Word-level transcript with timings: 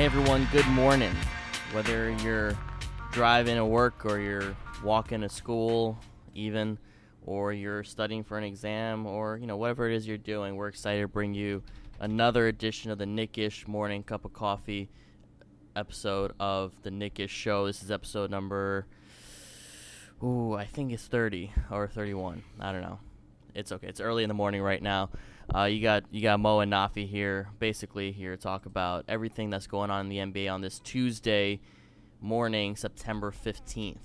Hey 0.00 0.06
everyone, 0.06 0.48
good 0.50 0.66
morning. 0.68 1.14
Whether 1.72 2.10
you're 2.22 2.56
driving 3.12 3.56
to 3.56 3.66
work 3.66 4.06
or 4.06 4.18
you're 4.18 4.56
walking 4.82 5.20
to 5.20 5.28
school, 5.28 5.98
even, 6.34 6.78
or 7.26 7.52
you're 7.52 7.84
studying 7.84 8.24
for 8.24 8.38
an 8.38 8.44
exam, 8.44 9.04
or 9.04 9.36
you 9.36 9.46
know 9.46 9.58
whatever 9.58 9.90
it 9.90 9.94
is 9.94 10.08
you're 10.08 10.16
doing, 10.16 10.56
we're 10.56 10.68
excited 10.68 11.02
to 11.02 11.08
bring 11.08 11.34
you 11.34 11.62
another 11.98 12.48
edition 12.48 12.90
of 12.90 12.96
the 12.96 13.04
Knick-ish 13.04 13.68
Morning 13.68 14.02
Cup 14.02 14.24
of 14.24 14.32
Coffee 14.32 14.88
episode 15.76 16.32
of 16.40 16.72
the 16.82 16.90
Knick-ish 16.90 17.30
Show. 17.30 17.66
This 17.66 17.82
is 17.82 17.90
episode 17.90 18.30
number, 18.30 18.86
ooh, 20.24 20.54
I 20.54 20.64
think 20.64 20.92
it's 20.92 21.08
30 21.08 21.52
or 21.70 21.86
31. 21.86 22.42
I 22.58 22.72
don't 22.72 22.80
know. 22.80 23.00
It's 23.54 23.70
okay. 23.70 23.88
It's 23.88 24.00
early 24.00 24.22
in 24.22 24.28
the 24.28 24.34
morning 24.34 24.62
right 24.62 24.82
now. 24.82 25.10
Uh, 25.54 25.64
you 25.64 25.82
got 25.82 26.04
you 26.10 26.22
got 26.22 26.38
Mo 26.38 26.60
and 26.60 26.72
Nafi 26.72 27.08
here, 27.08 27.48
basically 27.58 28.12
here 28.12 28.36
to 28.36 28.36
talk 28.36 28.66
about 28.66 29.04
everything 29.08 29.50
that's 29.50 29.66
going 29.66 29.90
on 29.90 30.06
in 30.06 30.32
the 30.32 30.42
NBA 30.42 30.52
on 30.52 30.60
this 30.60 30.78
Tuesday 30.78 31.60
morning, 32.20 32.76
September 32.76 33.32
15th. 33.32 33.96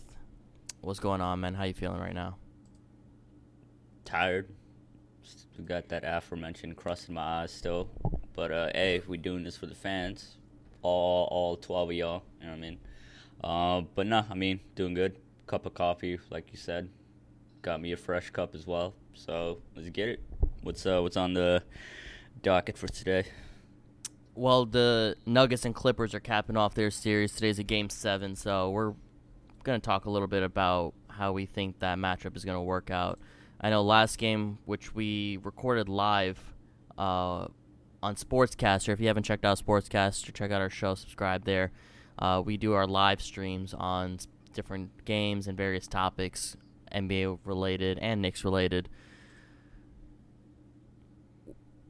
What's 0.81 0.99
going 0.99 1.21
on, 1.21 1.41
man? 1.41 1.53
How 1.53 1.65
you 1.65 1.73
feeling 1.73 1.99
right 1.99 2.15
now? 2.15 2.37
tired. 4.05 4.47
We 5.57 5.65
got 5.65 5.89
that 5.89 6.03
aforementioned 6.05 6.77
crust 6.77 7.09
in 7.09 7.15
my 7.15 7.41
eyes 7.41 7.51
still. 7.51 7.89
But 8.33 8.51
uh, 8.51 8.69
hey, 8.73 9.01
we 9.07 9.17
doing 9.17 9.43
this 9.43 9.57
for 9.57 9.65
the 9.65 9.75
fans. 9.75 10.37
All 10.81 11.27
all 11.31 11.57
twelve 11.57 11.89
of 11.89 11.95
y'all. 11.95 12.23
You 12.39 12.45
know 12.45 12.51
what 12.51 12.57
I 12.57 12.61
mean? 12.61 12.77
Uh, 13.43 13.81
but 13.95 14.07
nah, 14.07 14.23
I 14.29 14.35
mean, 14.35 14.59
doing 14.75 14.93
good. 14.93 15.17
Cup 15.47 15.65
of 15.65 15.73
coffee, 15.73 16.19
like 16.29 16.51
you 16.51 16.57
said. 16.57 16.89
Got 17.61 17.81
me 17.81 17.91
a 17.91 17.97
fresh 17.97 18.29
cup 18.29 18.55
as 18.55 18.67
well. 18.67 18.93
So 19.13 19.59
let's 19.75 19.89
get 19.89 20.09
it. 20.09 20.23
What's 20.65 20.83
uh 20.87 20.99
what's 21.03 21.15
on 21.15 21.33
the 21.35 21.61
docket 22.41 22.75
for 22.75 22.87
today? 22.87 23.25
Well, 24.33 24.65
the 24.65 25.15
Nuggets 25.23 25.63
and 25.63 25.75
Clippers 25.75 26.15
are 26.15 26.19
capping 26.19 26.57
off 26.57 26.73
their 26.73 26.89
series. 26.89 27.33
Today's 27.33 27.59
a 27.59 27.63
game 27.63 27.87
seven, 27.87 28.35
so 28.35 28.71
we're 28.71 28.93
going 29.63 29.79
to 29.79 29.85
talk 29.85 30.05
a 30.05 30.09
little 30.09 30.27
bit 30.27 30.41
about 30.41 30.95
how 31.07 31.33
we 31.33 31.45
think 31.45 31.77
that 31.81 31.99
matchup 31.99 32.35
is 32.35 32.43
going 32.43 32.57
to 32.57 32.63
work 32.63 32.89
out. 32.89 33.19
I 33.61 33.69
know 33.69 33.83
last 33.83 34.17
game, 34.17 34.57
which 34.65 34.95
we 34.95 35.37
recorded 35.43 35.87
live 35.87 36.39
uh, 36.97 37.45
on 38.01 38.15
Sportscastr. 38.15 38.89
If 38.89 38.99
you 38.99 39.05
haven't 39.05 39.23
checked 39.23 39.45
out 39.45 39.59
Sportscastr, 39.59 40.33
check 40.33 40.49
out 40.49 40.61
our 40.61 40.71
show, 40.71 40.95
subscribe 40.95 41.45
there. 41.45 41.73
Uh, 42.17 42.41
we 42.43 42.57
do 42.57 42.73
our 42.73 42.87
live 42.87 43.21
streams 43.21 43.75
on 43.75 44.17
different 44.55 45.05
games 45.05 45.47
and 45.47 45.55
various 45.55 45.87
topics, 45.87 46.57
NBA 46.91 47.37
related 47.45 47.99
and 47.99 48.19
Knicks 48.19 48.43
related 48.43 48.89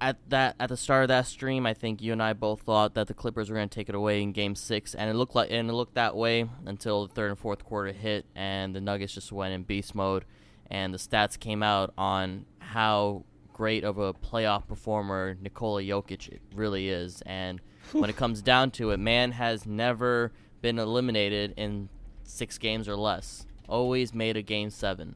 at 0.01 0.17
that 0.29 0.55
at 0.59 0.69
the 0.69 0.77
start 0.77 1.03
of 1.03 1.07
that 1.09 1.27
stream, 1.27 1.65
I 1.65 1.73
think 1.73 2.01
you 2.01 2.11
and 2.11 2.21
I 2.21 2.33
both 2.33 2.61
thought 2.61 2.93
that 2.95 3.07
the 3.07 3.13
Clippers 3.13 3.49
were 3.49 3.55
going 3.55 3.69
to 3.69 3.75
take 3.75 3.89
it 3.89 3.95
away 3.95 4.21
in 4.21 4.31
Game 4.31 4.55
Six, 4.55 4.93
and 4.95 5.09
it 5.09 5.13
looked 5.13 5.35
like 5.35 5.51
and 5.51 5.69
it 5.69 5.73
looked 5.73 5.95
that 5.95 6.15
way 6.15 6.49
until 6.65 7.07
the 7.07 7.13
third 7.13 7.29
and 7.31 7.39
fourth 7.39 7.63
quarter 7.63 7.91
hit, 7.91 8.25
and 8.35 8.75
the 8.75 8.81
Nuggets 8.81 9.13
just 9.13 9.31
went 9.31 9.53
in 9.53 9.63
beast 9.63 9.95
mode, 9.95 10.25
and 10.69 10.93
the 10.93 10.97
stats 10.97 11.39
came 11.39 11.63
out 11.63 11.93
on 11.97 12.45
how 12.59 13.23
great 13.53 13.83
of 13.83 13.97
a 13.97 14.13
playoff 14.13 14.67
performer 14.67 15.38
Nikola 15.41 15.81
Jokic 15.81 16.39
really 16.53 16.89
is, 16.89 17.22
and 17.25 17.62
when 17.94 18.09
it 18.09 18.17
comes 18.17 18.41
down 18.41 18.72
to 18.72 18.91
it, 18.91 18.97
man 18.97 19.31
has 19.31 19.66
never 19.66 20.31
been 20.62 20.79
eliminated 20.79 21.53
in 21.56 21.89
six 22.23 22.57
games 22.57 22.89
or 22.89 22.95
less. 22.95 23.45
Always 23.69 24.13
made 24.13 24.35
a 24.35 24.41
game 24.41 24.69
seven, 24.69 25.16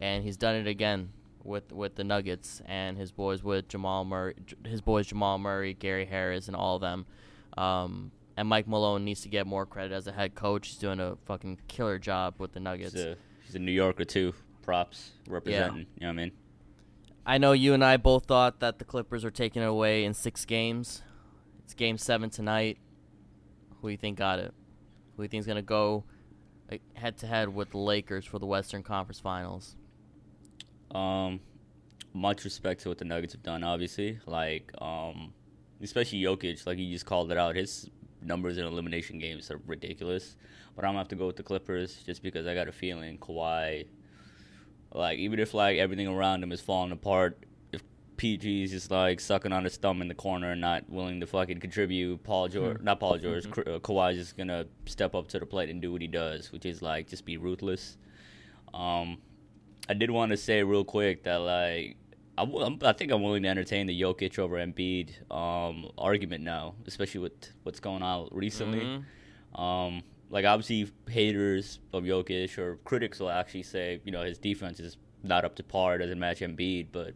and 0.00 0.24
he's 0.24 0.36
done 0.36 0.56
it 0.56 0.66
again 0.66 1.10
with 1.44 1.72
with 1.72 1.94
the 1.94 2.04
Nuggets 2.04 2.60
and 2.66 2.96
his 2.96 3.12
boys 3.12 3.42
with 3.42 3.68
Jamal 3.68 4.04
Murray, 4.04 4.34
his 4.64 4.80
boys 4.80 5.06
Jamal 5.06 5.38
Murray, 5.38 5.74
Gary 5.74 6.06
Harris, 6.06 6.48
and 6.48 6.56
all 6.56 6.76
of 6.76 6.80
them. 6.80 7.06
Um, 7.56 8.12
and 8.36 8.48
Mike 8.48 8.68
Malone 8.68 9.04
needs 9.04 9.22
to 9.22 9.28
get 9.28 9.46
more 9.46 9.66
credit 9.66 9.92
as 9.92 10.06
a 10.06 10.12
head 10.12 10.34
coach. 10.34 10.68
He's 10.68 10.76
doing 10.76 11.00
a 11.00 11.16
fucking 11.24 11.58
killer 11.66 11.98
job 11.98 12.34
with 12.38 12.52
the 12.52 12.60
Nuggets. 12.60 12.92
He's 12.92 13.04
a, 13.04 13.16
he's 13.44 13.54
a 13.56 13.58
New 13.58 13.72
Yorker 13.72 14.04
too. 14.04 14.32
Props 14.62 15.10
representing. 15.28 15.86
You 15.96 16.02
know 16.02 16.06
what 16.08 16.12
I 16.12 16.12
mean? 16.12 16.32
I 17.26 17.38
know 17.38 17.52
you 17.52 17.74
and 17.74 17.84
I 17.84 17.96
both 17.96 18.26
thought 18.26 18.60
that 18.60 18.78
the 18.78 18.84
Clippers 18.84 19.24
are 19.24 19.30
taking 19.30 19.62
it 19.62 19.66
away 19.66 20.04
in 20.04 20.14
six 20.14 20.44
games. 20.44 21.02
It's 21.64 21.74
game 21.74 21.98
seven 21.98 22.30
tonight. 22.30 22.78
Who 23.80 23.88
do 23.88 23.92
you 23.92 23.96
think 23.98 24.18
got 24.18 24.38
it? 24.38 24.54
Who 25.16 25.18
do 25.18 25.22
you 25.24 25.28
think's 25.28 25.46
gonna 25.46 25.62
go 25.62 26.04
head 26.94 27.16
to 27.18 27.26
head 27.26 27.48
with 27.48 27.70
the 27.70 27.78
Lakers 27.78 28.24
for 28.24 28.38
the 28.38 28.46
Western 28.46 28.82
Conference 28.82 29.20
Finals? 29.20 29.76
Um, 30.94 31.40
much 32.14 32.44
respect 32.44 32.82
to 32.82 32.88
what 32.88 32.98
the 32.98 33.04
Nuggets 33.04 33.34
have 33.34 33.42
done. 33.42 33.62
Obviously, 33.62 34.18
like 34.26 34.72
um, 34.80 35.32
especially 35.82 36.20
Jokic, 36.20 36.66
like 36.66 36.78
you 36.78 36.90
just 36.92 37.06
called 37.06 37.30
it 37.30 37.38
out. 37.38 37.54
His 37.56 37.88
numbers 38.22 38.58
in 38.58 38.64
elimination 38.64 39.18
games 39.18 39.50
are 39.50 39.60
ridiculous. 39.66 40.36
But 40.74 40.84
I'm 40.84 40.90
gonna 40.90 40.98
have 40.98 41.08
to 41.08 41.16
go 41.16 41.26
with 41.26 41.36
the 41.36 41.42
Clippers 41.42 42.02
just 42.06 42.22
because 42.22 42.46
I 42.46 42.54
got 42.54 42.68
a 42.68 42.72
feeling 42.72 43.18
Kawhi, 43.18 43.86
like 44.94 45.18
even 45.18 45.38
if 45.38 45.54
like 45.54 45.78
everything 45.78 46.06
around 46.06 46.42
him 46.42 46.52
is 46.52 46.60
falling 46.60 46.92
apart, 46.92 47.44
if 47.72 47.82
PG 48.16 48.62
is 48.64 48.70
just 48.70 48.90
like 48.90 49.18
sucking 49.20 49.52
on 49.52 49.64
his 49.64 49.76
thumb 49.76 50.00
in 50.02 50.08
the 50.08 50.14
corner 50.14 50.52
and 50.52 50.60
not 50.60 50.88
willing 50.88 51.20
to 51.20 51.26
fucking 51.26 51.58
contribute, 51.60 52.22
Paul 52.22 52.48
George, 52.48 52.80
not 52.80 53.00
Paul 53.00 53.18
George, 53.18 53.44
K- 53.52 53.62
uh, 53.74 53.78
Kawhi's 53.80 54.16
just 54.18 54.36
gonna 54.36 54.66
step 54.86 55.14
up 55.14 55.28
to 55.28 55.38
the 55.40 55.46
plate 55.46 55.68
and 55.68 55.82
do 55.82 55.92
what 55.92 56.00
he 56.00 56.06
does, 56.08 56.52
which 56.52 56.64
is 56.64 56.80
like 56.80 57.08
just 57.08 57.24
be 57.24 57.36
ruthless. 57.36 57.96
Um, 58.72 59.18
I 59.88 59.94
did 59.94 60.10
want 60.10 60.30
to 60.30 60.36
say 60.36 60.62
real 60.62 60.84
quick 60.84 61.24
that 61.24 61.36
like 61.36 61.96
I, 62.36 62.44
w- 62.44 62.78
I 62.82 62.92
think 62.92 63.10
I'm 63.10 63.22
willing 63.22 63.42
to 63.42 63.48
entertain 63.48 63.86
the 63.86 64.00
Jokic 64.00 64.38
over 64.38 64.56
Embiid 64.56 65.10
um, 65.32 65.90
argument 65.98 66.44
now, 66.44 66.74
especially 66.86 67.20
with 67.20 67.32
what's 67.64 67.80
going 67.80 68.02
on 68.02 68.28
recently. 68.30 68.80
Mhm. 68.80 69.58
Um, 69.60 70.02
like 70.30 70.44
obviously 70.44 70.92
haters 71.08 71.80
of 71.92 72.04
Jokic 72.04 72.58
or 72.58 72.76
critics 72.84 73.18
will 73.18 73.30
actually 73.30 73.62
say 73.64 74.00
you 74.04 74.12
know 74.12 74.22
his 74.24 74.38
defense 74.38 74.78
is 74.78 74.96
not 75.22 75.44
up 75.44 75.56
to 75.56 75.62
par, 75.64 75.98
doesn't 75.98 76.18
match 76.18 76.40
Embiid, 76.40 76.88
but 76.92 77.14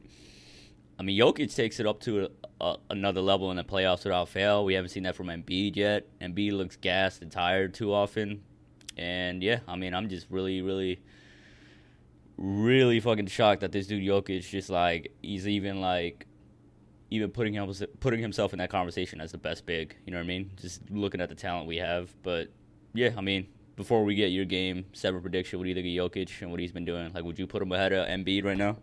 I 0.99 1.03
mean 1.03 1.21
Jokic 1.21 1.55
takes 1.55 1.79
it 1.79 1.87
up 1.87 2.01
to 2.01 2.25
a, 2.61 2.65
a, 2.65 2.77
another 2.91 3.21
level 3.21 3.51
in 3.51 3.57
the 3.59 3.65
playoffs 3.65 4.05
without 4.05 4.29
fail. 4.29 4.65
We 4.65 4.75
haven't 4.75 4.91
seen 4.91 5.03
that 5.05 5.15
from 5.15 5.27
Embiid 5.29 5.77
yet. 5.77 6.07
Embiid 6.21 6.53
looks 6.53 6.77
gassed 6.77 7.23
and 7.23 7.31
tired 7.31 7.75
too 7.75 7.93
often, 7.93 8.43
and 8.97 9.43
yeah, 9.43 9.61
I 9.69 9.77
mean 9.77 9.95
I'm 9.95 10.09
just 10.09 10.27
really 10.31 10.63
really 10.63 11.01
really 12.37 13.01
fucking 13.01 13.27
shocked 13.27 13.61
that 13.61 13.73
this 13.73 13.87
dude 13.87 14.03
Jokic 14.03 14.49
just 14.49 14.71
like 14.71 15.13
he's 15.23 15.47
even 15.47 15.81
like 15.81 16.27
even 17.11 17.31
putting 17.31 17.53
him 17.53 17.71
putting 18.01 18.21
himself 18.21 18.53
in 18.53 18.59
that 18.59 18.71
conversation 18.71 19.21
as 19.21 19.33
the 19.33 19.39
best 19.39 19.67
big. 19.67 19.97
You 20.07 20.13
know 20.13 20.19
what 20.19 20.25
I 20.25 20.27
mean? 20.29 20.51
Just 20.61 20.81
looking 20.91 21.21
at 21.21 21.29
the 21.29 21.35
talent 21.35 21.67
we 21.67 21.77
have. 21.77 22.15
But 22.23 22.49
yeah, 22.95 23.11
I 23.17 23.21
mean, 23.21 23.49
before 23.77 24.03
we 24.05 24.15
get 24.15 24.29
your 24.33 24.45
game 24.47 24.87
seven 24.93 25.21
prediction, 25.21 25.59
what 25.59 25.65
do 25.65 25.69
you 25.71 25.75
think 25.75 25.87
of 25.87 26.11
Jokic 26.13 26.41
and 26.43 26.51
what 26.51 26.59
he's 26.61 26.73
been 26.73 26.85
doing? 26.87 27.13
Like, 27.13 27.25
would 27.25 27.39
you 27.39 27.47
put 27.47 27.61
him 27.63 27.71
ahead 27.73 27.93
of 27.93 28.07
Embiid 28.09 28.45
right 28.45 28.57
now? 28.57 28.79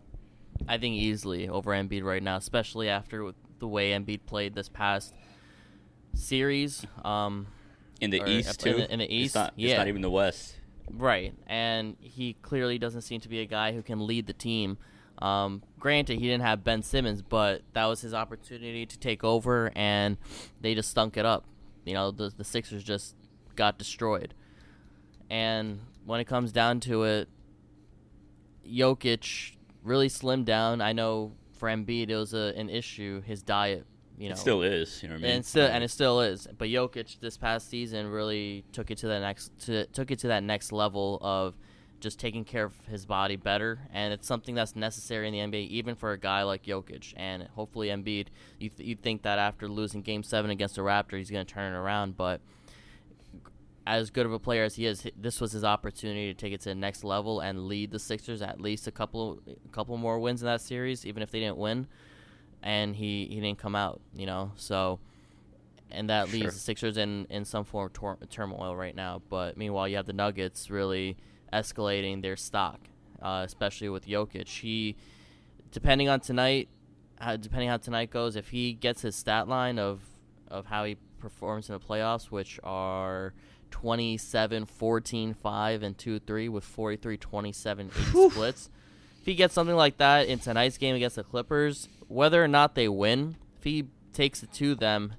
I 0.68 0.78
think 0.78 0.94
easily 0.94 1.48
over 1.48 1.72
Embiid 1.72 2.04
right 2.04 2.22
now, 2.22 2.36
especially 2.36 2.88
after 2.88 3.32
the 3.58 3.66
way 3.68 3.90
Embiid 3.92 4.20
played 4.26 4.54
this 4.54 4.68
past 4.68 5.14
series. 6.14 6.84
Um, 7.04 7.46
In 8.00 8.10
the 8.10 8.24
East 8.28 8.64
in 8.66 8.72
too. 8.72 8.78
the- 8.80 8.92
in 8.92 8.98
the 9.00 9.04
It's 9.06 9.12
East? 9.12 9.34
not, 9.34 9.54
Yeah. 9.56 9.70
it's 9.70 9.78
not 9.78 9.88
even 9.88 10.02
the 10.02 10.10
West. 10.10 10.56
Right, 10.92 11.34
and 11.46 11.96
he 12.00 12.34
clearly 12.42 12.78
doesn't 12.78 13.02
seem 13.02 13.20
to 13.20 13.28
be 13.28 13.40
a 13.40 13.46
guy 13.46 13.72
who 13.72 13.82
can 13.82 14.06
lead 14.06 14.26
the 14.26 14.32
team. 14.32 14.78
Um, 15.18 15.62
granted, 15.78 16.18
he 16.18 16.26
didn't 16.26 16.42
have 16.42 16.64
Ben 16.64 16.82
Simmons, 16.82 17.22
but 17.22 17.62
that 17.74 17.86
was 17.86 18.00
his 18.00 18.14
opportunity 18.14 18.86
to 18.86 18.98
take 18.98 19.22
over, 19.22 19.70
and 19.76 20.16
they 20.60 20.74
just 20.74 20.90
stunk 20.90 21.16
it 21.16 21.26
up. 21.26 21.44
You 21.84 21.94
know, 21.94 22.10
the 22.10 22.32
the 22.36 22.44
Sixers 22.44 22.82
just 22.82 23.14
got 23.56 23.78
destroyed. 23.78 24.34
And 25.28 25.80
when 26.04 26.20
it 26.20 26.24
comes 26.24 26.50
down 26.52 26.80
to 26.80 27.04
it, 27.04 27.28
Jokic 28.66 29.56
really 29.82 30.08
slimmed 30.08 30.44
down. 30.44 30.80
I 30.80 30.92
know 30.92 31.32
for 31.56 31.68
Embiid 31.68 32.08
it 32.08 32.16
was 32.16 32.34
a, 32.34 32.52
an 32.56 32.68
issue, 32.68 33.22
his 33.22 33.42
diet. 33.42 33.86
You 34.20 34.28
know, 34.28 34.34
It 34.34 34.38
still 34.38 34.62
is. 34.62 35.02
You 35.02 35.08
know 35.08 35.14
what 35.14 35.20
I 35.20 35.22
mean? 35.22 35.36
and 35.36 35.46
still 35.46 35.66
and 35.66 35.82
it 35.82 35.90
still 35.90 36.20
is. 36.20 36.46
But 36.58 36.68
Jokic 36.68 37.20
this 37.20 37.36
past 37.38 37.70
season 37.70 38.06
really 38.08 38.64
took 38.72 38.90
it 38.90 38.98
to 38.98 39.08
the 39.08 39.18
next 39.18 39.58
to 39.60 39.86
took 39.86 40.10
it 40.10 40.18
to 40.20 40.28
that 40.28 40.42
next 40.42 40.72
level 40.72 41.18
of 41.22 41.54
just 42.00 42.18
taking 42.18 42.44
care 42.44 42.64
of 42.64 42.74
his 42.86 43.04
body 43.06 43.36
better, 43.36 43.78
and 43.92 44.12
it's 44.12 44.26
something 44.26 44.54
that's 44.54 44.74
necessary 44.74 45.26
in 45.26 45.32
the 45.32 45.38
NBA, 45.58 45.68
even 45.68 45.94
for 45.94 46.12
a 46.12 46.18
guy 46.18 46.42
like 46.42 46.64
Jokic. 46.64 47.14
And 47.16 47.44
hopefully, 47.54 47.88
Embiid, 47.88 48.28
you 48.58 48.68
th- 48.68 48.86
you 48.88 48.94
think 48.94 49.22
that 49.22 49.38
after 49.38 49.68
losing 49.68 50.02
Game 50.02 50.22
Seven 50.22 50.50
against 50.50 50.76
the 50.76 50.82
Raptors, 50.82 51.18
he's 51.18 51.30
going 51.30 51.44
to 51.46 51.52
turn 51.52 51.72
it 51.72 51.76
around, 51.76 52.16
but 52.16 52.40
as 53.86 54.10
good 54.10 54.26
of 54.26 54.32
a 54.32 54.38
player 54.38 54.64
as 54.64 54.76
he 54.76 54.86
is, 54.86 55.06
this 55.16 55.40
was 55.40 55.52
his 55.52 55.64
opportunity 55.64 56.32
to 56.32 56.34
take 56.34 56.52
it 56.52 56.60
to 56.60 56.68
the 56.68 56.74
next 56.74 57.02
level 57.02 57.40
and 57.40 57.66
lead 57.66 57.90
the 57.90 57.98
Sixers 57.98 58.42
at 58.42 58.60
least 58.60 58.86
a 58.86 58.90
couple 58.92 59.40
a 59.46 59.68
couple 59.68 59.96
more 59.96 60.18
wins 60.18 60.42
in 60.42 60.46
that 60.46 60.60
series, 60.60 61.06
even 61.06 61.22
if 61.22 61.30
they 61.30 61.40
didn't 61.40 61.56
win. 61.56 61.86
And 62.62 62.94
he, 62.94 63.26
he 63.30 63.40
didn't 63.40 63.58
come 63.58 63.74
out, 63.74 64.00
you 64.14 64.26
know. 64.26 64.52
So, 64.56 65.00
and 65.90 66.10
that 66.10 66.28
Sure. 66.28 66.40
leaves 66.40 66.54
the 66.54 66.60
Sixers 66.60 66.96
in, 66.96 67.26
in 67.30 67.44
some 67.44 67.64
form 67.64 67.86
of 67.86 67.92
tor- 67.92 68.18
turmoil 68.28 68.76
right 68.76 68.94
now. 68.94 69.22
But 69.28 69.56
meanwhile, 69.56 69.88
you 69.88 69.96
have 69.96 70.06
the 70.06 70.12
Nuggets 70.12 70.70
really 70.70 71.16
escalating 71.52 72.22
their 72.22 72.36
stock, 72.36 72.80
uh, 73.22 73.42
especially 73.46 73.88
with 73.88 74.06
Jokic. 74.06 74.46
He, 74.48 74.96
depending 75.72 76.08
on 76.08 76.20
tonight, 76.20 76.68
how, 77.18 77.36
depending 77.36 77.68
on 77.68 77.72
how 77.74 77.76
tonight 77.78 78.10
goes, 78.10 78.36
if 78.36 78.48
he 78.50 78.72
gets 78.74 79.02
his 79.02 79.16
stat 79.16 79.48
line 79.48 79.78
of 79.78 80.00
of 80.48 80.66
how 80.66 80.84
he 80.84 80.96
performs 81.20 81.68
in 81.68 81.74
the 81.74 81.78
playoffs, 81.80 82.24
which 82.24 82.58
are 82.64 83.32
27, 83.70 84.66
14, 84.66 85.32
5, 85.34 85.82
and 85.82 85.96
2 85.96 86.18
3 86.18 86.48
with 86.48 86.64
43, 86.64 87.16
27, 87.16 87.90
8 88.14 88.30
splits. 88.32 88.70
If 89.20 89.26
he 89.26 89.34
gets 89.34 89.52
something 89.54 89.76
like 89.76 89.98
that 89.98 90.28
in 90.28 90.38
tonight's 90.38 90.78
game 90.78 90.96
against 90.96 91.16
the 91.16 91.24
Clippers, 91.24 91.88
whether 92.08 92.42
or 92.42 92.48
not 92.48 92.74
they 92.74 92.88
win, 92.88 93.36
if 93.58 93.64
he 93.64 93.84
takes 94.12 94.42
it 94.42 94.52
to 94.54 94.74
them 94.74 95.14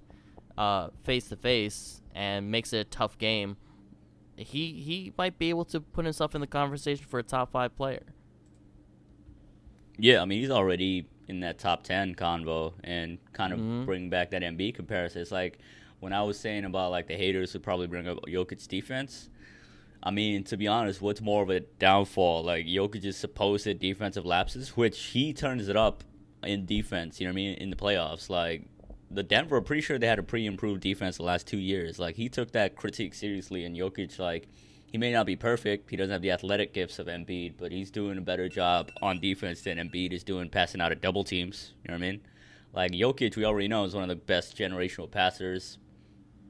face 1.03 1.30
to 1.30 1.36
face 1.36 2.01
and 2.13 2.51
makes 2.51 2.74
it 2.74 2.77
a 2.80 2.83
tough 2.83 3.18
game, 3.18 3.57
he 4.36 4.74
he 4.74 5.13
might 5.18 5.38
be 5.38 5.50
able 5.50 5.65
to 5.65 5.80
put 5.80 6.03
himself 6.06 6.33
in 6.36 6.42
the 6.42 6.48
conversation 6.48 7.06
for 7.07 7.19
a 7.19 7.24
top 7.24 7.51
five 7.51 7.75
player. 7.75 8.03
Yeah, 9.98 10.21
I 10.21 10.25
mean 10.25 10.39
he's 10.42 10.50
already 10.50 11.07
in 11.27 11.42
that 11.42 11.59
top 11.59 11.83
ten 11.83 12.15
convo 12.15 12.74
and 12.83 13.19
kind 13.33 13.53
of 13.53 13.59
Mhm. 13.59 13.86
bring 13.86 14.09
back 14.09 14.31
that 14.31 14.42
Embiid 14.42 14.75
comparison. 14.75 15.21
It's 15.21 15.31
like 15.31 15.59
when 16.00 16.12
I 16.12 16.24
was 16.24 16.39
saying 16.39 16.65
about 16.65 16.89
like 16.92 17.07
the 17.07 17.15
haters 17.15 17.53
would 17.53 17.63
probably 17.63 17.88
bring 17.88 18.07
up 18.07 18.19
Jokic's 18.27 18.65
defense. 18.68 19.30
I 20.03 20.12
mean, 20.12 20.44
to 20.45 20.57
be 20.57 20.68
honest, 20.68 21.01
what's 21.01 21.21
more 21.21 21.44
of 21.44 21.50
a 21.50 21.59
downfall? 21.59 22.44
Like 22.44 22.65
Jokic's 22.65 23.18
supposed 23.18 23.80
defensive 23.80 24.25
lapses, 24.25 24.75
which 24.75 25.00
he 25.00 25.33
turns 25.33 25.68
it 25.68 25.77
up 25.77 26.03
in 26.44 26.65
defense. 26.65 27.19
You 27.19 27.27
know 27.27 27.31
what 27.31 27.33
I 27.33 27.44
mean? 27.44 27.53
In 27.56 27.69
the 27.69 27.75
playoffs, 27.75 28.30
like 28.30 28.63
the 29.12 29.24
Denver, 29.24 29.57
I'm 29.57 29.63
pretty 29.63 29.81
sure 29.81 30.00
they 30.00 30.07
had 30.07 30.19
a 30.19 30.24
pretty 30.24 30.45
improved 30.48 30.81
defense 30.81 31.18
the 31.18 31.24
last 31.24 31.45
two 31.45 31.59
years. 31.59 32.00
Like 32.00 32.15
he 32.15 32.30
took 32.30 32.51
that 32.53 32.75
critique 32.75 33.13
seriously, 33.13 33.63
and 33.63 33.75
Jokic, 33.75 34.18
like 34.18 34.48
he 34.92 34.98
may 34.98 35.12
not 35.12 35.25
be 35.25 35.36
perfect. 35.36 35.89
He 35.89 35.98
doesn't 35.98 36.12
have 36.12 36.21
the 36.21 36.31
athletic 36.31 36.74
gifts 36.74 36.98
of 36.98 37.07
Embiid, 37.07 37.53
but 37.57 37.71
he's 37.71 37.92
doing 37.92 38.18
a 38.18 38.21
better 38.21 38.50
job 38.50 38.92
on 39.01 39.19
defense 39.19 39.62
than 39.62 39.77
Embiid 39.77 40.13
is 40.13 40.24
doing 40.24 40.50
passing 40.50 40.81
out 40.81 40.92
of 40.92 41.00
double 41.00 41.24
teams. 41.24 41.74
You 41.83 41.89
know 41.89 42.00
what 42.00 42.06
I 42.06 42.12
mean? 42.12 42.21
Like 42.74 42.92
Jokic, 42.92 43.36
we 43.36 43.45
already 43.45 43.68
know 43.68 43.86
is 43.86 43.94
one 43.94 44.03
of 44.03 44.09
the 44.09 44.15
best 44.15 44.57
generational 44.57 45.09
passers 45.09 45.77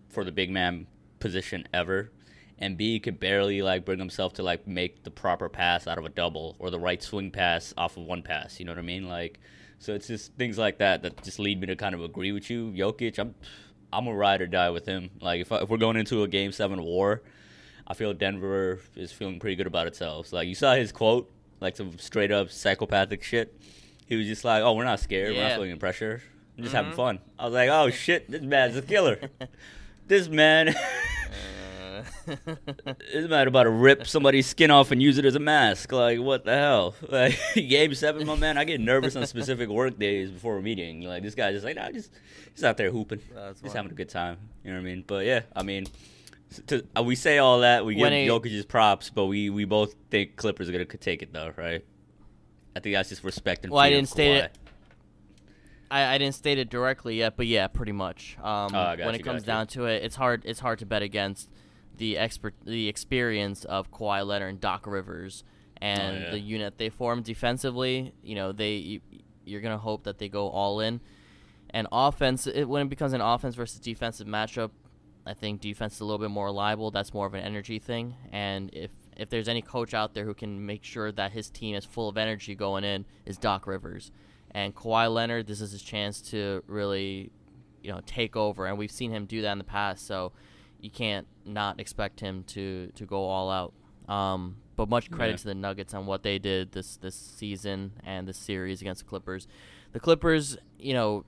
for 0.10 0.24
the 0.24 0.32
big 0.32 0.50
man 0.50 0.88
position 1.20 1.68
ever. 1.74 2.12
Embiid 2.62 3.04
could 3.04 3.20
barely 3.20 3.62
like 3.62 3.86
bring 3.86 4.00
himself 4.00 4.34
to 4.34 4.44
like 4.44 4.68
make 4.68 5.04
the 5.04 5.12
proper 5.12 5.50
pass 5.50 5.88
out 5.88 5.98
of 5.98 6.06
a 6.06 6.10
double 6.10 6.56
or 6.60 6.70
the 6.70 6.80
right 6.80 7.02
swing 7.02 7.32
pass 7.32 7.74
off 7.78 7.98
of 7.98 8.04
one 8.04 8.22
pass. 8.22 8.60
You 8.60 8.66
know 8.66 8.72
what 8.72 8.80
I 8.80 8.84
mean? 8.84 9.08
Like, 9.10 9.40
so 9.80 9.94
it's 9.94 10.08
just 10.08 10.34
things 10.36 10.58
like 10.58 10.78
that 10.78 11.02
that 11.04 11.24
just 11.24 11.40
lead 11.40 11.60
me 11.60 11.68
to 11.68 11.76
kind 11.76 11.96
of 11.96 12.02
agree 12.02 12.32
with 12.32 12.50
you. 12.50 12.72
Jokic, 12.72 13.18
I'm 13.18 13.34
I'm 13.92 14.08
a 14.08 14.14
ride 14.14 14.42
or 14.42 14.48
die 14.48 14.70
with 14.70 14.86
him. 14.86 15.10
Like 15.20 15.42
if 15.42 15.52
I, 15.52 15.58
if 15.64 15.70
we're 15.70 15.78
going 15.78 15.98
into 15.98 16.22
a 16.24 16.28
game 16.28 16.52
seven 16.52 16.82
war, 16.84 17.24
I 17.88 17.94
feel 17.96 18.14
Denver 18.14 18.80
is 18.96 19.12
feeling 19.12 19.40
pretty 19.40 19.56
good 19.56 19.68
about 19.68 19.88
itself. 19.88 20.32
Like 20.32 20.48
you 20.48 20.56
saw 20.56 20.76
his 20.76 20.92
quote, 20.92 21.32
like 21.60 21.76
some 21.76 21.98
straight 21.98 22.32
up 22.32 22.52
psychopathic 22.52 23.24
shit. 23.24 23.60
He 24.06 24.16
was 24.18 24.28
just 24.28 24.44
like, 24.46 24.62
"Oh, 24.62 24.74
we're 24.74 24.84
not 24.86 25.00
scared. 25.00 25.34
We're 25.36 25.42
not 25.42 25.54
feeling 25.56 25.78
pressure. 25.80 26.22
I'm 26.58 26.64
just 26.64 26.76
having 26.76 26.92
Mhm. 26.92 26.96
fun." 26.96 27.20
I 27.40 27.46
was 27.46 27.54
like, 27.54 27.70
"Oh 27.70 27.90
shit, 27.90 28.30
this 28.30 28.42
man's 28.42 28.76
a 28.78 28.82
killer. 28.84 29.20
this 30.08 30.28
man." 30.28 30.76
This 33.14 33.30
man 33.30 33.48
about 33.48 33.64
to 33.64 33.70
rip 33.70 34.08
somebody's 34.08 34.48
skin 34.48 34.72
off 34.72 34.92
and 34.92 35.02
use 35.02 35.18
it 35.18 35.26
as 35.26 35.36
a 35.36 35.40
mask. 35.40 35.92
Like, 35.92 36.20
what 36.20 36.46
the 36.46 36.56
hell? 36.56 36.96
Like, 37.10 37.38
game 37.56 37.94
seven, 37.94 38.26
my 38.26 38.36
man. 38.36 38.58
I 38.58 38.64
get 38.64 38.80
nervous 38.80 39.16
on 39.16 39.26
specific 39.26 39.70
work 39.70 39.98
days 40.00 40.32
before 40.32 40.58
a 40.58 40.62
meeting. 40.62 41.02
Like, 41.02 41.24
this 41.24 41.36
guy's 41.36 41.54
just 41.54 41.66
like, 41.66 41.76
nah, 41.76 41.92
just 41.92 42.12
he's 42.54 42.64
out 42.64 42.78
there 42.78 42.92
hooping, 42.92 43.22
That's 43.34 43.62
fine. 43.62 43.72
having 43.72 43.92
a 43.92 43.96
good 43.96 44.10
time. 44.10 44.38
You 44.64 44.72
know 44.72 44.78
what 44.78 44.82
I 44.82 44.86
mean? 44.86 45.04
But 45.06 45.26
yeah, 45.26 45.42
I 45.56 45.64
mean, 45.64 45.86
to, 46.68 46.86
uh, 46.98 47.04
we 47.04 47.16
say 47.16 47.38
all 47.38 47.60
that, 47.62 47.86
we 47.86 47.96
give 47.96 48.02
When 48.02 48.14
Jokic's 48.28 48.66
props, 48.66 49.10
but 49.10 49.26
we 49.26 49.50
we 49.50 49.66
both 49.66 49.96
think 50.10 50.36
Clippers 50.36 50.70
are 50.70 50.72
gonna 50.72 50.86
take 50.86 51.22
it 51.22 51.34
though, 51.34 51.52
right? 51.58 51.84
I 52.76 52.80
think 52.80 52.96
that's 52.96 53.10
just 53.10 53.24
respect 53.24 53.64
and 53.64 53.72
Well, 53.72 53.82
I 53.82 53.90
didn't 53.90 54.10
state 54.10 54.38
it. 54.38 54.58
I, 55.90 56.16
I 56.16 56.18
didn't 56.18 56.36
state 56.36 56.58
it 56.58 56.70
directly 56.70 57.18
yet, 57.18 57.36
but 57.36 57.48
yeah, 57.48 57.68
pretty 57.68 57.92
much. 57.92 58.38
Um, 58.42 58.74
Oh, 58.74 58.96
when 58.98 59.14
you, 59.14 59.20
it 59.20 59.24
comes 59.24 59.44
down 59.44 59.68
to 59.68 59.86
it, 59.88 60.04
it's 60.04 60.16
hard. 60.16 60.44
It's 60.46 60.62
hard 60.62 60.80
to 60.80 60.86
bet 60.86 61.02
against 61.02 61.50
the 62.02 62.18
expert, 62.18 62.56
the 62.66 62.88
experience 62.88 63.64
of 63.66 63.92
Kawhi 63.92 64.26
Leonard 64.26 64.50
and 64.50 64.60
Doc 64.60 64.88
Rivers, 64.88 65.44
and 65.78 66.18
Oh, 66.18 66.22
yeah. 66.22 66.32
the 66.32 66.40
unit 66.40 66.78
they 66.80 66.90
form 66.90 67.22
defensively. 67.22 68.14
You 68.24 68.34
know, 68.36 68.52
they 68.52 68.74
you, 68.76 69.02
you're 69.46 69.62
gonna 69.62 69.78
hope 69.78 70.04
that 70.06 70.18
they 70.18 70.28
go 70.28 70.50
all 70.50 70.80
in, 70.80 71.00
and 71.70 71.88
offense. 71.92 72.48
It, 72.48 72.66
when 72.66 72.82
it 72.88 72.90
becomes 72.90 73.14
an 73.14 73.22
offense 73.22 73.54
versus 73.56 73.80
defensive 73.80 74.26
matchup, 74.28 74.72
I 75.28 75.36
think 75.36 75.62
defense 75.62 75.94
is 75.96 76.02
a 76.02 76.06
little 76.06 76.18
bit 76.18 76.32
more 76.32 76.46
reliable. 76.46 76.90
That's 76.90 77.14
more 77.14 77.28
of 77.28 77.36
an 77.36 77.44
energy 77.44 77.78
thing, 77.78 78.16
and 78.32 78.72
if 78.74 78.90
if 79.16 79.30
there's 79.30 79.48
any 79.48 79.62
coach 79.62 79.94
out 79.94 80.16
there 80.16 80.26
who 80.26 80.34
can 80.34 80.66
make 80.66 80.84
sure 80.84 81.12
that 81.12 81.32
his 81.34 81.52
team 81.52 81.76
is 81.76 81.86
full 81.86 82.10
of 82.10 82.18
energy 82.18 82.56
going 82.56 82.84
in, 82.84 83.06
is 83.28 83.38
Doc 83.38 83.68
Rivers. 83.68 84.12
And 84.54 84.74
Kawhi 84.76 85.14
Leonard, 85.14 85.46
this 85.46 85.62
is 85.62 85.72
his 85.72 85.84
chance 85.84 86.20
to 86.32 86.64
really, 86.66 87.32
you 87.84 87.92
know, 87.92 88.02
take 88.06 88.36
over, 88.36 88.66
and 88.66 88.78
we've 88.80 88.92
seen 88.92 89.12
him 89.12 89.26
do 89.28 89.42
that 89.44 89.52
in 89.52 89.58
the 89.60 89.64
past. 89.64 90.08
So 90.08 90.32
you 90.82 90.90
can't 90.90 91.28
not 91.46 91.80
expect 91.80 92.20
him 92.20 92.44
to 92.48 92.92
to 92.96 93.06
go 93.06 93.24
all 93.26 93.50
out. 93.50 93.74
Um, 94.14 94.58
but 94.76 94.90
much 94.90 95.12
credit 95.12 95.34
Yeah. 95.34 95.38
to 95.38 95.44
the 95.46 95.56
Nuggets 95.56 95.94
on 95.94 96.06
what 96.06 96.24
they 96.24 96.40
did 96.40 96.72
this 96.72 96.98
this 96.98 97.16
season 97.16 97.94
and 98.04 98.28
this 98.28 98.38
series 98.38 98.82
against 98.82 99.04
the 99.04 99.10
Clippers. 99.10 99.48
The 99.94 100.00
Clippers, 100.00 100.58
you 100.80 100.94
know, 100.94 101.24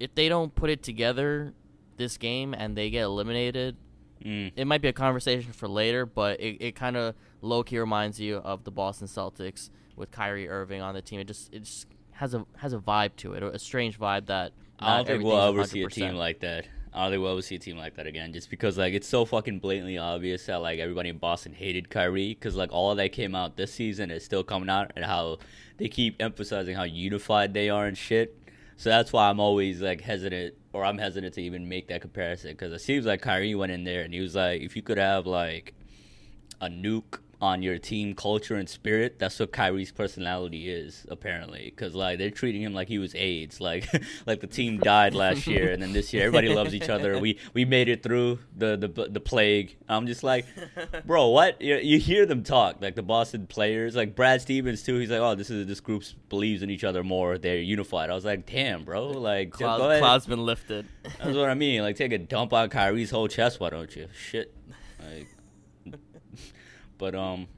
if 0.00 0.14
they 0.14 0.28
don't 0.28 0.54
put 0.54 0.70
it 0.70 0.82
together 0.82 1.54
this 1.96 2.16
game 2.18 2.52
and 2.54 2.76
they 2.76 2.90
get 2.90 3.02
eliminated, 3.04 3.76
Mm. 4.24 4.50
it 4.56 4.66
might 4.66 4.80
be 4.80 4.88
a 4.88 4.92
conversation 4.94 5.52
for 5.52 5.68
later, 5.68 6.06
but 6.06 6.40
it, 6.40 6.56
it 6.60 6.74
kind 6.74 6.96
of 6.96 7.14
low 7.42 7.62
key 7.62 7.78
reminds 7.78 8.18
you 8.18 8.36
of 8.38 8.64
the 8.64 8.70
Boston 8.70 9.06
Celtics 9.06 9.68
with 9.94 10.10
Kyrie 10.10 10.48
Irving 10.48 10.80
on 10.80 10.94
the 10.94 11.02
team. 11.02 11.20
It 11.20 11.26
just 11.26 11.52
it 11.54 11.60
just 11.64 11.86
has 12.12 12.32
a 12.34 12.46
has 12.56 12.72
a 12.72 12.78
vibe 12.78 13.14
to 13.16 13.34
it, 13.34 13.42
a 13.42 13.58
strange 13.58 13.98
vibe 13.98 14.26
that 14.26 14.52
I 14.80 14.96
don't 14.96 15.06
think 15.06 15.22
we'll 15.24 15.40
ever 15.40 15.64
see 15.64 15.82
a 15.82 15.88
team 15.88 16.14
like 16.16 16.40
that. 16.40 16.66
I 16.96 17.02
don't 17.02 17.10
think 17.12 17.22
we'll 17.22 17.32
ever 17.32 17.42
see 17.42 17.56
a 17.56 17.58
team 17.58 17.76
like 17.76 17.96
that 17.96 18.06
again. 18.06 18.32
Just 18.32 18.48
because 18.48 18.78
like 18.78 18.94
it's 18.94 19.06
so 19.06 19.26
fucking 19.26 19.58
blatantly 19.58 19.98
obvious 19.98 20.46
that 20.46 20.62
like 20.62 20.78
everybody 20.78 21.10
in 21.10 21.18
Boston 21.18 21.52
hated 21.52 21.90
Kyrie 21.90 22.32
because 22.32 22.56
like 22.56 22.72
all 22.72 22.94
that 22.94 23.12
came 23.12 23.34
out 23.34 23.58
this 23.58 23.74
season 23.74 24.10
is 24.10 24.24
still 24.24 24.42
coming 24.42 24.70
out 24.70 24.92
and 24.96 25.04
how 25.04 25.36
they 25.76 25.88
keep 25.88 26.16
emphasizing 26.20 26.74
how 26.74 26.84
unified 26.84 27.52
they 27.52 27.68
are 27.68 27.86
and 27.86 27.98
shit. 27.98 28.38
So 28.78 28.88
that's 28.88 29.12
why 29.12 29.28
I'm 29.28 29.40
always 29.40 29.82
like 29.82 30.00
hesitant 30.00 30.54
or 30.72 30.86
I'm 30.86 30.96
hesitant 30.96 31.34
to 31.34 31.42
even 31.42 31.68
make 31.68 31.88
that 31.88 32.00
comparison 32.00 32.52
because 32.52 32.72
it 32.72 32.80
seems 32.80 33.04
like 33.04 33.20
Kyrie 33.20 33.54
went 33.54 33.72
in 33.72 33.84
there 33.84 34.00
and 34.00 34.14
he 34.14 34.20
was 34.20 34.34
like, 34.34 34.62
if 34.62 34.74
you 34.74 34.80
could 34.80 34.98
have 34.98 35.26
like 35.26 35.74
a 36.62 36.68
nuke 36.68 37.18
on 37.40 37.62
your 37.62 37.78
team 37.78 38.14
culture 38.14 38.54
and 38.54 38.68
spirit. 38.68 39.18
That's 39.18 39.38
what 39.38 39.52
Kyrie's 39.52 39.92
personality 39.92 40.70
is, 40.70 41.06
apparently. 41.08 41.64
Because 41.64 41.94
like 41.94 42.18
they're 42.18 42.30
treating 42.30 42.62
him 42.62 42.74
like 42.74 42.88
he 42.88 42.98
was 42.98 43.14
AIDS. 43.14 43.60
Like 43.60 43.88
like 44.26 44.40
the 44.40 44.46
team 44.46 44.78
died 44.78 45.14
last 45.14 45.46
year, 45.46 45.70
and 45.70 45.82
then 45.82 45.92
this 45.92 46.12
year 46.12 46.26
everybody 46.26 46.48
loves 46.54 46.74
each 46.74 46.88
other. 46.88 47.18
We 47.18 47.38
we 47.54 47.64
made 47.64 47.88
it 47.88 48.02
through 48.02 48.38
the 48.56 48.76
the 48.76 49.08
the 49.10 49.20
plague. 49.20 49.76
I'm 49.88 50.06
just 50.06 50.22
like, 50.22 50.46
bro, 51.06 51.28
what? 51.28 51.60
You, 51.60 51.76
you 51.76 51.98
hear 51.98 52.26
them 52.26 52.42
talk 52.42 52.76
like 52.80 52.94
the 52.94 53.02
Boston 53.02 53.46
players, 53.46 53.96
like 53.96 54.14
Brad 54.16 54.40
Stevens 54.40 54.82
too. 54.82 54.98
He's 54.98 55.10
like, 55.10 55.20
oh, 55.20 55.34
this 55.34 55.50
is 55.50 55.66
this 55.66 55.80
group 55.80 56.04
believes 56.28 56.62
in 56.62 56.70
each 56.70 56.84
other 56.84 57.02
more. 57.04 57.38
They're 57.38 57.58
unified. 57.58 58.10
I 58.10 58.14
was 58.14 58.24
like, 58.24 58.46
damn, 58.46 58.84
bro. 58.84 59.08
Like 59.08 59.50
just 59.50 59.58
Cloud, 59.58 59.78
go 59.78 59.90
ahead. 59.90 60.00
cloud's 60.00 60.26
been 60.26 60.44
lifted. 60.44 60.86
That's 61.02 61.36
what 61.36 61.48
I 61.48 61.54
mean. 61.54 61.82
Like, 61.82 61.96
take 61.96 62.12
a 62.12 62.18
dump 62.18 62.52
on 62.52 62.68
Kyrie's 62.68 63.10
whole 63.10 63.28
chest. 63.28 63.60
Why 63.60 63.70
don't 63.70 63.94
you? 63.94 64.08
Shit. 64.14 64.54
Like, 64.98 65.28
but 66.98 67.14
um, 67.14 67.48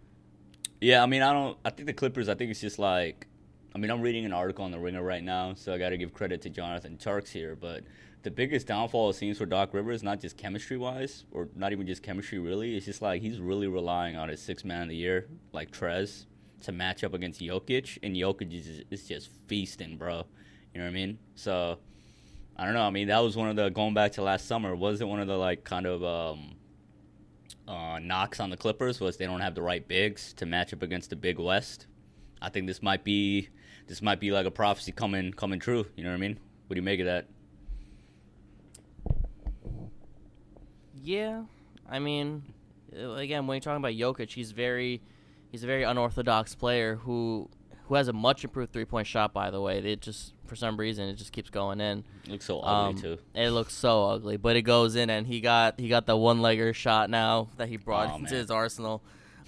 yeah. 0.80 1.02
I 1.02 1.06
mean, 1.06 1.22
I 1.22 1.32
don't. 1.32 1.58
I 1.64 1.70
think 1.70 1.86
the 1.86 1.92
Clippers. 1.92 2.28
I 2.28 2.34
think 2.34 2.50
it's 2.50 2.60
just 2.60 2.78
like. 2.78 3.26
I 3.74 3.78
mean, 3.78 3.90
I'm 3.90 4.00
reading 4.00 4.24
an 4.24 4.32
article 4.32 4.64
on 4.64 4.70
the 4.70 4.78
Ringer 4.78 5.02
right 5.02 5.22
now, 5.22 5.54
so 5.54 5.72
I 5.74 5.78
got 5.78 5.90
to 5.90 5.98
give 5.98 6.14
credit 6.14 6.42
to 6.42 6.50
Jonathan 6.50 6.96
Tjarks 6.96 7.28
here. 7.28 7.54
But 7.54 7.84
the 8.22 8.30
biggest 8.30 8.66
downfall 8.66 9.10
it 9.10 9.14
seems 9.14 9.38
for 9.38 9.46
Doc 9.46 9.72
Rivers, 9.72 10.02
not 10.02 10.20
just 10.20 10.36
chemistry 10.36 10.76
wise, 10.76 11.24
or 11.30 11.48
not 11.54 11.72
even 11.72 11.86
just 11.86 12.02
chemistry 12.02 12.38
really. 12.38 12.76
It's 12.76 12.86
just 12.86 13.02
like 13.02 13.22
he's 13.22 13.38
really 13.38 13.68
relying 13.68 14.16
on 14.16 14.28
his 14.28 14.42
six 14.42 14.64
man 14.64 14.82
of 14.82 14.88
the 14.88 14.96
year, 14.96 15.28
like 15.52 15.70
Trez, 15.70 16.26
to 16.62 16.72
match 16.72 17.04
up 17.04 17.14
against 17.14 17.40
Jokic, 17.40 17.98
and 18.02 18.16
Jokic 18.16 18.52
is, 18.52 18.82
is 18.90 19.06
just 19.06 19.30
feasting, 19.46 19.96
bro. 19.96 20.24
You 20.74 20.80
know 20.80 20.84
what 20.84 20.90
I 20.90 20.94
mean? 20.94 21.18
So 21.34 21.78
I 22.56 22.64
don't 22.64 22.74
know. 22.74 22.82
I 22.82 22.90
mean, 22.90 23.08
that 23.08 23.20
was 23.20 23.36
one 23.36 23.48
of 23.48 23.56
the 23.56 23.70
going 23.70 23.94
back 23.94 24.12
to 24.12 24.22
last 24.22 24.46
summer. 24.46 24.74
Was 24.74 25.00
it 25.00 25.06
one 25.06 25.20
of 25.20 25.28
the 25.28 25.36
like 25.36 25.62
kind 25.62 25.86
of 25.86 26.02
um, 26.02 26.56
uh, 27.68 28.00
knocks 28.02 28.40
on 28.40 28.50
the 28.50 28.56
Clippers? 28.56 28.98
Was 28.98 29.16
they 29.16 29.26
don't 29.26 29.40
have 29.40 29.54
the 29.54 29.62
right 29.62 29.86
bigs 29.86 30.32
to 30.34 30.46
match 30.46 30.72
up 30.72 30.82
against 30.82 31.10
the 31.10 31.16
Big 31.16 31.38
West? 31.38 31.86
I 32.42 32.48
think 32.48 32.66
this 32.66 32.82
might 32.82 33.04
be 33.04 33.50
this 33.86 34.02
might 34.02 34.18
be 34.18 34.32
like 34.32 34.46
a 34.46 34.50
prophecy 34.50 34.90
coming 34.90 35.32
coming 35.32 35.60
true. 35.60 35.86
You 35.94 36.02
know 36.02 36.10
what 36.10 36.16
I 36.16 36.20
mean? 36.20 36.38
What 36.66 36.74
do 36.74 36.78
you 36.78 36.84
make 36.84 37.00
of 37.00 37.06
that? 37.06 37.28
Yeah, 41.02 41.44
I 41.88 42.00
mean, 42.00 42.42
uh, 42.94 43.12
again, 43.12 43.46
when 43.46 43.56
you're 43.56 43.60
talking 43.60 43.78
about 43.82 43.92
Jokic, 43.92 44.30
he's 44.30 44.52
very, 44.52 45.00
he's 45.50 45.64
a 45.64 45.66
very 45.66 45.84
unorthodox 45.84 46.54
player 46.54 46.96
who, 46.96 47.48
who 47.88 47.94
has 47.96 48.08
a 48.08 48.12
much 48.12 48.44
improved 48.44 48.72
three 48.72 48.84
point 48.84 49.06
shot. 49.06 49.32
By 49.32 49.50
the 49.50 49.60
way, 49.60 49.78
it 49.78 50.00
just 50.00 50.34
for 50.46 50.54
some 50.56 50.76
reason 50.76 51.08
it 51.08 51.14
just 51.16 51.32
keeps 51.32 51.50
going 51.50 51.80
in. 51.80 52.04
looks 52.28 52.44
so 52.44 52.60
ugly 52.60 52.94
Um, 52.96 53.00
too. 53.02 53.18
It 53.34 53.50
looks 53.50 53.74
so 53.74 54.04
ugly, 54.06 54.36
but 54.36 54.56
it 54.56 54.62
goes 54.62 54.94
in, 54.96 55.10
and 55.10 55.26
he 55.26 55.40
got 55.40 55.78
he 55.80 55.88
got 55.88 56.06
the 56.06 56.16
one 56.16 56.38
legger 56.40 56.74
shot 56.74 57.10
now 57.10 57.48
that 57.56 57.68
he 57.68 57.76
brought 57.76 58.10
Oh, 58.12 58.16
into 58.16 58.32
man. 58.32 58.40
his 58.40 58.50
arsenal. 58.50 59.02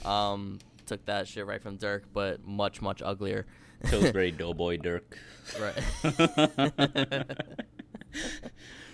Um, 0.04 0.58
took 0.86 1.04
that 1.06 1.28
shit 1.28 1.46
right 1.46 1.62
from 1.62 1.76
Dirk, 1.76 2.04
but 2.12 2.44
much 2.46 2.82
much 2.82 3.00
uglier. 3.02 3.46
Pillsbury 3.84 4.30
Doughboy 4.36 4.78
Dirk. 4.78 5.16
Right. 5.60 5.78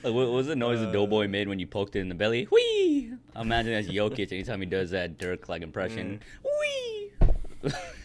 Like, 0.03 0.15
what 0.15 0.27
what 0.29 0.35
was 0.37 0.47
the 0.47 0.55
noise 0.55 0.79
Uh, 0.81 0.87
the 0.87 0.93
Doughboy 0.93 1.27
made 1.27 1.49
when 1.49 1.59
you 1.59 1.67
poked 1.67 1.97
it 1.97 2.01
in 2.01 2.09
the 2.09 2.15
belly? 2.15 2.45
Whee! 2.53 3.13
I 3.35 3.41
imagine 3.41 3.73
that's 3.73 3.89
Jokic 3.89 4.31
anytime 4.31 4.61
he 4.61 4.67
does 4.67 4.91
that 4.91 5.19
Dirk 5.19 5.49
like 5.49 5.63
impression. 5.63 6.21
Mm. 6.45 6.51
Whee! 6.61 7.73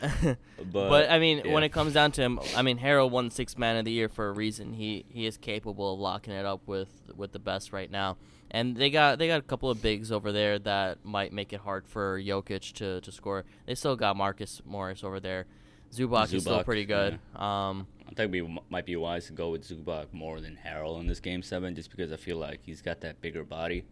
but, 0.22 0.38
but 0.72 1.10
I 1.10 1.18
mean, 1.18 1.50
when 1.52 1.62
it 1.62 1.70
comes 1.70 1.94
down 1.94 2.12
to 2.12 2.22
him, 2.22 2.40
I 2.56 2.62
mean, 2.62 2.78
Harrell 2.78 3.10
won 3.10 3.30
six 3.30 3.56
man 3.56 3.76
of 3.76 3.84
the 3.84 3.92
year 3.92 4.08
for 4.08 4.28
a 4.28 4.32
reason. 4.32 4.72
He 4.72 5.04
he 5.08 5.26
is 5.26 5.36
capable 5.36 5.94
of 5.94 6.00
locking 6.00 6.32
it 6.32 6.44
up 6.44 6.66
with 6.66 6.88
with 7.16 7.32
the 7.32 7.38
best 7.38 7.72
right 7.72 7.90
now. 7.90 8.16
And 8.50 8.76
they 8.76 8.90
got 8.90 9.18
they 9.18 9.26
got 9.26 9.40
a 9.40 9.42
couple 9.42 9.70
of 9.70 9.82
bigs 9.82 10.12
over 10.12 10.30
there 10.30 10.58
that 10.60 11.04
might 11.04 11.32
make 11.32 11.52
it 11.52 11.60
hard 11.60 11.88
for 11.88 12.20
Jokic 12.20 12.72
to, 12.74 13.00
to 13.00 13.12
score. 13.12 13.44
They 13.66 13.74
still 13.74 13.96
got 13.96 14.16
Marcus 14.16 14.62
Morris 14.64 15.02
over 15.02 15.20
there. 15.20 15.46
Zubac, 15.94 16.32
is 16.32 16.42
still 16.42 16.64
pretty 16.64 16.84
good. 16.84 17.14
Um, 17.36 17.86
I 18.08 18.14
think 18.14 18.32
we 18.32 18.60
might 18.68 18.84
be 18.84 18.96
wise 18.96 19.26
to 19.26 19.32
go 19.32 19.50
with 19.50 19.66
Zubac 19.66 20.06
more 20.12 20.40
than 20.40 20.58
Harrell 20.64 21.00
in 21.00 21.06
this 21.06 21.20
game 21.20 21.42
seven, 21.42 21.74
just 21.74 21.90
because 21.90 22.12
I 22.12 22.16
feel 22.16 22.36
like 22.36 22.60
he's 22.64 22.82
got 22.82 23.00
that 23.02 23.20
bigger 23.20 23.44
body. 23.44 23.76
You 23.76 23.82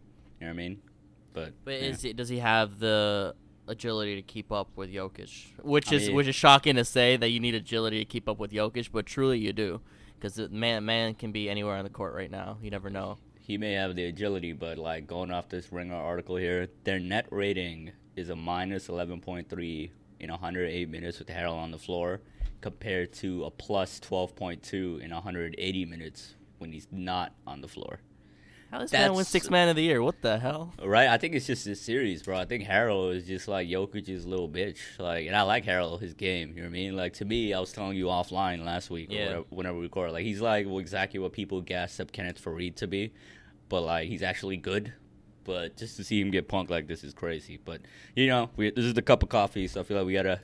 know 0.41 0.47
what 0.47 0.49
I 0.49 0.53
mean? 0.53 0.81
But, 1.33 1.53
but 1.63 1.73
yeah. 1.73 1.87
is 1.87 2.01
he, 2.01 2.13
does 2.13 2.29
he 2.29 2.39
have 2.39 2.79
the 2.79 3.35
agility 3.67 4.15
to 4.15 4.21
keep 4.21 4.51
up 4.51 4.69
with 4.75 4.91
Jokic? 4.91 5.51
Which 5.63 5.91
I 5.91 5.95
is 5.95 6.07
mean- 6.07 6.15
which 6.15 6.27
is 6.27 6.35
shocking 6.35 6.75
to 6.75 6.85
say 6.85 7.17
that 7.17 7.29
you 7.29 7.39
need 7.39 7.55
agility 7.55 7.99
to 7.99 8.05
keep 8.05 8.27
up 8.29 8.39
with 8.39 8.51
Jokic, 8.51 8.89
but 8.91 9.05
truly 9.05 9.39
you 9.39 9.53
do, 9.53 9.81
because 10.15 10.37
man 10.51 10.85
man 10.85 11.13
can 11.15 11.31
be 11.31 11.49
anywhere 11.49 11.75
on 11.75 11.83
the 11.83 11.89
court 11.89 12.13
right 12.13 12.31
now. 12.31 12.57
You 12.61 12.69
never 12.71 12.89
know. 12.89 13.17
he 13.39 13.57
may 13.57 13.73
have 13.73 13.95
the 13.95 14.05
agility, 14.05 14.53
but 14.53 14.77
like 14.77 15.05
going 15.07 15.29
off 15.31 15.49
this 15.49 15.71
Ringer 15.71 15.95
article 15.95 16.37
here, 16.37 16.69
their 16.85 16.99
net 16.99 17.27
rating 17.29 17.91
is 18.15 18.29
a 18.29 18.35
minus 18.35 18.87
11.3 18.87 19.91
in 20.19 20.29
108 20.31 20.89
minutes 20.89 21.19
with 21.19 21.27
Harrell 21.27 21.55
on 21.57 21.71
the 21.71 21.77
floor, 21.77 22.21
compared 22.61 23.11
to 23.11 23.43
a 23.43 23.51
plus 23.51 23.99
12.2 23.99 25.01
in 25.01 25.11
180 25.11 25.85
minutes 25.85 26.35
when 26.59 26.71
he's 26.71 26.87
not 26.91 27.33
on 27.45 27.59
the 27.59 27.67
floor. 27.67 27.99
How 28.73 28.79
this 28.79 28.91
man 28.91 29.13
win 29.13 29.23
six 29.23 29.51
man 29.51 29.69
of 29.69 29.75
the 29.75 29.83
year? 29.83 30.01
What 30.01 30.19
the 30.23 30.39
hell? 30.39 30.73
Right? 30.83 31.07
I 31.07 31.19
think 31.19 31.35
it's 31.35 31.45
just 31.45 31.63
this 31.63 31.79
series, 31.79 32.23
bro. 32.23 32.39
I 32.39 32.45
think 32.45 32.63
Harrell 32.63 33.15
is 33.15 33.23
just 33.23 33.47
like 33.47 33.67
Jokic's 33.67 34.25
little 34.25 34.49
bitch. 34.49 34.79
Like, 34.97 35.27
and 35.27 35.35
I 35.35 35.43
like 35.43 35.63
Harrell, 35.63 36.01
his 36.01 36.15
game. 36.15 36.49
You 36.55 36.55
know 36.55 36.61
what 36.63 36.69
I 36.69 36.71
mean? 36.71 36.95
Like 36.95 37.13
to 37.13 37.25
me, 37.25 37.53
I 37.53 37.59
was 37.59 37.71
telling 37.71 37.95
you 37.95 38.05
offline 38.05 38.65
last 38.65 38.89
week, 38.89 39.11
or 39.11 39.13
Yeah. 39.13 39.25
whatever, 39.27 39.45
whenever 39.51 39.77
we 39.77 39.83
record. 39.83 40.11
Like 40.11 40.23
he's 40.25 40.41
like 40.41 40.65
well, 40.65 40.79
exactly 40.79 41.19
what 41.19 41.33
people 41.33 41.61
gassed 41.61 42.01
up 42.01 42.11
Kenneth 42.11 42.43
Faried 42.43 42.75
to 42.77 42.87
be, 42.87 43.13
but 43.69 43.81
like 43.81 44.09
he's 44.09 44.23
actually 44.23 44.57
good. 44.57 44.91
But 45.43 45.77
just 45.77 45.95
to 45.97 46.03
see 46.03 46.19
him 46.19 46.31
get 46.31 46.49
punked 46.49 46.71
like 46.71 46.87
this 46.87 47.03
is 47.03 47.13
crazy. 47.13 47.59
But 47.63 47.81
you 48.15 48.25
know, 48.25 48.49
we, 48.55 48.71
this 48.71 48.85
is 48.85 48.95
the 48.95 49.03
cup 49.03 49.21
of 49.21 49.29
coffee, 49.29 49.67
so 49.67 49.81
I 49.81 49.83
feel 49.83 49.97
like 49.97 50.07
we 50.07 50.13
gotta 50.13 50.39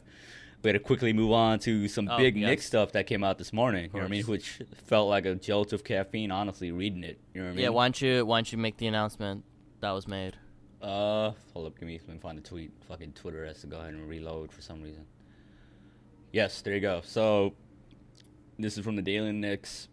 we 0.61 0.69
gotta 0.69 0.79
quickly 0.79 1.13
move 1.13 1.31
on 1.31 1.59
to 1.59 1.87
some 1.87 2.09
Oh, 2.09 2.17
big 2.17 2.35
yes. 2.35 2.47
Knicks 2.47 2.65
stuff 2.65 2.91
that 2.93 3.07
came 3.07 3.23
out 3.23 3.37
this 3.37 3.53
morning. 3.53 3.85
You 3.85 3.89
know 3.93 3.99
what 3.99 4.05
I 4.05 4.07
mean? 4.09 4.25
Which 4.25 4.61
felt 4.85 5.07
like 5.09 5.25
a 5.25 5.35
jolt 5.35 5.71
of 5.73 5.83
caffeine. 5.83 6.31
Honestly, 6.31 6.71
reading 6.71 7.03
it. 7.03 7.19
You 7.33 7.41
know 7.41 7.47
what 7.47 7.51
I 7.51 7.55
mean? 7.55 7.63
Yeah, 7.63 7.69
why 7.69 7.85
don't 7.85 8.01
you 8.01 8.25
why 8.25 8.37
don't 8.37 8.51
you 8.51 8.57
make 8.57 8.77
the 8.77 8.87
announcement 8.87 9.43
that 9.81 9.91
was 9.91 10.07
made? 10.07 10.35
Uh, 10.81 11.31
hold 11.53 11.67
up, 11.67 11.77
give 11.77 11.87
me, 11.87 11.99
let 12.07 12.13
me 12.13 12.19
find 12.19 12.37
the 12.37 12.41
tweet. 12.41 12.71
Fucking 12.87 13.11
Twitter 13.11 13.45
has 13.45 13.59
to 13.61 13.67
go 13.67 13.79
ahead 13.79 13.93
and 13.93 14.07
reload 14.07 14.51
for 14.51 14.61
some 14.61 14.81
reason. 14.81 15.05
Yes, 16.31 16.61
there 16.61 16.73
you 16.73 16.79
go. 16.79 17.01
So, 17.03 17.53
this 18.57 18.77
is 18.77 18.85
from 18.85 18.95
the 18.95 19.01
Daily 19.01 19.33
Knicks, 19.33 19.89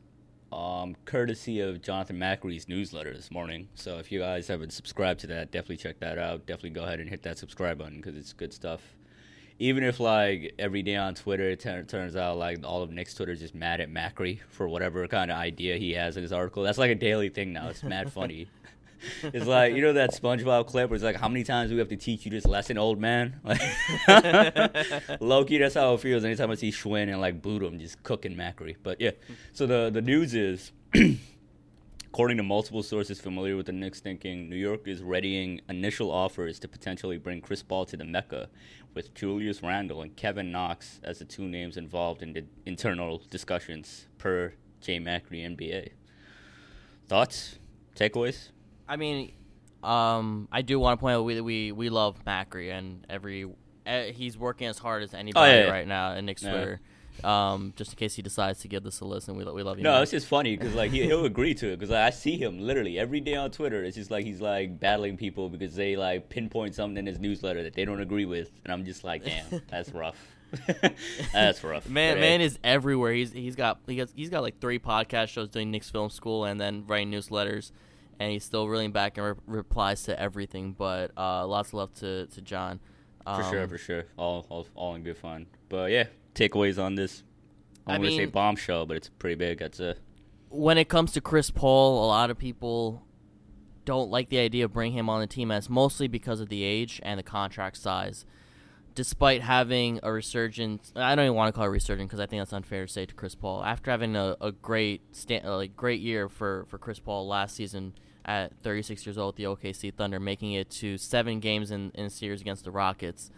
um, 0.53 0.95
courtesy 1.05 1.59
of 1.61 1.83
Jonathan 1.83 2.19
Macri's 2.19 2.69
newsletter 2.69 3.13
this 3.15 3.33
morning. 3.33 3.69
So, 3.75 3.99
if 3.99 4.13
you 4.13 4.21
guys 4.21 4.47
haven't 4.47 4.73
subscribed 4.73 5.19
to 5.21 5.27
that, 5.29 5.51
definitely 5.51 5.79
check 5.79 5.99
that 6.01 6.19
out. 6.19 6.47
Definitely 6.47 6.71
go 6.71 6.85
ahead 6.85 7.01
and 7.01 7.09
hit 7.11 7.23
that 7.25 7.39
subscribe 7.39 7.79
button 7.79 7.97
because 7.97 8.17
it's 8.17 8.33
good 8.33 8.53
stuff. 8.53 8.81
Even 9.59 9.85
if 9.85 10.01
like 10.01 10.55
every 10.59 10.83
day 10.83 10.97
on 10.97 11.15
Twitter 11.15 11.51
it 11.51 11.61
tur- 11.61 11.85
turns 11.85 12.15
out 12.15 12.37
like 12.37 12.59
all 12.65 12.83
of 12.83 12.91
Knicks 12.91 13.15
Twitter 13.15 13.33
is 13.33 13.41
just 13.41 13.55
mad 13.55 13.81
at 13.81 13.91
Macri 13.91 14.41
for 14.51 14.69
whatever 14.69 15.07
kind 15.09 15.31
of 15.31 15.39
idea 15.39 15.77
he 15.77 15.93
has 15.93 16.17
in 16.17 16.23
his 16.23 16.33
article. 16.33 16.63
That's 16.63 16.79
like 16.79 16.91
a 16.91 16.95
daily 16.95 17.31
thing 17.31 17.53
now. 17.53 17.69
It's 17.69 17.83
mad 17.83 18.13
funny. 18.13 18.49
It's 19.23 19.47
like 19.47 19.75
you 19.75 19.83
know 19.83 19.93
that 19.93 20.13
SpongeBob 20.13 20.67
clip 20.67 20.89
where 20.89 20.95
it's 20.95 21.05
like, 21.05 21.17
how 21.17 21.29
many 21.29 21.45
times 21.45 21.69
do 21.69 21.77
we 21.77 21.81
have 21.81 21.91
to 21.91 21.97
teach 21.97 22.25
you 22.25 22.31
this 22.31 22.47
lesson, 22.47 22.79
old 22.79 22.99
man? 22.99 23.39
Like, 23.45 23.61
Loki, 25.21 25.59
that's 25.59 25.75
how 25.75 25.95
it 25.95 26.01
feels 26.01 26.25
anytime 26.25 26.51
I 26.51 26.55
see 26.55 26.71
Schwinn 26.73 27.11
and 27.11 27.21
like 27.21 27.43
Budum 27.43 27.79
just 27.79 28.03
cooking 28.03 28.35
Macri. 28.35 28.75
But 28.83 29.01
yeah, 29.01 29.11
so 29.53 29.67
the 29.67 29.91
the 29.93 30.01
news 30.01 30.35
is, 30.35 30.73
according 32.09 32.37
to 32.39 32.43
multiple 32.43 32.83
sources 32.83 33.21
familiar 33.21 33.57
with 33.57 33.67
the 33.67 33.73
Knicks, 33.73 34.01
thinking 34.01 34.49
New 34.49 34.57
York 34.57 34.87
is 34.89 35.03
readying 35.03 35.61
initial 35.69 36.11
offers 36.11 36.59
to 36.61 36.69
potentially 36.69 37.19
bring 37.19 37.41
Chris 37.41 37.63
Paul 37.63 37.85
to 37.87 37.97
the 37.97 38.05
Mecca, 38.05 38.49
with 38.95 39.15
Julius 39.15 39.63
Randle 39.63 40.01
and 40.03 40.17
Kevin 40.17 40.51
Knox 40.51 41.01
as 41.05 41.19
the 41.19 41.25
two 41.27 41.45
names 41.49 41.77
involved 41.77 42.23
in 42.23 42.33
the 42.33 42.45
internal 42.65 43.21
discussions 43.31 44.07
per 44.19 44.55
J 44.81 44.99
Macri 45.01 45.45
NBA. 45.45 45.91
Thoughts, 47.09 47.59
takeaways? 47.95 48.51
I 48.89 48.97
mean, 48.97 49.33
um, 49.83 50.49
I 50.51 50.63
do 50.63 50.79
want 50.79 50.99
to 50.99 51.01
point 51.01 51.15
out 51.17 51.23
we 51.25 51.41
we 51.41 51.73
we 51.73 51.89
love 51.91 52.25
Macri 52.25 52.73
and 52.77 53.05
every 53.09 53.45
uh, 53.87 54.05
he's 54.05 54.37
working 54.37 54.67
as 54.67 54.79
hard 54.79 55.03
as 55.05 55.15
anybody 55.15 55.51
Oh, 55.51 55.55
yeah, 55.55 55.65
yeah. 55.67 55.71
right 55.71 55.87
now 55.87 56.15
in 56.15 56.27
Knicks 56.27 56.43
Yeah. 56.43 56.51
Twitter. 56.51 56.81
Um, 57.25 57.73
just 57.77 57.93
in 57.93 57.97
case 57.97 58.15
he 58.15 58.23
decides 58.23 58.61
to 58.61 58.69
give 58.69 58.83
this 58.83 59.01
a 59.01 59.05
listen, 59.05 59.37
we 59.37 59.45
we 59.45 59.63
love 59.63 59.79
you. 59.79 59.85
No, 59.85 59.93
man. 59.93 60.03
it's 60.03 60.11
just 60.11 60.27
funny 60.27 60.57
because 60.57 60.75
like 60.75 60.91
he, 60.91 61.03
he'll 61.03 61.25
agree 61.25 61.55
to 61.55 61.69
it 61.69 61.77
because 61.79 61.91
like, 61.91 62.05
I 62.07 62.11
see 62.11 62.37
him 62.37 62.61
literally 62.61 62.99
every 62.99 63.21
day 63.21 63.35
on 63.35 63.51
Twitter. 63.51 63.83
It's 63.85 63.97
just 63.97 64.11
like 64.11 64.25
he's 64.25 64.41
like 64.41 64.79
battling 64.81 65.17
people 65.17 65.49
because 65.49 65.75
they 65.75 65.97
like 65.97 66.29
pinpoint 66.29 66.75
something 66.75 66.99
in 66.99 67.07
his 67.07 67.19
newsletter 67.19 67.63
that 67.63 67.75
they 67.75 67.85
don't 67.85 68.01
agree 68.01 68.25
with, 68.27 68.51
and 68.65 68.73
I'm 68.73 68.85
just 68.85 69.03
like, 69.05 69.25
damn, 69.25 69.63
that's 69.71 69.91
rough. 69.91 70.17
that's 71.33 71.63
rough. 71.65 71.89
Man, 71.89 72.15
But, 72.17 72.21
man 72.21 72.41
is 72.41 72.59
everywhere. 72.63 73.13
He's 73.13 73.33
he's 73.33 73.57
got 73.57 73.81
he 73.87 73.99
has, 73.99 74.13
he's 74.15 74.31
got 74.31 74.43
like 74.43 74.61
three 74.61 74.79
podcast 74.79 75.29
shows 75.29 75.49
doing 75.49 75.71
Knicks 75.71 75.91
Film 75.91 76.11
School 76.11 76.45
and 76.45 76.61
then 76.61 76.85
writing 76.87 77.11
newsletters, 77.11 77.73
and 78.21 78.31
he's 78.31 78.45
still 78.45 78.69
reeling 78.69 78.93
back 78.93 79.19
and 79.19 79.27
re- 79.27 79.35
replies 79.47 80.05
to 80.05 80.19
everything. 80.21 80.73
But 80.73 81.11
uh, 81.17 81.47
lots 81.47 81.71
of 81.71 81.75
love 81.75 81.95
to 81.95 82.27
to 82.27 82.41
John. 82.41 82.81
for 83.25 83.43
sure, 83.43 83.63
Um, 83.65 83.69
for 83.69 83.79
sure, 83.79 84.05
all, 84.17 84.47
all 84.49 84.67
all 84.77 84.95
in 84.95 85.03
good 85.03 85.19
fun. 85.19 85.47
But 85.69 85.91
yeah, 85.91 86.05
takeaways 86.37 86.83
on 86.83 86.95
this. 86.95 87.23
I 87.87 87.95
I'm 87.95 88.00
gonna 88.02 88.12
say 88.12 88.19
mean- 88.21 88.31
bombshell, 88.31 88.87
but 88.87 88.97
it's 88.97 89.09
pretty 89.09 89.37
big. 89.37 89.59
That's 89.59 89.81
a 89.81 89.97
when 90.49 90.78
it 90.78 90.88
comes 90.88 91.12
to 91.12 91.21
Chris 91.21 91.50
Paul, 91.50 92.05
a 92.05 92.07
lot 92.07 92.31
of 92.31 92.38
people 92.38 93.02
don't 93.85 94.11
like 94.11 94.28
the 94.28 94.38
idea 94.38 94.64
of 94.64 94.73
bringing 94.73 94.99
him 94.99 95.09
on 95.09 95.21
the 95.21 95.26
team 95.26 95.50
as 95.50 95.69
mostly 95.69 96.09
because 96.09 96.40
of 96.40 96.49
the 96.49 96.62
age 96.62 97.00
and 97.05 97.19
the 97.19 97.23
contract 97.23 97.76
size. 97.76 98.25
Despite 98.95 99.43
having 99.43 100.00
a 100.02 100.11
resurgence, 100.11 100.93
I 100.97 101.14
don't 101.14 101.26
even 101.26 101.37
want 101.37 101.55
to 101.55 101.59
call 101.59 101.66
it 101.66 101.71
resurgent 101.71 102.09
because 102.09 102.21
I 102.21 102.26
think 102.26 102.40
that's 102.40 102.52
unfair 102.52 102.87
to 102.87 102.93
say 102.93 103.05
to 103.05 103.14
Chris 103.14 103.35
Paul. 103.35 103.62
After 103.62 103.90
having 103.90 104.16
a, 104.16 104.37
a 104.40 104.52
great 104.52 105.14
sta- 105.14 105.43
like 105.45 105.76
great 105.76 106.00
year 106.00 106.28
for, 106.31 106.64
for 106.69 106.78
Chris 106.78 106.99
Paul 106.99 107.28
last 107.28 107.55
season 107.57 107.93
at 108.25 108.59
36 108.62 109.05
years 109.05 109.19
old 109.19 109.35
with 109.35 109.37
the 109.37 109.45
OKC 109.45 109.95
Thunder, 109.95 110.19
making 110.19 110.52
it 110.52 110.71
to 110.71 110.97
seven 110.97 111.40
games 111.40 111.71
in, 111.71 111.90
in 111.95 112.07
a 112.07 112.11
series 112.11 112.40
against 112.40 112.64
the 112.64 112.71
Rockets. 112.71 113.31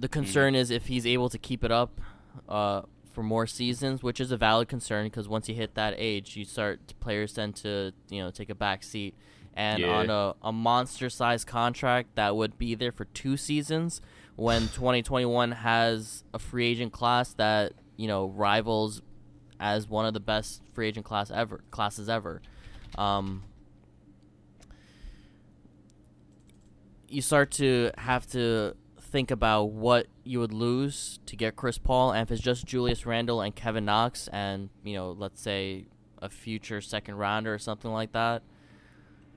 The 0.00 0.08
concern 0.08 0.54
is 0.54 0.70
if 0.70 0.86
he's 0.86 1.06
able 1.06 1.28
to 1.28 1.36
keep 1.36 1.62
it 1.62 1.70
up 1.70 2.00
uh, 2.48 2.82
for 3.12 3.22
more 3.22 3.46
seasons, 3.46 4.02
which 4.02 4.18
is 4.18 4.32
a 4.32 4.36
valid 4.38 4.66
concern 4.66 5.04
because 5.04 5.28
once 5.28 5.46
you 5.46 5.54
hit 5.54 5.74
that 5.74 5.92
age, 5.98 6.36
you 6.36 6.46
start 6.46 6.94
players 7.00 7.34
tend 7.34 7.54
to 7.56 7.92
you 8.08 8.22
know 8.22 8.30
take 8.30 8.48
a 8.48 8.54
back 8.54 8.82
seat. 8.82 9.14
And 9.52 9.80
Yeah. 9.80 9.88
on 9.90 10.08
a, 10.10 10.34
a 10.42 10.52
monster 10.52 11.10
sized 11.10 11.46
contract 11.46 12.14
that 12.14 12.34
would 12.34 12.56
be 12.56 12.74
there 12.74 12.92
for 12.92 13.04
two 13.04 13.36
seasons, 13.36 14.00
when 14.36 14.62
2021 14.72 15.52
has 15.52 16.24
a 16.32 16.38
free 16.38 16.66
agent 16.68 16.92
class 16.92 17.34
that 17.34 17.72
you 17.98 18.08
know 18.08 18.28
rivals 18.28 19.02
as 19.58 19.86
one 19.86 20.06
of 20.06 20.14
the 20.14 20.20
best 20.20 20.62
free 20.72 20.88
agent 20.88 21.04
class 21.04 21.30
ever 21.30 21.60
classes 21.70 22.08
ever. 22.08 22.40
Um, 22.96 23.42
you 27.06 27.20
start 27.20 27.50
to 27.50 27.90
have 27.98 28.26
to 28.28 28.74
think 29.10 29.30
about 29.30 29.64
what 29.70 30.06
you 30.24 30.40
would 30.40 30.52
lose 30.52 31.18
to 31.26 31.36
get 31.36 31.56
Chris 31.56 31.78
Paul, 31.78 32.12
and 32.12 32.22
if 32.22 32.30
it's 32.30 32.42
just 32.42 32.66
Julius 32.66 33.04
Randle 33.06 33.40
and 33.40 33.54
Kevin 33.54 33.84
Knox, 33.84 34.28
and 34.28 34.70
you 34.84 34.94
know, 34.94 35.12
let's 35.12 35.40
say 35.40 35.86
a 36.22 36.28
future 36.28 36.80
second 36.80 37.16
rounder 37.16 37.52
or 37.54 37.58
something 37.58 37.90
like 37.90 38.12
that, 38.12 38.42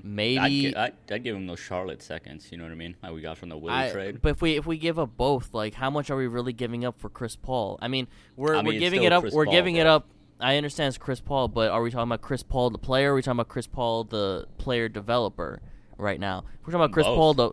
maybe. 0.04 0.40
I'd, 0.40 0.50
gi- 0.50 0.76
I'd, 0.76 0.94
I'd 1.12 1.24
give 1.24 1.36
him 1.36 1.48
those 1.48 1.60
Charlotte 1.60 2.04
seconds. 2.04 2.50
You 2.52 2.58
know 2.58 2.66
what 2.66 2.72
I 2.72 2.76
mean? 2.76 2.96
Like 3.02 3.14
we 3.14 3.22
got 3.22 3.38
from 3.38 3.50
the 3.50 3.58
Willie 3.58 3.92
trade. 3.92 4.22
But 4.22 4.30
if 4.30 4.42
we 4.42 4.56
if 4.58 4.66
we 4.66 4.78
give 4.78 5.00
up 5.00 5.18
both, 5.18 5.54
like 5.54 5.74
how 5.74 5.90
much 5.90 6.10
are 6.10 6.18
we 6.18 6.28
really 6.28 6.54
giving 6.54 6.86
up 6.86 7.00
for 7.00 7.10
Chris 7.10 7.36
Paul? 7.36 7.80
I 7.82 7.88
mean, 7.88 8.08
we're 8.36 8.56
I 8.56 8.62
mean, 8.62 8.76
we're 8.76 8.80
giving 8.80 9.04
it 9.04 9.12
up. 9.12 9.22
Chris 9.24 9.34
we're 9.34 9.46
Paul, 9.46 9.54
giving 9.54 9.76
it 9.78 9.88
up. 9.88 10.08
I 10.40 10.58
understand 10.58 10.90
it's 10.90 10.98
Chris 10.98 11.22
Paul, 11.22 11.48
but 11.48 11.72
are 11.72 11.82
we 11.82 11.90
talking 11.90 12.04
about 12.04 12.22
Chris 12.22 12.44
Paul 12.44 12.70
the 12.70 12.78
player? 12.78 13.10
Or 13.10 13.14
are 13.14 13.16
we 13.16 13.22
talking 13.22 13.40
about 13.40 13.48
Chris 13.48 13.68
Paul 13.68 14.04
the 14.04 14.46
player 14.58 14.90
developer 14.90 15.62
right 15.98 16.20
now? 16.20 16.44
We're 16.62 16.74
talking 16.74 16.76
about 16.76 16.92
Chris 16.92 17.08
Both. 17.08 17.18
Paul 17.18 17.34
the. 17.34 17.52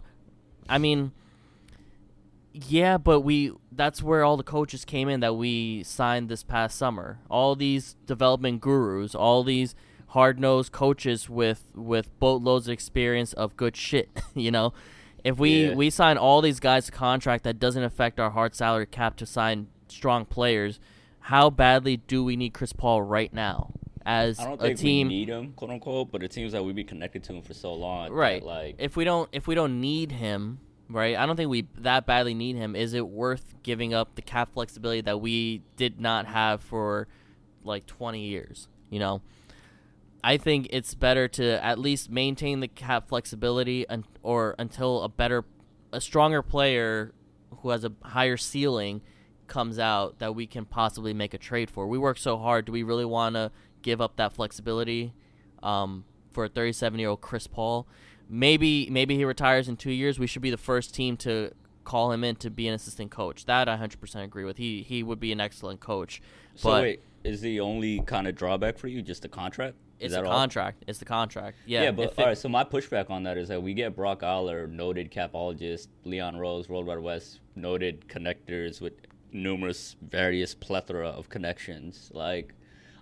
I 0.68 0.78
mean, 0.78 1.12
yeah, 2.52 2.98
but 2.98 3.20
we 3.20 3.52
that's 3.72 4.02
where 4.02 4.24
all 4.24 4.36
the 4.36 4.42
coaches 4.42 4.84
came 4.84 5.08
in 5.08 5.20
that 5.20 5.34
we 5.36 5.82
signed 5.84 6.28
this 6.28 6.42
past 6.42 6.76
summer. 6.76 7.20
All 7.30 7.54
these 7.54 7.94
development 8.06 8.60
gurus, 8.60 9.14
all 9.14 9.44
these 9.44 9.74
hard 10.08 10.40
nosed 10.40 10.72
coaches 10.72 11.30
with 11.30 11.64
with 11.74 12.18
boatloads 12.18 12.66
of 12.68 12.72
experience 12.72 13.32
of 13.32 13.56
good 13.56 13.76
shit. 13.76 14.08
you 14.34 14.50
know, 14.50 14.72
if 15.24 15.38
we 15.38 15.66
Yeah. 15.68 15.74
we 15.74 15.90
sign 15.90 16.16
all 16.18 16.40
these 16.40 16.60
guys 16.60 16.86
to 16.86 16.92
contract 16.92 17.44
that 17.44 17.58
doesn't 17.58 17.82
affect 17.84 18.18
our 18.18 18.30
hard 18.30 18.54
salary 18.54 18.86
cap 18.86 19.16
to 19.18 19.26
sign 19.26 19.68
strong 19.88 20.24
players, 20.24 20.80
how 21.20 21.50
badly 21.50 21.98
do 21.98 22.24
we 22.24 22.36
need 22.36 22.52
Chris 22.54 22.72
Paul 22.72 23.02
right 23.02 23.32
now 23.32 23.72
as 24.04 24.40
I 24.40 24.44
don't 24.46 24.62
a 24.62 24.74
team? 24.74 25.08
we 25.08 25.14
need 25.14 25.28
him, 25.28 25.52
quote 25.52 25.70
unquote, 25.70 26.10
but 26.10 26.22
it 26.24 26.32
seems 26.32 26.54
like 26.54 26.62
we've 26.64 26.74
been 26.74 26.86
connected 26.86 27.22
to 27.24 27.34
him 27.34 27.42
for 27.42 27.54
so 27.54 27.72
long. 27.74 28.10
right. 28.10 28.42
like, 28.42 28.76
if 28.78 28.96
we 28.96 29.04
don't 29.04 29.28
if 29.32 29.46
we 29.46 29.54
don't 29.54 29.80
need 29.80 30.10
him, 30.12 30.58
right? 30.90 31.16
I 31.16 31.24
don't 31.26 31.36
think 31.36 31.50
we 31.50 31.66
that 31.78 32.06
badly 32.06 32.34
need 32.34 32.56
him. 32.56 32.74
Is 32.74 32.94
it 32.94 33.06
worth 33.06 33.54
giving 33.62 33.94
up 33.94 34.16
the 34.16 34.22
cap 34.22 34.52
flexibility 34.52 35.00
that 35.02 35.20
we 35.20 35.62
did 35.76 36.00
not 36.00 36.26
have 36.26 36.60
for 36.62 37.08
like 37.64 37.86
20 37.86 38.20
years, 38.20 38.68
you 38.90 38.98
know? 38.98 39.22
I 40.22 40.36
think 40.36 40.68
it's 40.70 40.92
better 40.94 41.28
to 41.28 41.64
at 41.64 41.78
least 41.78 42.10
maintain 42.10 42.60
the 42.60 42.68
cap 42.68 43.08
flexibility 43.08 43.88
un- 43.88 44.04
or 44.22 44.54
until 44.58 45.02
a 45.02 45.08
better 45.08 45.44
a 45.92 46.00
stronger 46.00 46.42
player 46.42 47.12
who 47.62 47.70
has 47.70 47.84
a 47.84 47.92
higher 48.02 48.36
ceiling 48.36 49.00
comes 49.46 49.78
out 49.78 50.18
that 50.18 50.34
we 50.34 50.46
can 50.46 50.64
possibly 50.64 51.12
make 51.12 51.34
a 51.34 51.38
trade 51.38 51.70
for. 51.70 51.86
We 51.86 51.98
work 51.98 52.18
so 52.18 52.36
hard. 52.38 52.66
Do 52.66 52.72
we 52.72 52.82
really 52.82 53.04
want 53.04 53.34
to 53.34 53.50
give 53.82 54.00
up 54.00 54.16
that 54.16 54.32
flexibility 54.32 55.12
um, 55.62 56.04
for 56.30 56.44
a 56.44 56.48
37 56.48 56.98
year 56.98 57.08
old 57.08 57.20
Chris 57.20 57.46
Paul? 57.46 57.86
Maybe 58.30 58.88
maybe 58.90 59.16
he 59.16 59.24
retires 59.24 59.68
in 59.68 59.76
two 59.76 59.90
years. 59.90 60.18
We 60.18 60.26
should 60.26 60.42
be 60.42 60.50
the 60.50 60.56
first 60.56 60.94
team 60.94 61.16
to 61.18 61.52
call 61.84 62.12
him 62.12 62.22
in 62.22 62.36
to 62.36 62.50
be 62.50 62.68
an 62.68 62.74
assistant 62.74 63.10
coach. 63.10 63.44
That 63.46 63.68
I 63.68 63.76
100% 63.76 64.22
agree 64.22 64.44
with. 64.44 64.56
He 64.56 64.82
he 64.82 65.02
would 65.02 65.18
be 65.20 65.32
an 65.32 65.40
excellent 65.40 65.80
coach. 65.80 66.22
so 66.54 66.70
but 66.70 66.82
wait, 66.82 67.02
is 67.24 67.40
the 67.40 67.60
only 67.60 68.00
kind 68.00 68.28
of 68.28 68.36
drawback 68.36 68.78
for 68.78 68.86
you 68.88 69.02
just 69.02 69.22
the 69.22 69.28
contract? 69.28 69.76
Is 69.98 70.06
it's 70.06 70.14
that 70.14 70.22
the 70.22 70.30
all? 70.30 70.38
contract. 70.38 70.84
It's 70.86 70.98
the 70.98 71.04
contract. 71.04 71.58
Yeah. 71.66 71.82
Yeah, 71.82 71.90
but 71.90 72.06
if 72.06 72.12
it- 72.12 72.18
all 72.20 72.26
right. 72.28 72.38
So 72.38 72.48
my 72.48 72.64
pushback 72.64 73.10
on 73.10 73.24
that 73.24 73.36
is 73.36 73.48
that 73.48 73.62
we 73.62 73.74
get 73.74 73.94
Brock 73.94 74.22
Aller, 74.22 74.66
noted 74.66 75.10
capologist, 75.10 75.88
Leon 76.04 76.36
Rose, 76.36 76.68
World 76.68 76.86
Wide 76.86 77.00
Wes, 77.00 77.40
noted 77.54 78.06
connectors 78.08 78.80
with 78.80 78.94
numerous, 79.32 79.96
various 80.00 80.54
plethora 80.54 81.08
of 81.08 81.28
connections. 81.28 82.10
Like, 82.14 82.54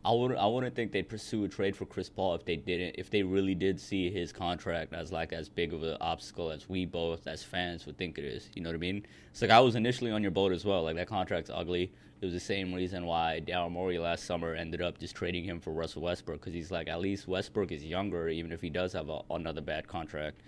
I 0.09 0.13
wouldn't, 0.13 0.41
I 0.41 0.47
wouldn't 0.47 0.75
think 0.75 0.91
they'd 0.91 1.07
pursue 1.07 1.45
a 1.45 1.49
trade 1.49 1.77
for 1.77 1.85
Chris 1.85 2.09
Paul 2.09 2.35
if 2.35 2.43
they 2.47 2.57
didn't, 2.57 2.95
if 2.97 3.11
they 3.11 3.23
really 3.23 3.55
did 3.55 3.79
see 3.79 4.11
his 4.11 4.33
contract 4.33 4.95
as 4.95 5.13
like 5.13 5.35
as 5.35 5.51
big 5.51 5.75
of 5.75 5.83
an 5.83 5.99
obstacle 6.01 6.51
as 6.51 6.67
we 6.67 6.87
both 6.87 7.27
as 7.27 7.43
fans 7.43 7.85
would 7.85 7.99
think 7.99 8.17
it 8.17 8.25
is. 8.25 8.49
You 8.55 8.63
know 8.63 8.71
what 8.71 8.77
I 8.77 8.79
mean? 8.79 9.05
It's 9.31 9.43
like 9.43 9.51
I 9.51 9.61
was 9.61 9.75
initially 9.75 10.11
on 10.11 10.23
your 10.23 10.31
boat 10.31 10.53
as 10.53 10.65
well. 10.65 10.85
Like 10.85 10.97
that 10.97 11.09
contract's 11.09 11.51
ugly. 11.53 11.93
It 12.23 12.25
was 12.25 12.33
the 12.33 12.41
same 12.41 12.73
reason 12.73 13.05
why 13.05 13.43
Daryl 13.47 13.71
Morey 13.71 13.99
last 13.99 14.25
summer 14.25 14.55
ended 14.55 14.81
up 14.81 14.99
just 14.99 15.15
trading 15.15 15.45
him 15.45 15.61
for 15.61 15.75
Russell 15.75 16.01
Westbrook 16.01 16.41
because 16.41 16.55
he's 16.55 16.71
like 16.71 16.89
at 16.89 17.01
least 17.01 17.29
Westbrook 17.29 17.71
is 17.71 17.85
younger, 17.85 18.31
even 18.31 18.51
if 18.51 18.63
he 18.63 18.71
does 18.71 18.95
have 18.95 19.11
a, 19.11 19.21
another 19.29 19.61
bad 19.61 19.89
contract. 19.89 20.41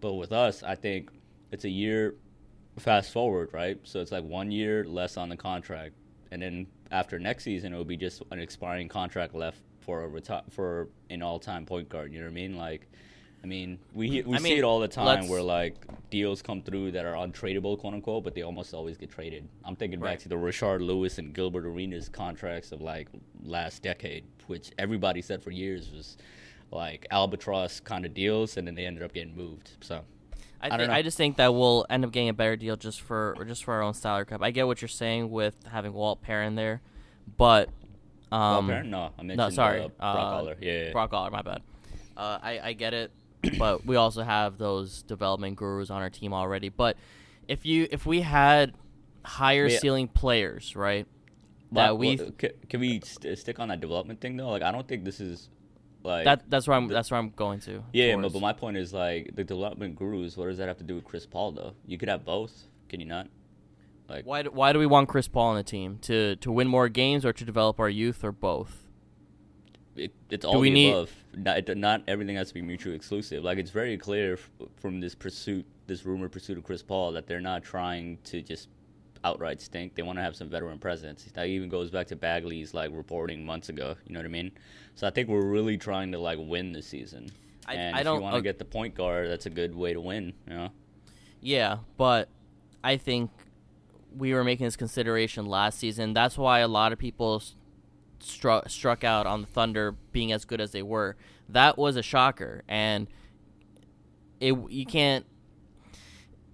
But 0.00 0.12
with 0.12 0.30
us, 0.30 0.62
I 0.62 0.76
think 0.76 1.10
it's 1.50 1.64
a 1.64 1.68
year 1.68 2.14
fast 2.78 3.12
forward, 3.12 3.50
right? 3.52 3.80
So 3.82 3.98
it's 3.98 4.12
like 4.12 4.22
one 4.22 4.52
year 4.52 4.84
less 4.84 5.16
on 5.16 5.28
the 5.28 5.36
contract, 5.36 5.96
and 6.30 6.40
then 6.42 6.66
after 6.90 7.18
next 7.18 7.44
season, 7.44 7.72
it 7.72 7.76
will 7.76 7.84
be 7.84 7.96
just 7.96 8.22
an 8.30 8.38
expiring 8.38 8.88
contract 8.88 9.34
left 9.34 9.60
for 9.80 10.04
a 10.04 10.08
reti- 10.08 10.50
for 10.50 10.88
an 11.10 11.22
all-time 11.22 11.64
point 11.64 11.88
guard. 11.88 12.12
You 12.12 12.18
know 12.18 12.26
what 12.26 12.30
I 12.32 12.34
mean? 12.34 12.56
Like, 12.56 12.86
I 13.42 13.46
mean, 13.46 13.78
we 13.94 14.22
we 14.22 14.34
I 14.34 14.38
see 14.38 14.44
mean, 14.44 14.58
it 14.58 14.64
all 14.64 14.80
the 14.80 14.88
time 14.88 15.28
where 15.28 15.42
like 15.42 15.76
deals 16.10 16.42
come 16.42 16.60
through 16.62 16.92
that 16.92 17.04
are 17.06 17.14
untradeable, 17.14 17.78
quote 17.78 17.94
unquote, 17.94 18.24
but 18.24 18.34
they 18.34 18.42
almost 18.42 18.74
always 18.74 18.96
get 18.96 19.10
traded. 19.10 19.48
I'm 19.64 19.76
thinking 19.76 20.00
Right. 20.00 20.12
back 20.12 20.18
to 20.20 20.28
the 20.28 20.34
Rashard 20.36 20.80
Lewis 20.80 21.18
and 21.18 21.32
Gilbert 21.32 21.64
Arenas 21.64 22.08
contracts 22.08 22.72
of 22.72 22.80
like 22.80 23.08
last 23.44 23.82
decade, 23.82 24.24
which 24.48 24.72
everybody 24.78 25.22
said 25.22 25.42
for 25.42 25.50
years 25.50 25.92
was 25.92 26.16
like 26.70 27.06
albatross 27.10 27.80
kind 27.80 28.04
of 28.04 28.12
deals, 28.12 28.56
and 28.56 28.66
then 28.66 28.74
they 28.74 28.84
ended 28.86 29.02
up 29.02 29.12
getting 29.14 29.34
moved. 29.36 29.70
So. 29.80 30.02
I, 30.60 30.74
I 30.74 30.76
don't 30.76 30.88
know. 30.88 30.94
I 30.94 31.02
just 31.02 31.16
think 31.16 31.36
that 31.36 31.54
we'll 31.54 31.86
end 31.88 32.04
up 32.04 32.10
getting 32.10 32.28
a 32.28 32.32
better 32.34 32.56
deal 32.56 32.76
just 32.76 33.00
for 33.00 33.34
or 33.38 33.44
just 33.44 33.64
for 33.64 33.74
our 33.74 33.82
own 33.82 33.94
salary 33.94 34.26
cap. 34.26 34.42
I 34.42 34.50
get 34.50 34.66
what 34.66 34.82
you're 34.82 34.88
saying 34.88 35.30
with 35.30 35.54
having 35.70 35.92
Walt 35.92 36.20
Perrin 36.22 36.54
there, 36.56 36.80
but 37.36 37.68
um, 38.32 38.40
Well, 38.40 38.76
Perrin? 38.76 38.90
no, 38.90 39.10
I 39.18 39.22
mentioned 39.22 39.36
no, 39.38 39.50
sorry, 39.50 39.82
uh, 39.82 39.88
Brock 39.88 40.16
uh, 40.16 40.36
Aller. 40.36 40.56
Yeah, 40.60 40.72
yeah, 40.72 40.84
yeah. 40.86 40.92
Brock 40.92 41.12
Aller, 41.12 41.30
my 41.30 41.42
bad. 41.42 41.62
Uh, 42.16 42.38
I 42.42 42.60
I 42.64 42.72
get 42.72 42.92
it, 42.94 43.12
but 43.58 43.86
we 43.86 43.94
also 43.96 44.22
have 44.22 44.58
those 44.58 45.02
development 45.04 45.56
gurus 45.56 45.90
on 45.90 46.02
our 46.02 46.10
team 46.10 46.32
already. 46.34 46.68
But 46.68 46.96
if 47.46 47.64
you 47.64 47.86
if 47.92 48.04
we 48.06 48.22
had 48.22 48.74
higher 49.24 49.68
Yeah. 49.68 49.78
ceiling 49.78 50.08
players, 50.08 50.74
right? 50.74 51.06
That 51.72 51.98
we 51.98 52.16
what- 52.16 52.38
ca- 52.38 52.52
can 52.68 52.80
we 52.80 53.00
st- 53.00 53.38
stick 53.38 53.60
on 53.60 53.68
that 53.68 53.80
development 53.80 54.20
thing 54.20 54.36
though? 54.36 54.48
Like, 54.50 54.62
I 54.62 54.72
don't 54.72 54.88
think 54.88 55.04
this 55.04 55.20
is 55.20 55.48
like 56.04 56.24
that 56.24 56.48
that's 56.48 56.66
where 56.68 56.76
I'm 56.76 56.88
the- 56.88 56.94
that's 56.94 57.10
where 57.10 57.18
I'm 57.18 57.30
going 57.30 57.60
to. 57.60 57.82
Yeah, 57.92 58.14
but, 58.14 58.20
towards. 58.22 58.32
but 58.34 58.40
my 58.40 58.52
point 58.52 58.76
is 58.76 58.92
like 58.92 59.34
the 59.34 59.44
development 59.44 59.96
gurus. 59.96 60.36
What 60.36 60.46
does 60.46 60.58
that 60.58 60.68
have 60.68 60.78
to 60.78 60.84
do 60.84 60.94
with 60.94 61.04
Chris 61.04 61.26
Paul 61.26 61.52
though? 61.52 61.72
You 61.86 61.98
could 61.98 62.08
have 62.08 62.24
both. 62.24 62.66
Can 62.88 63.00
you 63.00 63.06
not? 63.06 63.28
Like, 64.08 64.24
why 64.24 64.42
do, 64.42 64.50
why 64.50 64.72
do 64.72 64.78
we 64.78 64.86
want 64.86 65.08
Chris 65.08 65.28
Paul 65.28 65.48
on 65.48 65.56
the 65.56 65.62
team 65.62 65.98
to 66.02 66.36
to 66.36 66.50
win 66.52 66.66
more 66.68 66.88
games 66.88 67.24
or 67.26 67.32
to 67.32 67.44
develop 67.44 67.78
our 67.80 67.90
youth 67.90 68.24
or 68.24 68.32
both? 68.32 68.84
it, 69.96 70.12
it's 70.30 70.44
all 70.44 70.60
we 70.60 70.70
need- 70.70 70.90
above. 70.92 71.12
Not, 71.34 71.68
it- 71.68 71.76
not 71.76 72.02
everything 72.08 72.36
has 72.36 72.48
to 72.48 72.54
be 72.54 72.62
mutually 72.62 72.94
exclusive. 72.94 73.42
Like 73.44 73.58
it's 73.58 73.70
very 73.72 73.96
clear 73.98 74.34
f- 74.34 74.50
from 74.76 75.00
this 75.00 75.14
pursuit, 75.16 75.66
this 75.88 76.04
rumored 76.06 76.30
pursuit 76.32 76.56
of 76.56 76.62
Chris 76.64 76.82
Paul, 76.82 77.12
that 77.12 77.26
they're 77.26 77.40
not 77.40 77.62
trying 77.64 78.18
to 78.24 78.40
just 78.40 78.68
outright 79.24 79.60
stink. 79.60 79.94
They 79.94 80.02
want 80.02 80.18
to 80.18 80.22
have 80.22 80.36
some 80.36 80.48
veteran 80.48 80.78
presence. 80.78 81.24
That 81.34 81.46
even 81.46 81.68
goes 81.68 81.90
back 81.90 82.06
to 82.08 82.16
Begley's 82.16 82.74
like 82.74 82.90
reporting 82.92 83.44
months 83.44 83.68
ago. 83.68 83.96
You 84.06 84.14
know 84.14 84.20
what 84.20 84.26
I 84.26 84.30
mean? 84.30 84.52
So 84.94 85.06
I 85.06 85.10
think 85.10 85.28
we're 85.28 85.44
really 85.46 85.76
trying 85.76 86.12
to 86.12 86.18
like 86.18 86.38
win 86.40 86.72
this 86.72 86.86
season. 86.86 87.30
I- 87.66 87.74
and 87.74 87.96
I 87.96 88.00
if 88.00 88.04
don't 88.04 88.16
you 88.16 88.22
want 88.22 88.34
to 88.34 88.38
ag- 88.38 88.44
get 88.44 88.58
the 88.58 88.64
point 88.64 88.94
guard, 88.94 89.28
that's 89.30 89.46
a 89.46 89.50
good 89.50 89.74
way 89.74 89.92
to 89.92 90.00
win. 90.00 90.32
You 90.46 90.54
know? 90.54 90.68
Yeah, 91.40 91.78
but 91.96 92.28
I 92.82 92.96
think 92.96 93.30
we 94.16 94.32
were 94.34 94.42
making 94.44 94.64
this 94.66 94.76
consideration 94.76 95.46
last 95.46 95.78
season. 95.78 96.14
That's 96.14 96.38
why 96.38 96.60
a 96.60 96.68
lot 96.68 96.92
of 96.92 96.98
people 96.98 97.42
struck 98.20 98.68
struck 98.68 99.04
out 99.04 99.26
on 99.26 99.42
the 99.42 99.46
Thunder 99.46 99.92
being 100.12 100.32
as 100.32 100.44
good 100.44 100.60
as 100.60 100.72
they 100.72 100.82
were. 100.82 101.16
That 101.48 101.78
was 101.78 101.96
a 101.96 102.02
shocker, 102.02 102.62
and 102.68 103.06
it 104.40 104.54
you 104.70 104.86
can't. 104.86 105.24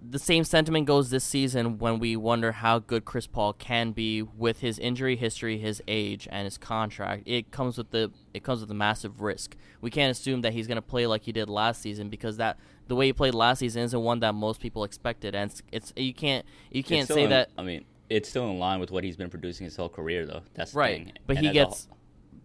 The 0.07 0.19
same 0.19 0.43
sentiment 0.43 0.85
goes 0.85 1.09
this 1.09 1.23
season 1.23 1.79
when 1.79 1.99
we 1.99 2.15
wonder 2.15 2.51
how 2.51 2.79
good 2.79 3.05
Chris 3.05 3.27
Paul 3.27 3.53
can 3.53 3.91
be 3.91 4.21
with 4.21 4.59
his 4.59 4.77
injury 4.77 5.15
history, 5.15 5.57
his 5.57 5.81
age, 5.87 6.27
and 6.31 6.45
his 6.45 6.57
contract. 6.57 7.23
It 7.25 7.49
comes 7.51 7.77
with 7.77 7.91
the 7.91 8.11
it 8.33 8.43
comes 8.43 8.61
with 8.61 8.69
a 8.69 8.75
massive 8.75 9.21
risk. 9.21 9.55
We 9.81 9.89
can't 9.89 10.11
assume 10.11 10.41
that 10.41 10.53
he's 10.53 10.67
going 10.67 10.75
to 10.77 10.81
play 10.81 11.07
like 11.07 11.23
he 11.23 11.31
did 11.31 11.49
last 11.49 11.81
season 11.81 12.09
because 12.09 12.37
that 12.37 12.57
the 12.87 12.95
way 12.95 13.07
he 13.07 13.13
played 13.13 13.33
last 13.33 13.59
season 13.59 13.81
isn't 13.83 13.99
one 13.99 14.19
that 14.19 14.35
most 14.35 14.59
people 14.59 14.83
expected, 14.83 15.33
and 15.33 15.49
it's, 15.49 15.63
it's 15.71 15.93
you 15.95 16.13
can't 16.13 16.45
you 16.71 16.83
can't 16.83 17.07
say 17.07 17.23
in- 17.23 17.29
that 17.31 17.49
I 17.57 17.63
mean, 17.63 17.85
it's 18.09 18.29
still 18.29 18.49
in 18.51 18.59
line 18.59 18.79
with 18.79 18.91
what 18.91 19.03
he's 19.03 19.17
been 19.17 19.29
producing 19.31 19.65
his 19.65 19.75
whole 19.75 19.89
career, 19.89 20.25
though. 20.25 20.43
That's 20.53 20.71
the 20.73 20.77
right. 20.79 21.05
thing. 21.05 21.13
But 21.25 21.37
And 21.37 21.45
he 21.45 21.49
a 21.49 21.53
gets 21.53 21.85
whole- 21.87 21.97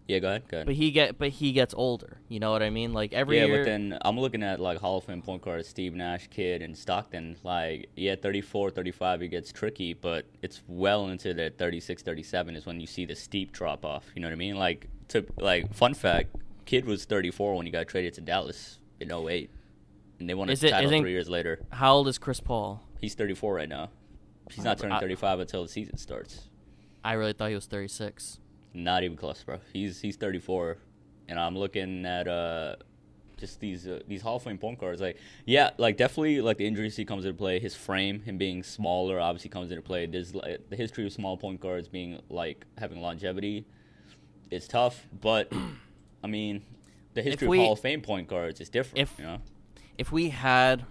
yeah, 0.07 0.19
go 0.19 0.27
ahead. 0.29 0.43
Go 0.47 0.57
ahead. 0.57 0.65
but 0.67 0.75
he 0.75 0.91
get 0.91 1.17
but 1.17 1.29
he 1.29 1.51
gets 1.51 1.73
older. 1.77 2.17
You 2.27 2.39
know 2.39 2.51
what 2.51 2.61
I 2.63 2.69
mean? 2.69 2.93
Like 2.93 3.13
every 3.13 3.37
yeah, 3.37 3.45
year. 3.45 3.57
but 3.59 3.65
then 3.65 3.97
I'm 4.01 4.19
looking 4.19 4.43
at 4.43 4.59
like 4.59 4.79
Hall 4.79 4.97
of 4.97 5.03
Fame 5.05 5.21
point 5.21 5.41
guards, 5.41 5.67
Steve 5.67 5.93
Nash, 5.95 6.27
Kidd, 6.27 6.61
and 6.61 6.77
Stockton. 6.77 7.37
Like, 7.43 7.89
yeah, 7.95 8.15
34, 8.15 8.71
35, 8.71 9.21
it 9.23 9.27
gets 9.29 9.51
tricky, 9.51 9.93
but 9.93 10.25
it's 10.41 10.61
well 10.67 11.07
into 11.09 11.33
the 11.33 11.51
36, 11.57 12.03
37 12.03 12.55
is 12.55 12.65
when 12.65 12.79
you 12.79 12.87
see 12.87 13.05
the 13.05 13.15
steep 13.15 13.51
drop 13.51 13.85
off. 13.85 14.05
You 14.15 14.21
know 14.21 14.27
what 14.27 14.33
I 14.33 14.37
mean? 14.37 14.57
Like, 14.57 14.87
to 15.09 15.25
like 15.37 15.73
fun 15.73 15.93
fact, 15.93 16.35
Kidd 16.65 16.85
was 16.85 17.05
34 17.05 17.55
when 17.55 17.65
he 17.65 17.71
got 17.71 17.87
traded 17.87 18.13
to 18.15 18.21
Dallas 18.21 18.79
in 18.99 19.11
08. 19.11 19.49
and 20.19 20.29
they 20.29 20.33
won 20.33 20.49
a 20.49 20.51
Is 20.53 20.59
title 20.61 20.89
three 20.99 21.11
years 21.11 21.29
later. 21.29 21.59
how 21.71 21.93
old 21.95 22.07
is 22.07 22.17
Chris 22.17 22.39
Paul? 22.39 22.83
He's 22.99 23.15
34 23.15 23.53
right 23.55 23.69
now. 23.69 23.89
He's 24.51 24.63
not 24.63 24.77
turning 24.77 24.97
I- 24.97 24.99
35 24.99 25.39
until 25.39 25.63
the 25.63 25.69
season 25.69 25.97
starts. 25.97 26.49
I 27.03 27.13
really 27.13 27.33
thought 27.33 27.49
he 27.49 27.55
was 27.55 27.65
36. 27.65 28.39
Not 28.73 29.03
even 29.03 29.17
close, 29.17 29.43
bro. 29.43 29.59
He's 29.73 29.99
he's 30.01 30.15
34, 30.15 30.77
and 31.27 31.39
I'm 31.39 31.57
looking 31.57 32.05
at 32.05 32.27
uh 32.27 32.75
just 33.37 33.59
these 33.59 33.87
uh, 33.87 33.99
these 34.07 34.21
Hall 34.21 34.37
of 34.37 34.43
Fame 34.43 34.57
point 34.57 34.79
guards. 34.79 35.01
Like, 35.01 35.17
yeah, 35.45 35.71
like 35.77 35.97
definitely 35.97 36.41
like 36.41 36.57
the 36.57 36.65
injuries 36.65 36.95
he 36.95 37.03
comes 37.05 37.25
into 37.25 37.37
play. 37.37 37.59
His 37.59 37.75
frame, 37.75 38.21
him 38.21 38.37
being 38.37 38.63
smaller, 38.63 39.19
obviously 39.19 39.49
comes 39.49 39.71
into 39.71 39.81
play. 39.81 40.05
There's 40.05 40.33
like, 40.35 40.69
the 40.69 40.75
history 40.75 41.05
of 41.05 41.11
small 41.11 41.37
point 41.37 41.59
guards 41.59 41.87
being 41.87 42.19
like 42.29 42.65
having 42.77 43.01
longevity. 43.01 43.65
It's 44.49 44.67
tough, 44.67 45.07
but 45.21 45.51
I 46.23 46.27
mean, 46.27 46.63
the 47.13 47.21
history 47.21 47.47
we- 47.47 47.57
of 47.59 47.63
Hall 47.63 47.73
of 47.73 47.79
Fame 47.79 48.01
point 48.01 48.27
guards 48.27 48.61
is 48.61 48.69
different. 48.69 48.99
if- 49.01 49.19
you 49.19 49.25
know, 49.25 49.39
If 49.97 50.11
we 50.11 50.29
had 50.29 50.85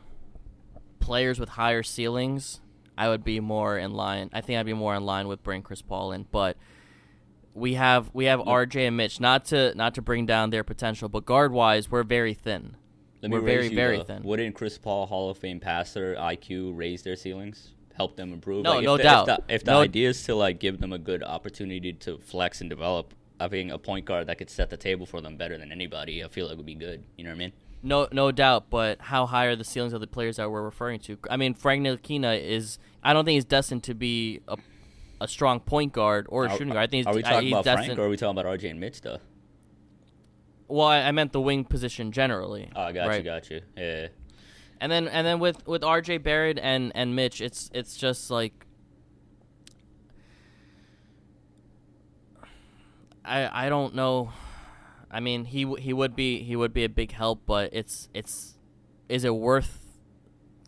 players 0.98 1.38
with 1.40 1.50
higher 1.50 1.82
ceilings, 1.82 2.60
I 2.96 3.08
would 3.08 3.24
be 3.24 3.40
more 3.40 3.78
in 3.78 3.92
line. 3.92 4.28
I 4.32 4.40
think 4.40 4.58
I'd 4.58 4.66
be 4.66 4.72
more 4.74 4.94
in 4.94 5.04
line 5.04 5.26
with 5.28 5.42
bringing 5.42 5.62
Chris 5.62 5.82
Paul 5.82 6.12
in, 6.12 6.26
but 6.30 6.56
we 7.54 7.74
have 7.74 8.10
we 8.12 8.26
have 8.26 8.40
RJ 8.40 8.86
and 8.88 8.96
Mitch. 8.96 9.20
Not 9.20 9.44
to 9.46 9.74
not 9.74 9.94
to 9.94 10.02
bring 10.02 10.26
down 10.26 10.50
their 10.50 10.64
potential, 10.64 11.08
but 11.08 11.24
guard 11.24 11.52
wise, 11.52 11.90
we're 11.90 12.02
very 12.02 12.34
thin. 12.34 12.76
Let 13.22 13.32
We're 13.32 13.40
very 13.40 13.68
very 13.74 13.98
though. 13.98 14.04
thin. 14.04 14.22
Wouldn't 14.22 14.54
Chris 14.54 14.78
Paul, 14.78 15.06
Hall 15.06 15.28
of 15.30 15.36
Fame 15.36 15.60
passer, 15.60 16.14
IQ 16.18 16.72
raise 16.74 17.02
their 17.02 17.16
ceilings, 17.16 17.72
help 17.94 18.16
them 18.16 18.32
improve? 18.32 18.64
No, 18.64 18.76
Like, 18.76 18.84
no 18.84 18.94
if 18.94 18.98
the, 19.00 19.02
doubt. 19.02 19.28
If 19.28 19.36
the, 19.46 19.54
if 19.56 19.64
the 19.64 19.70
No- 19.72 19.80
idea 19.82 20.08
is 20.08 20.22
to 20.24 20.34
like 20.34 20.58
give 20.58 20.80
them 20.80 20.92
a 20.94 20.98
good 20.98 21.22
opportunity 21.22 21.92
to 21.92 22.16
flex 22.18 22.62
and 22.62 22.70
develop, 22.70 23.12
having 23.38 23.70
a 23.70 23.78
point 23.78 24.06
guard 24.06 24.26
that 24.28 24.38
could 24.38 24.48
set 24.48 24.70
the 24.70 24.76
table 24.78 25.04
for 25.04 25.20
them 25.20 25.36
better 25.36 25.58
than 25.58 25.70
anybody, 25.70 26.24
I 26.24 26.28
feel 26.28 26.46
like 26.48 26.56
would 26.56 26.64
be 26.64 26.74
good. 26.74 27.02
You 27.18 27.24
know 27.24 27.30
what 27.30 27.36
I 27.36 27.38
mean? 27.38 27.52
No, 27.82 28.08
no 28.10 28.32
doubt. 28.32 28.70
But 28.70 29.00
how 29.02 29.26
high 29.26 29.46
are 29.46 29.56
the 29.56 29.64
ceilings 29.64 29.92
of 29.92 30.00
the 30.00 30.06
players 30.06 30.36
that 30.36 30.50
we're 30.50 30.62
referring 30.62 31.00
to? 31.00 31.18
I 31.30 31.36
mean, 31.36 31.52
Frank 31.54 31.82
Ntilikina 31.84 32.42
is. 32.42 32.78
I 33.02 33.12
don't 33.12 33.24
think 33.26 33.34
he's 33.34 33.44
destined 33.46 33.82
to 33.84 33.94
be 33.94 34.40
a, 34.48 34.56
a 35.20 35.28
strong 35.28 35.60
point 35.60 35.92
guard 35.92 36.26
or 36.28 36.44
a 36.44 36.48
Are- 36.48 36.52
shooting 36.56 36.72
guard. 36.72 36.84
I 36.84 36.86
think 36.86 37.06
are 37.06 37.14
we 37.14 37.22
talking 37.22 37.42
he's 37.48 37.52
about. 37.52 37.64
Frank 37.64 37.98
or 37.98 38.04
are 38.04 38.08
we 38.08 38.16
talking 38.16 38.38
about 38.38 38.58
RJ 38.58 38.70
and 38.70 38.80
Mitch 38.80 39.00
though? 39.02 39.18
well, 40.68 40.86
I, 40.86 41.00
I 41.00 41.12
meant 41.12 41.32
the 41.32 41.40
wing 41.40 41.64
position 41.64 42.12
generally. 42.12 42.70
Oh, 42.74 42.82
I 42.82 42.92
got 42.92 43.16
you, 43.16 43.22
got 43.22 43.50
you. 43.50 43.60
Yeah. 43.76 44.08
And 44.80 44.90
then 44.90 45.08
and 45.08 45.26
then 45.26 45.40
with 45.40 45.66
with 45.66 45.82
RJ 45.82 46.22
Barrett 46.22 46.58
and 46.58 46.92
and 46.94 47.14
Mitch, 47.14 47.40
it's 47.40 47.70
it's 47.74 47.96
just 47.96 48.30
like 48.30 48.66
I 53.24 53.66
I 53.66 53.68
don't 53.68 53.94
know. 53.94 54.32
I 55.10 55.20
mean, 55.20 55.44
he 55.44 55.70
he 55.78 55.92
would 55.92 56.16
be 56.16 56.42
he 56.42 56.56
would 56.56 56.72
be 56.72 56.84
a 56.84 56.88
big 56.88 57.12
help, 57.12 57.42
but 57.46 57.70
it's 57.72 58.08
it's 58.14 58.56
is 59.08 59.24
it 59.24 59.34
worth 59.34 59.79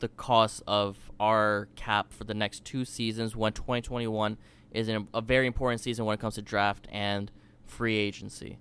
the 0.03 0.09
cost 0.09 0.63
of 0.67 1.11
our 1.19 1.69
cap 1.77 2.13
for 2.13 2.25
the 2.25 2.35
next 2.35 2.65
two 2.65 2.85
seasons 2.85 3.35
when 3.35 3.53
2021 3.55 4.37
is 4.73 4.89
an, 4.89 5.09
a 5.15 5.21
very 5.23 5.47
important 5.47 5.81
season 5.81 6.05
when 6.05 6.15
it 6.15 6.21
comes 6.21 6.35
to 6.35 6.43
draft 6.43 6.87
and 6.93 7.31
free 7.65 7.97
agency. 7.97 8.59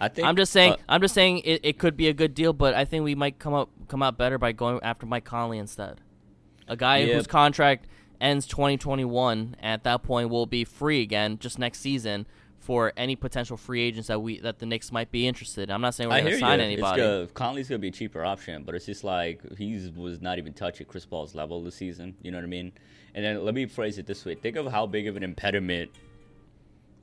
I 0.00 0.08
think 0.08 0.26
I'm 0.26 0.36
just 0.36 0.52
saying. 0.52 0.72
uh, 0.72 0.76
I'm 0.88 1.00
just 1.00 1.14
saying 1.14 1.38
it, 1.40 1.60
it 1.62 1.78
could 1.78 1.96
be 1.96 2.08
a 2.08 2.12
good 2.12 2.34
deal, 2.34 2.52
but 2.52 2.74
I 2.74 2.84
think 2.84 3.04
we 3.04 3.14
might 3.14 3.38
come 3.38 3.54
up 3.54 3.70
come 3.88 4.02
out 4.02 4.16
better 4.18 4.36
by 4.38 4.52
going 4.52 4.80
after 4.82 5.06
Mike 5.06 5.24
Conley 5.24 5.58
instead, 5.58 6.00
a 6.68 6.76
guy 6.76 6.98
Yeah. 6.98 7.14
whose 7.14 7.26
contract 7.26 7.86
ends 8.20 8.46
2021. 8.46 9.56
And 9.58 9.72
at 9.72 9.84
that 9.84 10.02
point, 10.02 10.30
will 10.30 10.46
be 10.46 10.64
free 10.64 11.02
again 11.02 11.38
just 11.38 11.58
next 11.58 11.80
season 11.80 12.26
for 12.70 12.92
any 12.96 13.16
potential 13.16 13.56
free 13.56 13.82
agents 13.82 14.06
that 14.06 14.22
we 14.22 14.38
that 14.38 14.60
the 14.60 14.64
Knicks 14.64 14.92
might 14.92 15.10
be 15.10 15.26
interested. 15.26 15.64
in. 15.64 15.70
I'm 15.74 15.80
not 15.80 15.92
saying 15.92 16.08
we're 16.08 16.20
going 16.20 16.34
to 16.34 16.38
sign 16.38 16.60
you. 16.60 16.66
anybody. 16.66 17.02
It's 17.02 17.08
good. 17.08 17.34
Conley's 17.34 17.68
gonna 17.68 17.80
be 17.80 17.88
a 17.88 17.90
cheaper 17.90 18.24
option, 18.24 18.62
but 18.62 18.76
it's 18.76 18.86
just 18.86 19.02
like 19.02 19.40
he 19.58 19.90
was 19.96 20.20
not 20.20 20.38
even 20.38 20.52
touching 20.52 20.86
Chris 20.86 21.04
Paul's 21.04 21.34
level 21.34 21.64
this 21.64 21.74
season. 21.74 22.14
You 22.22 22.30
know 22.30 22.38
what 22.38 22.44
I 22.44 22.46
mean? 22.46 22.70
And 23.12 23.24
then 23.24 23.44
let 23.44 23.56
me 23.56 23.66
phrase 23.66 23.98
it 23.98 24.06
this 24.06 24.24
way: 24.24 24.36
Think 24.36 24.56
of 24.56 24.70
how 24.70 24.86
big 24.86 25.08
of 25.08 25.16
an 25.16 25.24
impediment, 25.24 25.90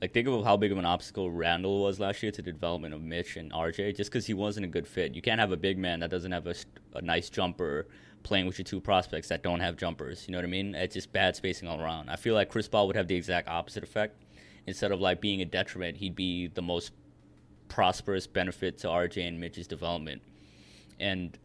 like 0.00 0.14
think 0.14 0.26
of 0.26 0.42
how 0.42 0.56
big 0.56 0.72
of 0.72 0.78
an 0.78 0.86
obstacle 0.86 1.30
Randle 1.30 1.82
was 1.82 2.00
last 2.00 2.22
year 2.22 2.32
to 2.32 2.40
the 2.40 2.50
development 2.50 2.94
of 2.94 3.02
Mitch 3.02 3.36
and 3.36 3.52
RJ. 3.52 3.94
Just 3.94 4.10
because 4.10 4.24
he 4.24 4.32
wasn't 4.32 4.64
a 4.64 4.70
good 4.70 4.88
fit, 4.88 5.14
you 5.14 5.20
can't 5.20 5.38
have 5.38 5.52
a 5.52 5.56
big 5.58 5.76
man 5.76 6.00
that 6.00 6.08
doesn't 6.08 6.32
have 6.32 6.46
a, 6.46 6.54
a 6.94 7.02
nice 7.02 7.28
jumper 7.28 7.86
playing 8.22 8.46
with 8.46 8.58
your 8.58 8.64
two 8.64 8.80
prospects 8.80 9.28
that 9.28 9.42
don't 9.42 9.60
have 9.60 9.76
jumpers. 9.76 10.24
You 10.26 10.32
know 10.32 10.38
what 10.38 10.46
I 10.46 10.48
mean? 10.48 10.74
It's 10.74 10.94
just 10.94 11.12
bad 11.12 11.36
spacing 11.36 11.68
all 11.68 11.78
around. 11.78 12.08
I 12.08 12.16
feel 12.16 12.32
like 12.32 12.48
Chris 12.48 12.68
Paul 12.68 12.86
would 12.86 12.96
have 12.96 13.06
the 13.06 13.16
exact 13.16 13.50
opposite 13.50 13.82
effect. 13.82 14.16
Instead 14.68 14.92
of 14.92 15.00
like 15.00 15.20
being 15.20 15.40
a 15.40 15.46
detriment, 15.46 15.96
he'd 15.96 16.14
be 16.14 16.46
the 16.46 16.60
most 16.60 16.92
prosperous 17.68 18.26
benefit 18.26 18.76
to 18.78 18.86
RJ 18.86 19.26
and 19.26 19.40
Mitch's 19.40 19.66
development. 19.66 20.20
And 21.00 21.38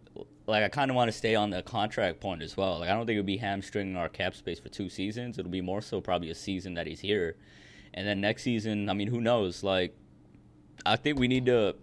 like 0.46 0.64
I 0.64 0.68
kind 0.68 0.92
of 0.92 0.96
want 0.96 1.10
to 1.10 1.18
stay 1.18 1.34
on 1.34 1.50
the 1.50 1.62
contract 1.62 2.20
point 2.20 2.42
as 2.42 2.58
well. 2.58 2.80
Like 2.80 2.90
I 2.90 2.94
don't 2.94 3.06
think 3.06 3.18
it'll 3.18 3.26
be 3.26 3.38
hamstringing 3.38 3.96
our 3.96 4.10
cap 4.10 4.36
space 4.36 4.60
for 4.60 4.68
two 4.68 4.90
seasons. 4.90 5.40
It'll 5.40 5.50
be 5.50 5.62
more 5.62 5.82
so 5.82 6.02
probably 6.02 6.30
a 6.32 6.36
season 6.36 6.74
that 6.74 6.86
he's 6.86 7.00
here, 7.00 7.38
and 7.94 8.06
then 8.06 8.20
next 8.20 8.44
season. 8.44 8.90
I 8.90 8.94
mean, 8.94 9.08
who 9.08 9.22
knows? 9.22 9.64
Like 9.64 9.96
I 10.86 10.98
think 10.98 11.18
we 11.18 11.30
need 11.30 11.46
to 11.46 11.76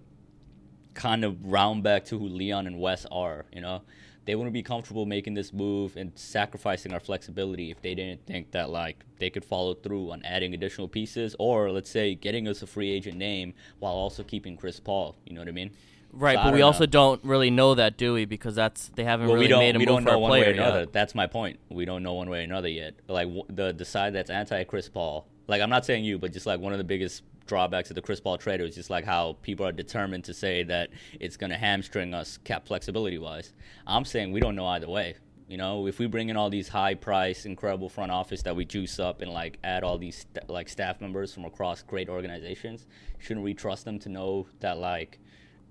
kind 0.92 1.24
of 1.24 1.42
round 1.42 1.82
back 1.82 2.04
to 2.06 2.18
who 2.18 2.28
Leon 2.28 2.66
and 2.66 2.78
Wes 2.78 3.06
are. 3.10 3.46
You 3.50 3.62
know, 3.62 3.82
they 4.30 4.36
wouldn't 4.36 4.54
be 4.54 4.62
comfortable 4.62 5.06
making 5.06 5.34
this 5.34 5.52
move 5.52 5.96
and 5.96 6.12
sacrificing 6.14 6.92
our 6.92 7.00
flexibility 7.00 7.72
if 7.72 7.82
they 7.82 7.96
didn't 7.96 8.24
think 8.26 8.52
that 8.52 8.70
like 8.70 9.04
they 9.18 9.28
could 9.28 9.44
follow 9.44 9.74
through 9.74 10.12
on 10.12 10.22
adding 10.24 10.54
additional 10.54 10.86
pieces, 10.86 11.34
or 11.40 11.72
let's 11.72 11.90
say 11.90 12.14
getting 12.14 12.46
us 12.46 12.62
a 12.62 12.66
free 12.68 12.92
agent 12.92 13.16
name 13.18 13.54
while 13.80 13.92
also 13.94 14.22
keeping 14.22 14.56
Chris 14.56 14.78
Paul. 14.78 15.16
You 15.26 15.34
know 15.34 15.40
what 15.40 15.48
I 15.48 15.50
mean? 15.50 15.72
right, 16.12 16.36
So 16.38 16.44
but 16.44 16.52
we 16.52 16.60
don't 16.60 16.66
also 16.68 16.86
don't 16.86 17.24
really 17.24 17.50
know 17.50 17.74
that, 17.74 17.96
do 17.96 18.14
we? 18.14 18.24
Because 18.24 18.54
that's 18.54 18.88
they 18.94 19.02
haven't 19.02 19.26
Well, 19.26 19.34
really 19.34 19.48
made 19.48 19.74
a 19.74 19.78
we 19.80 19.84
move 19.84 19.94
don't 19.96 20.02
for 20.04 20.10
know 20.10 20.14
a 20.14 20.18
one 20.20 20.30
way 20.30 20.46
or 20.46 20.52
another. 20.52 20.80
yet. 20.80 20.92
That's 20.92 21.16
my 21.16 21.26
point. 21.26 21.58
We 21.68 21.84
don't 21.84 22.04
know 22.04 22.14
one 22.14 22.30
way 22.30 22.38
or 22.42 22.44
another 22.44 22.68
yet. 22.68 22.94
Like 23.08 23.26
w- 23.26 23.44
the 23.48 23.72
the 23.72 23.84
side 23.84 24.12
that's 24.12 24.30
anti 24.30 24.62
Chris 24.62 24.88
Paul. 24.88 25.26
Like 25.48 25.60
I'm 25.60 25.70
not 25.70 25.84
saying 25.84 26.04
you, 26.04 26.18
but 26.20 26.32
just 26.32 26.46
like 26.46 26.60
one 26.60 26.70
of 26.70 26.78
the 26.78 26.84
biggest 26.84 27.24
drawbacks 27.50 27.90
of 27.90 27.96
the 27.96 28.00
Chris 28.00 28.20
Paul 28.20 28.38
trade 28.38 28.60
is 28.60 28.76
just 28.76 28.90
like 28.90 29.04
how 29.04 29.36
people 29.42 29.66
are 29.66 29.72
determined 29.72 30.22
to 30.24 30.32
say 30.32 30.62
that 30.62 30.90
it's 31.18 31.36
going 31.36 31.50
to 31.50 31.56
hamstring 31.56 32.14
us 32.14 32.38
cap 32.44 32.64
flexibility 32.64 33.18
wise. 33.18 33.52
I'm 33.88 34.04
saying 34.04 34.30
we 34.30 34.40
don't 34.40 34.54
know 34.54 34.68
either 34.68 34.88
way. 34.88 35.16
You 35.48 35.56
know, 35.56 35.88
if 35.88 35.98
we 35.98 36.06
bring 36.06 36.28
in 36.28 36.36
all 36.36 36.48
these 36.48 36.68
high 36.68 36.94
price, 36.94 37.46
incredible 37.46 37.88
front 37.88 38.12
office 38.12 38.42
that 38.42 38.54
we 38.54 38.64
juice 38.64 39.00
up 39.00 39.20
and 39.20 39.32
like 39.32 39.58
add 39.64 39.82
all 39.82 39.98
these 39.98 40.18
st- 40.18 40.48
like 40.48 40.68
staff 40.68 41.00
members 41.00 41.34
from 41.34 41.44
across 41.44 41.82
great 41.82 42.08
organizations, 42.08 42.86
shouldn't 43.18 43.44
we 43.44 43.52
trust 43.52 43.84
them 43.84 43.98
to 43.98 44.08
know 44.08 44.46
that 44.60 44.78
like 44.78 45.18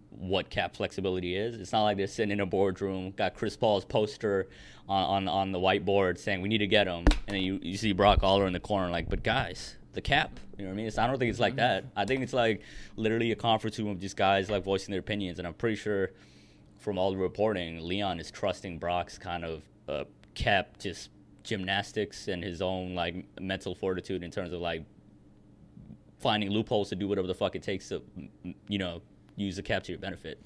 what 0.10 0.50
cap 0.50 0.76
flexibility 0.76 1.38
is. 1.38 1.56
It's 1.56 1.72
not 1.72 1.84
like 1.84 1.96
they're 1.96 2.08
sitting 2.08 2.32
in 2.32 2.42
a 2.42 2.46
boardroom, 2.46 3.12
got 3.12 3.36
Chris 3.36 3.56
Paul's 3.56 3.86
poster 3.86 4.50
on, 4.90 5.04
on, 5.04 5.28
on 5.30 5.52
the 5.54 5.60
whiteboard 5.60 6.18
saying 6.18 6.42
we 6.42 6.50
need 6.50 6.58
to 6.58 6.68
get 6.68 6.88
him, 6.88 7.06
and 7.28 7.38
then 7.38 7.42
you, 7.42 7.58
you 7.62 7.78
see 7.78 7.94
Brock 7.94 8.22
Aller 8.22 8.48
in 8.48 8.54
the 8.54 8.60
corner 8.60 8.90
like, 8.92 9.08
but 9.08 9.24
guys, 9.24 9.78
the 10.04 10.10
cap. 10.10 10.40
You 10.58 10.64
know 10.64 10.70
what 10.70 10.76
I 10.76 10.78
mean? 10.78 10.86
It's, 10.88 10.98
I 10.98 11.08
don't 11.08 11.20
think 11.20 11.30
it's 11.30 11.40
like 11.40 11.58
that. 11.58 11.84
I 11.96 12.06
think 12.06 12.22
it's 12.24 12.32
like 12.34 12.62
literally 12.96 13.32
a 13.32 13.36
conference 13.36 13.78
room 13.80 13.90
of 13.90 14.00
just 14.00 14.16
guys 14.16 14.50
like 14.50 14.64
voicing 14.64 14.92
their 14.92 15.00
opinions, 15.02 15.40
and 15.40 15.48
I'm 15.48 15.54
pretty 15.54 15.76
sure 15.76 16.12
from 16.78 16.98
all 16.98 17.12
the 17.12 17.18
reporting, 17.18 17.82
Leon 17.86 18.20
is 18.20 18.32
trusting 18.32 18.80
Brock's 18.80 19.18
kind 19.18 19.44
of 19.44 19.62
uh, 19.90 20.04
cap 20.36 20.78
just 20.80 21.10
gymnastics 21.44 22.28
and 22.30 22.42
his 22.44 22.62
own 22.62 22.96
like 22.96 23.26
mental 23.42 23.76
fortitude 23.76 24.24
in 24.24 24.32
terms 24.32 24.54
of 24.54 24.62
like 24.62 24.86
finding 26.20 26.50
loopholes 26.50 26.90
to 26.90 26.96
do 26.96 27.08
whatever 27.08 27.28
the 27.28 27.34
fuck 27.34 27.56
it 27.56 27.64
takes 27.64 27.90
to, 27.90 28.02
you 28.68 28.78
know, 28.78 29.02
use 29.36 29.56
the 29.58 29.64
cap 29.64 29.84
to 29.84 29.92
your 29.92 30.00
benefit. 30.00 30.42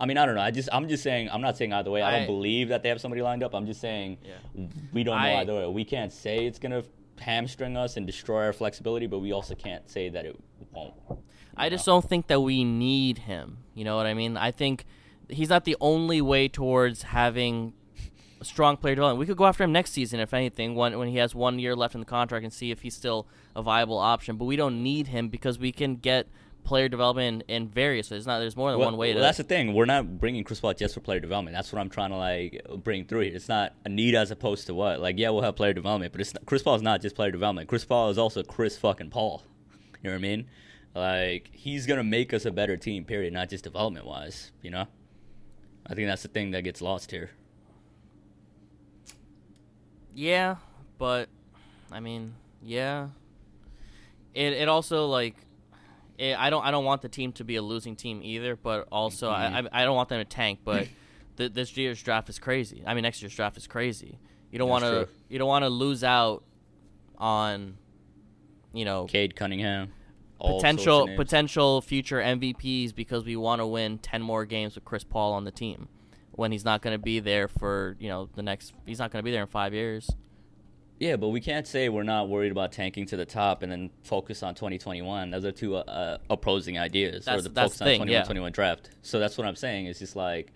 I 0.00 0.06
mean, 0.06 0.16
I 0.18 0.26
don't 0.26 0.34
know. 0.34 0.40
I 0.40 0.50
just, 0.50 0.68
I'm 0.72 0.88
just 0.88 1.02
saying. 1.02 1.28
I'm 1.30 1.40
not 1.40 1.56
saying 1.56 1.72
either 1.72 1.90
way. 1.90 2.02
I, 2.02 2.08
I- 2.14 2.18
don't 2.18 2.26
believe 2.26 2.68
that 2.68 2.82
they 2.82 2.88
have 2.88 3.00
somebody 3.00 3.22
lined 3.22 3.42
up. 3.42 3.52
I'm 3.54 3.66
just 3.66 3.80
saying 3.80 4.18
Yeah. 4.24 4.66
we 4.92 5.02
don't 5.04 5.16
know 5.16 5.26
I- 5.26 5.40
either 5.40 5.54
way. 5.54 5.66
We 5.66 5.84
can't 5.84 6.12
say 6.12 6.46
it's 6.46 6.58
gonna 6.60 6.82
hamstring 7.20 7.76
us 7.76 7.96
and 7.96 8.06
destroy 8.06 8.44
our 8.44 8.52
flexibility, 8.52 9.06
but 9.06 9.20
we 9.20 9.32
also 9.32 9.54
can't 9.54 9.88
say 9.90 10.08
that 10.08 10.24
it 10.24 10.38
won't. 10.72 10.94
I 11.56 11.68
just 11.68 11.84
don't 11.86 12.08
think 12.08 12.28
that 12.28 12.40
we 12.40 12.64
need 12.64 13.18
him. 13.18 13.58
You 13.74 13.84
know 13.84 13.96
what 13.96 14.06
I 14.06 14.14
mean? 14.14 14.36
I 14.36 14.50
think 14.50 14.84
he's 15.28 15.48
not 15.48 15.64
the 15.64 15.76
only 15.80 16.20
way 16.20 16.48
towards 16.48 17.02
having 17.02 17.74
a 18.40 18.44
strong 18.44 18.76
player 18.76 18.94
development. 18.94 19.20
We 19.20 19.26
could 19.26 19.36
go 19.36 19.46
after 19.46 19.64
him 19.64 19.72
next 19.72 19.92
season, 19.92 20.20
if 20.20 20.34
anything, 20.34 20.74
when 20.74 20.98
when 20.98 21.08
he 21.08 21.18
has 21.18 21.34
one 21.34 21.58
year 21.58 21.76
left 21.76 21.94
in 21.94 22.00
the 22.00 22.06
contract, 22.06 22.44
and 22.44 22.52
see 22.52 22.70
if 22.70 22.82
he's 22.82 22.94
still 22.94 23.26
a 23.54 23.62
viable 23.62 23.98
option. 23.98 24.36
But 24.36 24.46
we 24.46 24.56
don't 24.56 24.82
need 24.82 25.08
him 25.08 25.28
because 25.28 25.58
we 25.58 25.72
can 25.72 25.96
get 25.96 26.28
player 26.64 26.88
development 26.88 27.44
in, 27.48 27.62
in 27.64 27.68
various 27.68 28.10
ways. 28.10 28.18
It's 28.18 28.26
not 28.26 28.38
there's 28.38 28.56
more 28.56 28.70
than 28.70 28.78
Well, 28.78 28.88
one 28.90 28.96
way 28.98 29.08
well, 29.08 29.16
to. 29.16 29.20
that's 29.20 29.38
the 29.38 29.44
thing. 29.44 29.74
We're 29.74 29.84
not 29.84 30.18
bringing 30.18 30.44
Chris 30.44 30.60
Paul 30.60 30.74
just 30.74 30.94
for 30.94 31.00
player 31.00 31.20
development. 31.20 31.54
That's 31.56 31.72
what 31.72 31.80
I'm 31.80 31.90
trying 31.90 32.10
to 32.10 32.16
like 32.16 32.64
bring 32.84 33.04
through 33.04 33.20
here. 33.22 33.34
It's 33.34 33.48
not 33.48 33.74
a 33.84 33.88
need 33.88 34.14
as 34.14 34.30
opposed 34.30 34.66
to 34.66 34.74
what. 34.74 35.00
Like, 35.00 35.18
yeah, 35.18 35.30
we'll 35.30 35.42
have 35.42 35.56
player 35.56 35.72
development, 35.72 36.12
but 36.12 36.20
it's 36.20 36.34
not, 36.34 36.46
Chris 36.46 36.62
Paul 36.62 36.76
is 36.76 36.82
not 36.82 37.02
just 37.02 37.16
player 37.16 37.30
development. 37.30 37.68
Chris 37.68 37.84
Paul 37.84 38.10
is 38.10 38.18
also 38.18 38.42
Chris 38.42 38.76
fucking 38.78 39.10
Paul. 39.10 39.42
You 40.02 40.10
know 40.10 40.10
what 40.10 40.16
I 40.16 40.22
mean? 40.22 40.46
Like, 40.94 41.50
he's 41.52 41.86
gonna 41.86 42.04
make 42.04 42.32
us 42.32 42.44
a 42.44 42.50
better 42.50 42.76
team. 42.76 43.04
Period. 43.04 43.32
Not 43.32 43.48
just 43.50 43.64
development 43.64 44.06
wise. 44.06 44.52
You 44.62 44.70
know. 44.70 44.86
I 45.86 45.94
think 45.94 46.06
that's 46.08 46.22
the 46.22 46.28
thing 46.28 46.52
that 46.52 46.62
gets 46.62 46.80
lost 46.80 47.10
here. 47.10 47.30
Yeah, 50.14 50.56
but 50.98 51.28
I 51.90 52.00
mean, 52.00 52.34
yeah. 52.62 53.08
It 54.34 54.52
it 54.52 54.68
also 54.68 55.06
like 55.06 55.36
it, 56.22 56.38
I 56.38 56.50
don't 56.50 56.64
I 56.64 56.70
don't 56.70 56.84
want 56.84 57.02
the 57.02 57.08
team 57.08 57.32
to 57.32 57.44
be 57.44 57.56
a 57.56 57.62
losing 57.62 57.96
team 57.96 58.20
either, 58.22 58.54
but 58.54 58.86
also 58.92 59.30
I, 59.30 59.46
mm-hmm. 59.46 59.66
I 59.72 59.82
I 59.82 59.84
don't 59.84 59.96
want 59.96 60.08
them 60.08 60.20
to 60.20 60.24
tank. 60.24 60.60
But 60.64 60.86
th- 61.36 61.52
this 61.52 61.76
year's 61.76 62.02
draft 62.02 62.28
is 62.28 62.38
crazy. 62.38 62.82
I 62.86 62.94
mean, 62.94 63.02
next 63.02 63.20
year's 63.22 63.34
draft 63.34 63.56
is 63.56 63.66
crazy. 63.66 64.18
You 64.50 64.58
don't 64.58 64.68
want 64.68 64.84
to 64.84 65.08
you 65.28 65.38
don't 65.38 65.48
want 65.48 65.64
to 65.64 65.68
lose 65.68 66.04
out 66.04 66.44
on 67.18 67.76
you 68.72 68.84
know 68.84 69.06
Cade 69.06 69.34
Cunningham. 69.34 69.92
potential 70.38 70.84
sorts 70.84 71.02
of 71.02 71.06
names. 71.08 71.18
potential 71.18 71.80
future 71.80 72.20
MVPs 72.20 72.94
because 72.94 73.24
we 73.24 73.34
want 73.34 73.60
to 73.60 73.66
win 73.66 73.98
10 73.98 74.22
more 74.22 74.44
games 74.44 74.76
with 74.76 74.84
Chris 74.84 75.04
Paul 75.04 75.32
on 75.32 75.44
the 75.44 75.50
team 75.50 75.88
when 76.32 76.52
he's 76.52 76.64
not 76.64 76.82
going 76.82 76.94
to 76.94 77.02
be 77.02 77.20
there 77.20 77.48
for, 77.48 77.96
you 77.98 78.08
know, 78.08 78.28
the 78.34 78.42
next 78.42 78.72
he's 78.86 78.98
not 78.98 79.10
going 79.10 79.22
to 79.22 79.24
be 79.24 79.32
there 79.32 79.42
in 79.42 79.48
5 79.48 79.74
years. 79.74 80.08
Yeah, 81.02 81.16
but 81.16 81.30
we 81.30 81.40
can't 81.40 81.66
say 81.66 81.88
we're 81.88 82.04
not 82.04 82.28
worried 82.28 82.52
about 82.52 82.70
tanking 82.70 83.06
to 83.06 83.16
the 83.16 83.24
top 83.26 83.64
and 83.64 83.72
then 83.72 83.90
focus 84.04 84.44
on 84.44 84.54
2021. 84.54 85.32
Those 85.32 85.44
are 85.44 85.50
two 85.50 85.74
uh, 85.74 85.80
uh, 85.80 86.18
opposing 86.30 86.78
ideas. 86.78 87.24
That's- 87.24 87.40
or 87.40 87.42
the 87.42 87.48
that's 87.48 87.76
focus 87.76 87.78
the 87.78 87.84
on 88.02 88.06
thing, 88.06 88.08
yeah. 88.08 88.22
21 88.22 88.52
draft. 88.52 88.90
So 89.02 89.18
that's 89.18 89.36
what 89.36 89.44
I'm 89.44 89.56
saying. 89.56 89.86
It's 89.86 89.98
just 89.98 90.14
like, 90.14 90.52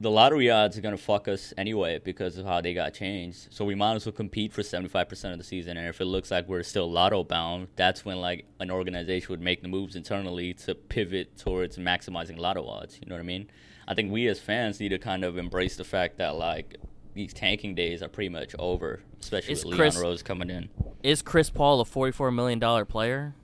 the 0.00 0.12
lottery 0.12 0.48
odds 0.48 0.78
are 0.78 0.80
gonna 0.80 0.96
fuck 0.96 1.26
us 1.26 1.52
anyway 1.58 1.98
because 1.98 2.38
of 2.38 2.46
how 2.46 2.60
they 2.60 2.72
got 2.72 2.94
changed. 2.94 3.48
So 3.50 3.64
we 3.64 3.74
might 3.74 3.96
as 3.96 4.06
well 4.06 4.12
compete 4.12 4.52
for 4.52 4.62
seventy 4.62 4.88
five 4.88 5.08
percent 5.08 5.32
of 5.32 5.38
the 5.38 5.44
season. 5.44 5.76
And 5.76 5.88
if 5.88 6.00
it 6.00 6.04
looks 6.04 6.30
like 6.30 6.48
we're 6.48 6.62
still 6.62 6.88
lotto 6.88 7.24
bound, 7.24 7.66
that's 7.74 8.04
when 8.04 8.20
like 8.20 8.44
an 8.60 8.70
organization 8.70 9.30
would 9.30 9.40
make 9.40 9.62
the 9.62 9.66
moves 9.68 9.96
internally 9.96 10.54
to 10.54 10.76
pivot 10.76 11.36
towards 11.36 11.78
maximizing 11.78 12.38
lotto 12.38 12.64
odds. 12.64 13.00
You 13.02 13.08
know 13.08 13.16
what 13.16 13.22
I 13.22 13.24
mean? 13.24 13.50
I 13.88 13.94
think 13.94 14.12
we 14.12 14.28
as 14.28 14.38
fans 14.38 14.78
need 14.78 14.90
to 14.90 14.98
kind 14.98 15.24
of 15.24 15.36
embrace 15.36 15.74
the 15.74 15.84
fact 15.84 16.18
that 16.18 16.36
like 16.36 16.76
these 17.14 17.32
tanking 17.32 17.74
days 17.74 18.02
are 18.02 18.08
pretty 18.08 18.28
much 18.28 18.54
over, 18.58 19.00
especially 19.20 19.52
Is 19.52 19.64
with 19.64 19.76
Chris- 19.76 19.94
Leon 19.96 20.04
Rose 20.06 20.22
coming 20.22 20.50
in. 20.50 20.68
Is 21.02 21.22
Chris 21.22 21.50
Paul 21.50 21.80
a 21.80 21.84
forty-four 21.84 22.30
million 22.30 22.58
dollar 22.58 22.84
player 22.84 23.34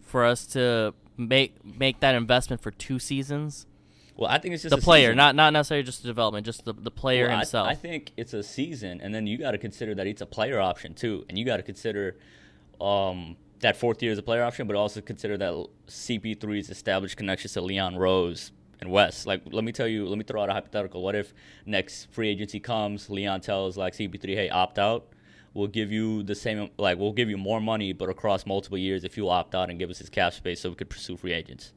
for 0.00 0.24
us 0.24 0.46
to 0.48 0.94
make 1.16 1.54
make 1.64 2.00
that 2.00 2.14
investment 2.14 2.62
for 2.62 2.70
two 2.70 2.98
seasons? 2.98 3.66
Well, 4.16 4.30
I 4.30 4.38
think 4.38 4.52
it's 4.54 4.62
just 4.62 4.74
The 4.74 4.80
a 4.80 4.84
player, 4.84 5.08
season. 5.08 5.16
not 5.16 5.34
not 5.34 5.52
necessarily 5.54 5.82
just 5.84 6.02
the 6.02 6.08
development, 6.08 6.44
just 6.44 6.64
the, 6.66 6.74
the 6.74 6.90
player 6.90 7.24
Well, 7.26 7.36
I- 7.36 7.38
himself. 7.38 7.68
I, 7.68 7.74
think 7.74 8.12
it's 8.16 8.34
a 8.34 8.42
season, 8.42 9.00
and 9.00 9.14
then 9.14 9.26
you 9.26 9.38
got 9.38 9.52
to 9.52 9.58
consider 9.58 9.94
that 9.94 10.06
it's 10.06 10.20
a 10.20 10.26
player 10.26 10.60
option 10.60 10.92
too, 10.94 11.24
and 11.28 11.38
you 11.38 11.44
got 11.46 11.56
to 11.56 11.62
consider 11.62 12.16
um, 12.80 13.36
that 13.60 13.76
fourth 13.76 14.02
year 14.02 14.12
is 14.12 14.18
a 14.18 14.22
player 14.22 14.42
option, 14.44 14.66
but 14.66 14.76
also 14.76 15.00
consider 15.00 15.38
that 15.38 15.66
CP3's 15.88 16.68
established 16.68 17.16
connections 17.16 17.54
to 17.54 17.60
Leon 17.62 17.96
Rose 17.96 18.52
and 18.82 18.90
Wes. 18.90 19.26
Like, 19.26 19.42
let 19.50 19.64
me 19.64 19.72
tell 19.72 19.86
you, 19.86 20.06
let 20.06 20.18
me 20.18 20.24
throw 20.24 20.42
out 20.42 20.50
a 20.50 20.52
hypothetical. 20.52 21.02
What 21.02 21.14
if 21.14 21.32
next 21.64 22.08
free 22.10 22.28
agency 22.28 22.60
comes, 22.60 23.08
Leon 23.08 23.40
tells 23.40 23.76
like 23.78 23.94
CP3, 23.94 24.34
hey, 24.34 24.50
opt 24.50 24.78
out. 24.78 25.06
We'll 25.54 25.68
give 25.68 25.92
you 25.92 26.22
the 26.22 26.34
same, 26.34 26.70
like 26.78 26.98
we'll 26.98 27.12
give 27.12 27.30
you 27.30 27.38
more 27.38 27.60
money, 27.60 27.92
but 27.92 28.08
across 28.08 28.44
multiple 28.44 28.78
years 28.78 29.04
if 29.04 29.16
you 29.16 29.28
opt 29.28 29.54
out 29.54 29.70
and 29.70 29.78
give 29.78 29.88
us 29.88 29.98
his 29.98 30.10
cap 30.10 30.32
space 30.32 30.60
so 30.60 30.70
we 30.70 30.74
could 30.74 30.90
pursue 30.90 31.16
free 31.16 31.32
agents. 31.32 31.72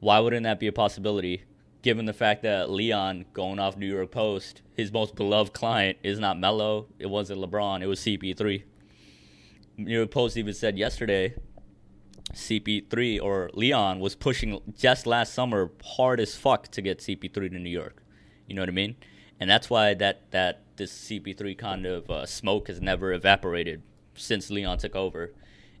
Why 0.00 0.20
wouldn't 0.20 0.44
that 0.44 0.60
be 0.60 0.68
a 0.68 0.72
possibility? 0.72 1.42
Given 1.82 2.06
the 2.06 2.12
fact 2.12 2.42
that 2.42 2.70
Leon, 2.70 3.26
going 3.32 3.58
off 3.58 3.76
New 3.76 3.92
York 3.92 4.10
Post, 4.10 4.62
his 4.74 4.92
most 4.92 5.16
beloved 5.16 5.52
client 5.52 5.98
is 6.02 6.18
not 6.18 6.38
Melo, 6.38 6.86
it 6.98 7.06
wasn't 7.06 7.40
LeBron, 7.40 7.82
it 7.82 7.86
was 7.86 8.00
CP3. 8.00 8.62
New 9.76 9.96
York 9.96 10.10
Post 10.10 10.36
even 10.36 10.54
said 10.54 10.78
yesterday, 10.78 11.34
CP3 12.32 13.20
or 13.22 13.50
Leon 13.54 14.00
was 14.00 14.14
pushing 14.14 14.60
just 14.76 15.06
last 15.06 15.34
summer 15.34 15.70
hard 15.84 16.20
as 16.20 16.34
fuck 16.34 16.68
to 16.68 16.82
get 16.82 16.98
CP3 16.98 17.32
to 17.32 17.58
New 17.58 17.70
York. 17.70 18.02
You 18.46 18.54
know 18.54 18.62
what 18.62 18.68
I 18.68 18.72
mean? 18.72 18.96
And 19.40 19.50
that's 19.50 19.68
why 19.68 19.94
that 19.94 20.30
that 20.30 20.62
this 20.76 20.92
CP3 20.92 21.56
kind 21.56 21.86
of 21.86 22.10
uh, 22.10 22.26
smoke 22.26 22.68
has 22.68 22.80
never 22.80 23.12
evaporated 23.12 23.82
since 24.14 24.50
Leon 24.50 24.78
took 24.78 24.96
over. 24.96 25.32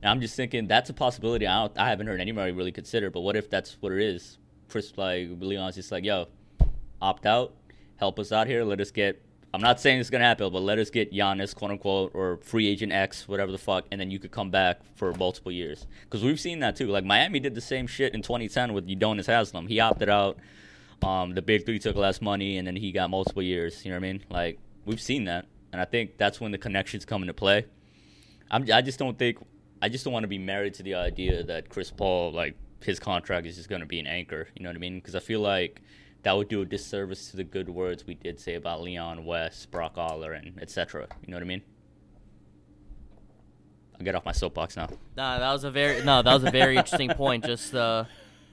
And 0.02 0.10
I'm 0.10 0.20
just 0.20 0.36
thinking 0.36 0.66
that's 0.66 0.90
a 0.90 0.94
possibility. 0.94 1.46
I 1.46 1.68
I 1.76 1.88
haven't 1.88 2.06
heard 2.06 2.20
anybody 2.20 2.52
really 2.52 2.72
consider. 2.72 3.10
But 3.10 3.20
what 3.20 3.36
if 3.36 3.48
that's 3.48 3.76
what 3.80 3.92
it 3.92 4.02
is? 4.02 4.38
Chris 4.68 4.92
like 4.96 5.28
Leon's 5.38 5.76
just 5.76 5.92
like, 5.92 6.04
yo, 6.04 6.26
opt 7.00 7.26
out, 7.26 7.54
help 7.96 8.18
us 8.18 8.32
out 8.32 8.46
here. 8.46 8.64
Let 8.64 8.80
us 8.80 8.90
get. 8.90 9.20
I'm 9.54 9.60
not 9.60 9.78
saying 9.78 10.00
it's 10.00 10.10
gonna 10.10 10.24
happen, 10.24 10.52
but 10.52 10.62
let 10.62 10.80
us 10.80 10.90
get 10.90 11.12
Giannis, 11.12 11.54
quote 11.54 11.70
unquote, 11.70 12.10
or 12.12 12.38
free 12.38 12.66
agent 12.66 12.90
X, 12.90 13.28
whatever 13.28 13.52
the 13.52 13.58
fuck, 13.58 13.86
and 13.92 14.00
then 14.00 14.10
you 14.10 14.18
could 14.18 14.32
come 14.32 14.50
back 14.50 14.80
for 14.96 15.14
multiple 15.14 15.52
years. 15.52 15.86
Because 16.02 16.24
we've 16.24 16.40
seen 16.40 16.58
that 16.58 16.74
too. 16.74 16.88
Like 16.88 17.04
Miami 17.04 17.38
did 17.38 17.54
the 17.54 17.60
same 17.60 17.86
shit 17.86 18.14
in 18.14 18.22
2010 18.22 18.72
with 18.72 18.88
Udonis 18.88 19.26
Haslam. 19.26 19.68
He 19.68 19.78
opted 19.78 20.08
out. 20.08 20.38
Um, 21.04 21.34
the 21.34 21.42
big 21.42 21.66
three 21.66 21.78
took 21.78 21.94
less 21.94 22.20
money, 22.20 22.56
and 22.56 22.66
then 22.66 22.74
he 22.74 22.90
got 22.90 23.10
multiple 23.10 23.44
years. 23.44 23.84
You 23.84 23.92
know 23.92 23.98
what 23.98 24.06
I 24.06 24.12
mean? 24.12 24.24
Like 24.28 24.58
we've 24.86 25.00
seen 25.00 25.26
that, 25.26 25.46
and 25.72 25.80
I 25.80 25.84
think 25.84 26.18
that's 26.18 26.40
when 26.40 26.50
the 26.50 26.58
connections 26.58 27.04
come 27.04 27.22
into 27.22 27.34
play. 27.34 27.66
I'm, 28.50 28.66
I 28.72 28.82
just 28.82 28.98
don't 28.98 29.16
think. 29.16 29.38
I 29.80 29.88
just 29.88 30.02
don't 30.02 30.12
want 30.12 30.24
to 30.24 30.28
be 30.28 30.38
married 30.38 30.74
to 30.74 30.82
the 30.82 30.94
idea 30.94 31.44
that 31.44 31.68
Chris 31.68 31.92
Paul, 31.92 32.32
like 32.32 32.56
his 32.82 32.98
contract, 32.98 33.46
is 33.46 33.54
just 33.54 33.68
going 33.68 33.82
to 33.82 33.86
be 33.86 34.00
an 34.00 34.08
anchor. 34.08 34.48
You 34.56 34.64
know 34.64 34.70
what 34.70 34.76
I 34.76 34.80
mean? 34.80 34.96
Because 34.96 35.14
I 35.14 35.20
feel 35.20 35.40
like 35.40 35.80
that 36.24 36.36
would 36.36 36.48
do 36.48 36.62
a 36.62 36.64
disservice 36.64 37.30
to 37.30 37.36
the 37.36 37.44
good 37.44 37.68
words 37.68 38.06
we 38.06 38.14
did 38.14 38.40
say 38.40 38.54
about 38.54 38.82
Leon 38.82 39.24
Wes, 39.24 39.66
Brock 39.66 39.96
Aller, 39.96 40.32
and 40.32 40.60
etc. 40.60 41.06
You 41.22 41.30
know 41.30 41.36
what 41.36 41.42
I 41.42 41.46
mean? 41.46 41.62
I'll 43.98 44.04
get 44.04 44.14
off 44.14 44.24
my 44.24 44.32
soapbox 44.32 44.76
now. 44.76 44.88
No, 45.16 45.38
that 45.38 45.52
was 45.52 45.64
a 45.64 45.70
very 45.70 46.02
no, 46.04 46.22
that 46.22 46.34
was 46.34 46.44
a 46.44 46.50
very 46.50 46.76
interesting 46.76 47.10
point. 47.10 47.44
Just 47.44 47.74
uh, 47.74 48.04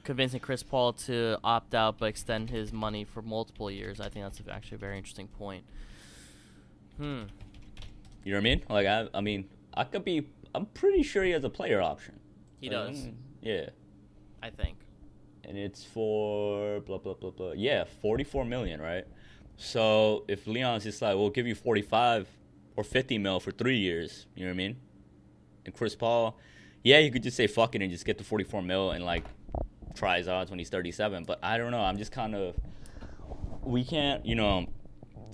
convincing 0.04 0.40
Chris 0.40 0.62
Paul 0.62 0.92
to 0.92 1.38
opt 1.42 1.74
out 1.74 1.98
but 1.98 2.06
extend 2.06 2.50
his 2.50 2.72
money 2.72 3.04
for 3.04 3.22
multiple 3.22 3.70
years. 3.70 4.00
I 4.00 4.08
think 4.08 4.24
that's 4.24 4.40
actually 4.50 4.76
a 4.76 4.78
very 4.78 4.98
interesting 4.98 5.28
point. 5.28 5.64
Hmm. 6.98 7.22
You 8.24 8.32
know 8.32 8.36
what 8.36 8.40
I 8.40 8.40
mean? 8.40 8.62
Like 8.68 8.86
I, 8.86 9.08
I 9.14 9.20
mean, 9.20 9.48
I 9.74 9.84
could 9.84 10.04
be. 10.04 10.28
I'm 10.54 10.66
pretty 10.66 11.02
sure 11.02 11.24
he 11.24 11.30
has 11.30 11.42
a 11.44 11.50
player 11.50 11.80
option. 11.80 12.20
He 12.60 12.68
Like, 12.68 12.88
does, 12.88 13.08
Yeah. 13.40 13.70
I 14.42 14.50
think. 14.50 14.76
And 15.44 15.58
it's 15.58 15.84
for 15.84 16.80
blah 16.80 16.98
blah 16.98 17.14
blah 17.14 17.30
blah. 17.30 17.52
Yeah, 17.52 17.84
forty-four 18.00 18.44
million, 18.44 18.80
right? 18.80 19.04
So 19.56 20.24
if 20.28 20.46
Leon's 20.46 20.84
just 20.84 21.02
like, 21.02 21.14
we'll 21.16 21.30
give 21.30 21.46
you 21.46 21.54
forty-five 21.54 22.28
or 22.76 22.84
fifty 22.84 23.18
mil 23.18 23.38
for 23.38 23.50
three 23.50 23.78
years, 23.78 24.26
you 24.34 24.44
know 24.44 24.50
what 24.50 24.54
I 24.54 24.56
mean? 24.56 24.76
And 25.64 25.74
Chris 25.74 25.94
Paul, 25.94 26.38
yeah, 26.82 26.98
you 26.98 27.10
could 27.10 27.22
just 27.22 27.36
say 27.36 27.46
fuck 27.46 27.74
it 27.74 27.82
and 27.82 27.90
just 27.90 28.04
get 28.04 28.18
the 28.18 28.24
forty-four 28.24 28.62
mil 28.62 28.90
and 28.90 29.04
like 29.04 29.24
try 29.94 30.18
his 30.18 30.26
odds 30.26 30.50
when 30.50 30.58
he's 30.58 30.70
thirty-seven. 30.70 31.24
But 31.24 31.38
I 31.42 31.58
don't 31.58 31.70
know. 31.70 31.80
I'm 31.80 31.98
just 31.98 32.12
kind 32.12 32.34
of, 32.34 32.56
we 33.62 33.84
can't, 33.84 34.24
you 34.26 34.34
know, 34.34 34.66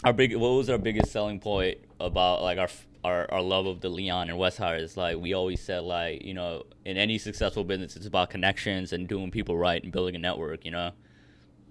our 0.05 0.13
big. 0.13 0.35
What 0.37 0.49
was 0.51 0.69
our 0.69 0.79
biggest 0.79 1.13
selling 1.13 1.41
point 1.41 1.79
about 2.01 2.43
like 2.43 2.59
our 2.59 2.69
our, 3.05 3.31
our 3.33 3.43
love 3.43 3.67
of 3.67 3.81
the 3.81 3.89
Leon 3.89 4.29
and 4.29 4.39
Wes 4.39 4.61
is 4.61 4.97
Like 4.97 5.19
we 5.19 5.33
always 5.33 5.61
said, 5.61 5.83
like 5.83 6.25
you 6.25 6.35
know, 6.35 6.65
in 6.85 6.97
any 6.97 7.19
successful 7.19 7.65
business, 7.65 7.97
it's 7.97 8.07
about 8.07 8.31
connections 8.31 8.93
and 8.93 9.07
doing 9.09 9.31
people 9.31 9.57
right 9.57 9.83
and 9.83 9.93
building 9.93 10.17
a 10.17 10.19
network. 10.19 10.65
You 10.65 10.73
know, 10.73 10.91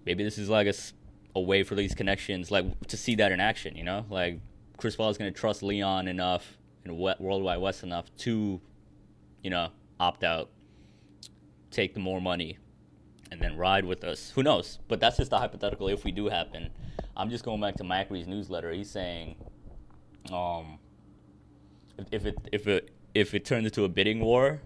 maybe 0.06 0.24
this 0.24 0.38
is 0.38 0.50
like 0.50 0.68
a 1.36 1.40
way 1.40 1.64
for 1.64 1.76
these 1.76 1.94
connections, 1.94 2.50
like 2.50 2.88
to 2.88 2.98
see 2.98 3.16
that 3.16 3.32
in 3.32 3.40
action. 3.40 3.76
You 3.76 3.84
know, 3.84 4.06
like 4.10 4.40
Chris 4.78 4.96
Paul 4.96 5.10
is 5.10 5.18
going 5.18 5.32
to 5.32 5.40
trust 5.40 5.64
Leon 5.64 6.08
enough 6.08 6.58
and 6.84 6.98
Worldwide 6.98 7.60
Wes 7.60 7.84
enough 7.84 8.06
to, 8.20 8.62
you 9.44 9.50
know, 9.50 9.70
opt 10.00 10.24
out, 10.24 10.50
take 11.72 11.94
the 11.94 12.00
more 12.00 12.22
money, 12.22 12.58
and 13.32 13.42
then 13.42 13.58
ride 13.58 13.86
with 13.86 14.04
us. 14.04 14.32
Who 14.32 14.44
knows? 14.44 14.80
But 14.88 15.00
that's 15.00 15.18
just 15.18 15.32
a 15.34 15.38
hypothetical 15.38 15.90
if 15.90 16.04
we 16.04 16.12
do 16.12 16.30
happen. 16.30 16.70
I'm 17.16 17.30
just 17.30 17.44
going 17.44 17.60
back 17.60 17.76
to 17.76 17.84
Macri's 17.84 18.28
newsletter. 18.28 18.72
He's 18.72 18.90
saying, 18.90 19.36
um, 20.32 20.80
if- 22.12 22.26
it 22.26 22.36
if 22.52 22.68
it 22.68 22.92
if 23.14 23.34
it 23.34 23.46
turns 23.46 23.66
into 23.66 23.84
a 23.84 23.90
bidding 23.90 24.20
war, 24.20 24.62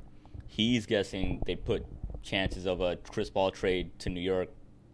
he's 0.47 0.85
guessing 0.85 1.41
they 1.45 1.55
put 1.55 1.85
chances 2.21 2.65
of 2.65 2.81
a 2.81 2.97
Chris 2.97 3.29
Paul 3.29 3.51
trade 3.51 3.97
to 3.99 4.09
New 4.09 4.19
York 4.21 4.49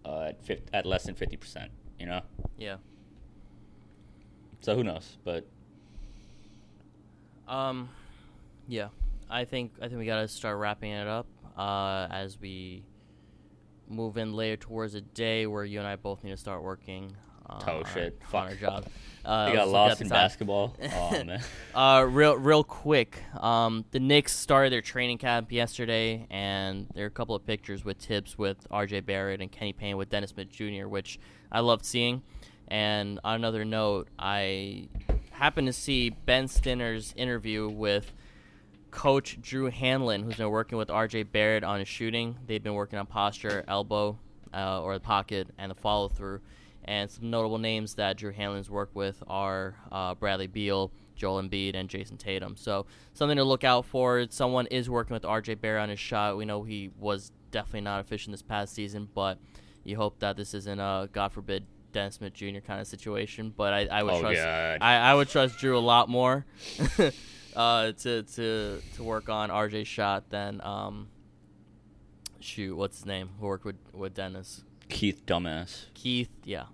uh, 0.05 0.25
at 0.29 0.41
50, 0.43 0.63
at 0.73 0.85
less 0.85 1.03
than 1.05 1.15
fifty 1.15 1.37
percent. 1.37 1.71
You 1.99 2.05
know, 2.05 2.21
Yeah. 2.57 2.77
so 4.61 4.75
who 4.75 4.83
knows? 4.83 5.17
But 5.23 5.47
Um, 7.47 7.89
yeah, 8.67 8.89
I 9.29 9.45
think 9.45 9.73
I 9.81 9.87
think 9.87 9.99
we 9.99 10.05
gotta 10.05 10.27
start 10.27 10.57
wrapping 10.57 10.91
it 10.91 11.07
up 11.07 11.27
uh, 11.57 12.07
as 12.11 12.39
we 12.39 12.83
move 13.87 14.17
in 14.17 14.33
later 14.33 14.57
towards 14.57 14.93
a 14.95 15.01
day 15.01 15.47
where 15.47 15.63
you 15.63 15.79
and 15.79 15.87
I 15.87 15.95
both 15.95 16.23
need 16.23 16.31
to 16.31 16.37
start 16.37 16.61
working. 16.61 17.15
Oh, 17.49 17.83
shit. 17.93 18.19
on 18.33 18.43
our 18.43 18.49
Fuck. 18.51 18.59
job. 18.59 18.85
Uh, 19.25 19.51
got 19.51 19.67
lost 19.67 19.99
in 19.99 20.07
basketball. 20.07 20.73
Oh 20.93 21.11
man. 21.25 21.41
Uh, 21.75 22.01
real, 22.09 22.37
real 22.37 22.63
quick. 22.63 23.21
Um, 23.37 23.83
the 23.91 23.99
Knicks 23.99 24.33
started 24.33 24.71
their 24.71 24.81
training 24.81 25.17
camp 25.17 25.51
yesterday, 25.51 26.25
and 26.29 26.87
there 26.95 27.03
are 27.03 27.07
a 27.07 27.11
couple 27.11 27.35
of 27.35 27.45
pictures 27.45 27.83
with 27.83 27.99
tips 27.99 28.37
with 28.37 28.65
R.J. 28.71 29.01
Barrett 29.01 29.41
and 29.41 29.51
Kenny 29.51 29.73
Payne 29.73 29.97
with 29.97 30.09
Dennis 30.09 30.29
Smith 30.29 30.49
Jr., 30.49 30.87
which 30.87 31.19
I 31.51 31.59
loved 31.59 31.83
seeing. 31.85 32.21
And 32.69 33.19
on 33.25 33.35
another 33.35 33.65
note, 33.65 34.07
I 34.17 34.87
happened 35.31 35.67
to 35.67 35.73
see 35.73 36.09
Ben 36.09 36.47
Stinar's 36.47 37.13
interview 37.17 37.67
with 37.67 38.13
Coach 38.91 39.39
Drew 39.41 39.69
Hanlen, 39.69 40.23
who's 40.23 40.37
been 40.37 40.49
working 40.49 40.77
with 40.77 40.89
R.J. 40.89 41.23
Barrett 41.23 41.65
on 41.65 41.79
his 41.79 41.87
shooting. 41.89 42.37
They've 42.47 42.63
been 42.63 42.75
working 42.75 42.97
on 42.97 43.05
posture, 43.07 43.65
elbow, 43.67 44.17
uh, 44.53 44.81
or 44.81 44.93
the 44.93 44.99
pocket, 45.01 45.49
and 45.57 45.69
the 45.69 45.75
follow 45.75 46.07
through. 46.07 46.39
And 46.87 47.11
some 47.11 47.29
notable 47.29 47.57
names 47.57 47.95
that 47.95 48.15
Drew 48.17 48.31
Hanlen's 48.31 48.69
worked 48.69 48.95
with 48.95 49.21
are 49.27 49.75
uh, 49.91 50.15
Bradley 50.15 50.47
Beal, 50.47 50.91
Joel 51.15 51.41
Embiid, 51.43 51.75
and 51.75 51.89
Jayson 51.89 52.17
Tatum. 52.17 52.55
So 52.55 52.85
something 53.13 53.35
to 53.37 53.43
look 53.43 53.63
out 53.65 53.85
for. 53.85 54.25
Someone 54.29 54.67
is 54.67 54.89
working 54.89 55.13
with 55.13 55.25
R.J. 55.25 55.55
Barrett 55.55 55.83
on 55.83 55.89
his 55.89 55.99
shot. 55.99 56.37
We 56.37 56.45
know 56.45 56.63
he 56.63 56.91
was 56.97 57.31
definitely 57.51 57.81
not 57.81 57.99
efficient 57.99 58.33
this 58.33 58.41
past 58.41 58.73
season, 58.73 59.09
but 59.13 59.37
you 59.83 59.97
hope 59.97 60.19
that 60.19 60.37
this 60.37 60.53
isn't 60.53 60.79
a 60.79 61.09
God 61.11 61.33
forbid 61.33 61.65
Dennis 61.91 62.15
Smith 62.15 62.33
Jr. 62.33 62.59
kind 62.65 62.79
of 62.79 62.87
situation. 62.87 63.53
But 63.55 63.73
I, 63.73 63.85
I 63.87 64.03
would 64.03 64.13
Oh, 64.13 64.21
trust 64.21 64.39
I, 64.41 64.95
I 64.97 65.13
would 65.13 65.27
trust 65.29 65.57
Drew 65.59 65.77
a 65.77 65.79
lot 65.79 66.07
more 66.09 66.45
uh, 67.55 67.91
to 67.91 68.23
to 68.23 68.81
to 68.95 69.03
work 69.03 69.27
on 69.29 69.49
RJ's 69.49 69.87
shot 69.87 70.29
than 70.29 70.61
um, 70.63 71.07
shoot 72.39 72.75
what's 72.75 72.97
his 72.97 73.05
name 73.05 73.29
who 73.39 73.47
worked 73.47 73.65
with 73.65 73.75
with 73.93 74.13
Dennis 74.13 74.63
Keith 74.89 75.25
dumbass. 75.25 75.85
Keith 75.93 76.29
yeah 76.45 76.65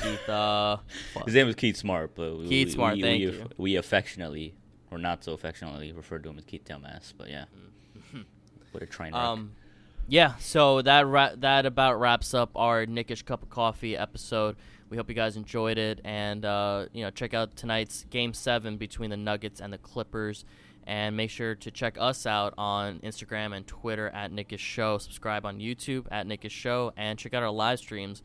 Keith 0.00 0.28
uh. 0.28 0.78
His 1.24 1.34
name 1.34 1.46
was 1.46 1.56
Keith 1.56 1.76
Smart, 1.76 2.14
but 2.14 2.38
we, 2.38 2.48
Keith 2.48 2.68
we, 2.68 2.72
Smart, 2.72 2.94
we, 2.94 3.02
thank 3.02 3.18
we, 3.20 3.26
you. 3.26 3.48
we 3.56 3.76
affectionately 3.76 4.54
or 4.90 4.98
not 4.98 5.24
so 5.24 5.32
affectionately 5.32 5.92
refer 5.92 6.18
to 6.18 6.28
him 6.28 6.38
as 6.38 6.44
Keith 6.44 6.64
Dumbass. 6.64 7.12
But 7.16 7.30
yeah, 7.30 7.44
what 8.72 8.82
a 8.82 8.86
train 8.86 9.12
wreck. 9.12 9.22
um 9.22 9.52
yeah, 10.10 10.34
so 10.38 10.82
that 10.82 11.06
ra- 11.06 11.36
that 11.36 11.66
about 11.66 12.00
wraps 12.00 12.34
up 12.34 12.50
our 12.56 12.84
Knick-ish 12.84 13.22
Cup 13.22 13.44
of 13.44 13.48
Coffee 13.48 13.96
episode. 13.96 14.56
We 14.88 14.96
hope 14.96 15.08
you 15.08 15.14
guys 15.14 15.36
enjoyed 15.36 15.78
it, 15.78 16.00
and 16.02 16.44
uh, 16.44 16.86
you 16.92 17.04
know, 17.04 17.10
check 17.10 17.32
out 17.32 17.54
tonight's 17.54 18.04
Game 18.10 18.34
Seven 18.34 18.76
between 18.76 19.10
the 19.10 19.16
Nuggets 19.16 19.60
and 19.60 19.72
the 19.72 19.78
Clippers, 19.78 20.44
and 20.84 21.16
make 21.16 21.30
sure 21.30 21.54
to 21.54 21.70
check 21.70 21.96
us 22.00 22.26
out 22.26 22.54
on 22.58 22.98
Instagram 23.00 23.56
and 23.56 23.64
Twitter 23.68 24.08
at 24.08 24.32
Knick-ish 24.32 24.60
Show. 24.60 24.98
Subscribe 24.98 25.46
on 25.46 25.60
YouTube 25.60 26.06
at 26.10 26.26
Knick-ish 26.26 26.50
Show, 26.52 26.92
and 26.96 27.16
check 27.16 27.32
out 27.32 27.44
our 27.44 27.52
live 27.52 27.78
streams 27.78 28.20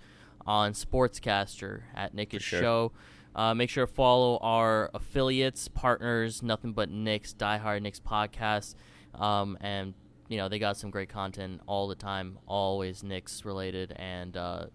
on 0.46 0.74
Sportscastr 0.74 1.84
at 1.96 2.14
Knick-ish 2.14 2.44
sure. 2.44 2.60
Show. 2.60 2.92
Uh, 3.36 3.54
make 3.54 3.70
sure 3.70 3.86
to 3.86 3.92
follow 3.92 4.38
our 4.38 4.90
affiliates, 4.94 5.68
partners, 5.68 6.42
Nothing 6.42 6.72
But 6.72 6.90
Knicks, 6.90 7.34
Die 7.34 7.58
Hard 7.58 7.84
Knicks 7.84 8.00
podcast, 8.00 8.76
um, 9.14 9.58
and 9.60 9.94
you 10.30 10.38
know 10.38 10.48
they 10.48 10.58
got 10.58 10.78
some 10.78 10.90
great 10.90 11.10
content 11.10 11.60
all 11.68 11.90
the 11.90 11.96
time, 11.96 12.38
always 12.48 13.04
Knicks 13.04 13.44
related, 13.44 13.94
and 13.98 14.38
uh, 14.38 14.68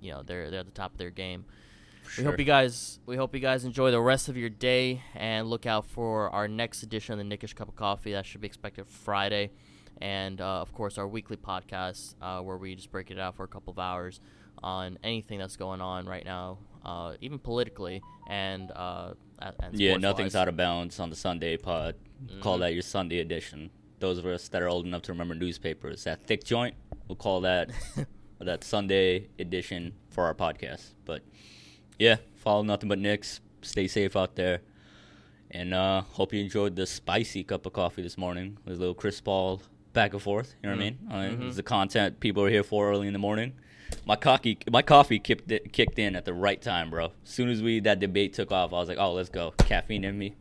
you 0.00 0.10
know 0.10 0.24
they're 0.24 0.50
they're 0.50 0.60
at 0.60 0.66
the 0.66 0.72
top 0.72 0.92
of 0.92 0.98
their 0.98 1.10
game. 1.10 1.44
We 2.16 2.24
hope 2.24 2.38
you 2.40 2.44
guys 2.44 2.98
we 3.06 3.16
hope 3.16 3.34
you 3.34 3.40
guys 3.40 3.64
enjoy 3.64 3.92
the 3.92 4.00
rest 4.00 4.28
of 4.28 4.36
your 4.36 4.48
day 4.48 5.02
and 5.14 5.48
look 5.48 5.66
out 5.66 5.86
for 5.86 6.30
our 6.30 6.48
next 6.48 6.82
edition 6.82 7.12
of 7.12 7.18
the 7.18 7.24
Knick-ish 7.24 7.54
Cup 7.54 7.68
of 7.68 7.76
Coffee 7.76 8.12
that 8.12 8.26
should 8.26 8.40
be 8.40 8.48
expected 8.48 8.88
Friday, 8.88 9.52
and 10.00 10.40
uh, 10.40 10.60
of 10.60 10.72
course 10.72 10.98
our 10.98 11.06
weekly 11.06 11.36
podcast 11.36 12.16
uh, 12.20 12.40
where 12.40 12.56
we 12.56 12.74
just 12.74 12.90
break 12.90 13.12
it 13.12 13.18
out 13.20 13.36
for 13.36 13.44
a 13.44 13.48
couple 13.48 13.70
of 13.70 13.78
hours 13.78 14.20
on 14.62 14.98
anything 15.02 15.38
that's 15.38 15.56
going 15.56 15.80
on 15.80 16.06
right 16.06 16.24
now, 16.24 16.58
uh, 16.84 17.14
even 17.20 17.38
politically 17.38 18.02
and 18.28 18.70
uh, 18.72 19.14
and 19.40 19.78
Yeah, 19.78 19.96
nothing's 19.96 20.34
out 20.34 20.48
of 20.48 20.56
bounds 20.56 20.98
on 21.00 21.10
the 21.10 21.16
Sunday 21.16 21.56
pod. 21.56 21.94
Call 22.40 22.56
Mhm. 22.56 22.60
that 22.60 22.72
your 22.72 22.82
Sunday 22.82 23.18
edition. 23.20 23.70
Those 24.00 24.18
of 24.18 24.26
us 24.26 24.48
that 24.48 24.62
are 24.62 24.68
old 24.68 24.84
enough 24.86 25.02
to 25.02 25.12
remember 25.12 25.34
newspapers, 25.34 26.04
that 26.04 26.26
thick 26.26 26.42
joint, 26.44 26.74
we'll 27.06 27.16
call 27.16 27.40
that 27.42 27.70
that 28.40 28.64
Sunday 28.64 29.28
edition 29.38 29.92
for 30.10 30.24
our 30.24 30.34
podcast. 30.34 30.94
But 31.04 31.22
yeah, 31.98 32.16
follow 32.36 32.62
nothing 32.62 32.88
but 32.88 32.98
Knicks. 32.98 33.40
Stay 33.62 33.86
safe 33.88 34.14
out 34.16 34.36
there, 34.36 34.60
and 35.50 35.74
uh, 35.74 36.02
hope 36.02 36.32
you 36.32 36.40
enjoyed 36.40 36.76
the 36.76 36.86
spicy 36.86 37.42
cup 37.44 37.66
of 37.66 37.72
coffee 37.72 38.02
this 38.02 38.16
morning. 38.18 38.58
With 38.64 38.76
a 38.76 38.78
little 38.78 38.94
Chris 38.94 39.20
Paul 39.20 39.62
back 39.92 40.12
and 40.12 40.22
forth. 40.22 40.54
You 40.62 40.68
know 40.70 40.76
what 40.76 40.82
I 40.82 40.84
mean? 40.90 40.98
I 41.10 41.28
mean, 41.28 41.38
Mhm. 41.38 41.46
It's 41.48 41.56
the 41.56 41.62
content 41.64 42.20
people 42.20 42.44
are 42.44 42.50
here 42.50 42.62
for 42.62 42.90
early 42.90 43.06
in 43.08 43.12
the 43.12 43.18
morning. 43.18 43.52
My 44.08 44.16
coffee, 44.16 44.58
my 44.70 44.80
coffee 44.80 45.18
kicked 45.18 45.52
it, 45.52 45.70
kicked 45.72 45.98
in 45.98 46.16
at 46.16 46.24
the 46.24 46.32
right 46.32 46.60
time, 46.60 46.88
bro. 46.88 47.12
As 47.24 47.30
soon 47.30 47.50
as 47.50 47.62
we 47.62 47.78
that 47.80 48.00
debate 48.00 48.32
took 48.32 48.50
off, 48.50 48.72
I 48.72 48.76
was 48.76 48.88
like, 48.88 48.96
"Oh, 48.98 49.12
let's 49.12 49.28
go." 49.28 49.52
Caffeine 49.58 50.02
in 50.02 50.18
me. 50.18 50.34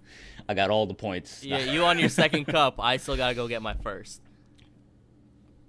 I 0.48 0.54
got 0.54 0.70
all 0.70 0.86
the 0.86 0.94
points. 0.94 1.44
Yeah, 1.44 1.58
you 1.60 1.84
on 1.84 2.00
your 2.00 2.08
second 2.08 2.46
cup. 2.48 2.76
I 2.80 2.96
still 2.96 3.18
gotta 3.18 3.36
go 3.36 3.48
get 3.50 3.62
my 3.62 3.74
first. 3.74 4.22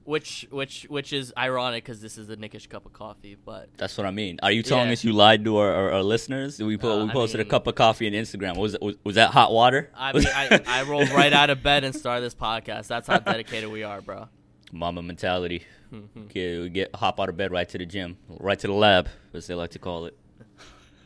Which 0.05 0.47
which 0.51 0.87
which 0.89 1.13
is 1.13 1.35
ironic 1.37 1.85
because 1.85 2.01
this 2.01 2.17
is 2.17 2.31
a 2.31 2.37
Knick-ish 2.37 2.69
cup 2.69 2.87
of 2.87 2.93
coffee, 2.95 3.37
but 3.45 3.69
That's 3.77 3.99
what 3.99 4.07
I 4.07 4.11
mean. 4.11 4.39
Are 4.43 4.51
you 4.53 4.63
telling 4.63 4.87
Yeah. 4.87 4.93
us 4.95 5.05
you 5.05 5.13
lied 5.13 5.45
to 5.45 5.59
our, 5.59 5.71
our, 5.71 5.93
our 5.95 6.03
listeners? 6.03 6.59
We 6.63 6.79
Uh, 6.79 7.05
we 7.05 7.11
I 7.11 7.13
posted 7.13 7.41
mean- 7.41 7.47
a 7.49 7.51
cup 7.51 7.67
of 7.67 7.75
coffee 7.75 8.07
on 8.07 8.15
Instagram. 8.15 8.57
Was, 8.57 8.75
was 8.81 8.95
was 9.05 9.17
that 9.17 9.33
hot 9.33 9.53
water? 9.53 9.91
I 9.95 10.13
mean 10.15 10.25
I, 10.35 10.61
I 10.67 10.83
rolled 10.85 11.11
right 11.11 11.33
out 11.33 11.51
of 11.51 11.63
bed 11.63 11.85
and 11.85 11.95
started 11.95 12.23
this 12.25 12.35
podcast. 12.35 12.87
That's 12.87 13.07
how 13.09 13.19
dedicated 13.33 13.71
we 13.71 13.83
are, 13.83 14.01
bro. 14.01 14.29
Mamba 14.73 15.03
mentality. 15.03 15.65
Mm-hmm. 15.93 16.25
Okay, 16.25 16.59
we 16.59 16.69
get 16.69 16.95
hop 16.95 17.19
out 17.21 17.29
of 17.29 17.37
bed 17.37 17.51
right 17.51 17.69
to 17.69 17.79
the 17.79 17.87
gym, 17.87 18.19
right 18.29 18.59
to 18.59 18.67
the 18.67 18.73
lab, 18.73 19.09
as 19.33 19.47
they 19.47 19.55
like 19.55 19.71
to 19.71 19.79
call 19.79 20.07
it. 20.07 20.19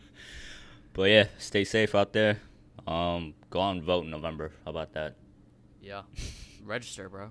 but 0.92 1.04
yeah, 1.04 1.26
stay 1.38 1.64
safe 1.64 1.94
out 1.94 2.12
there. 2.12 2.40
Um, 2.86 3.34
go 3.50 3.60
on 3.60 3.76
and 3.76 3.84
vote 3.84 4.04
in 4.04 4.10
November. 4.10 4.50
How 4.64 4.70
about 4.70 4.92
that? 4.94 5.14
Yeah, 5.80 6.02
register, 6.64 7.08
bro. 7.08 7.30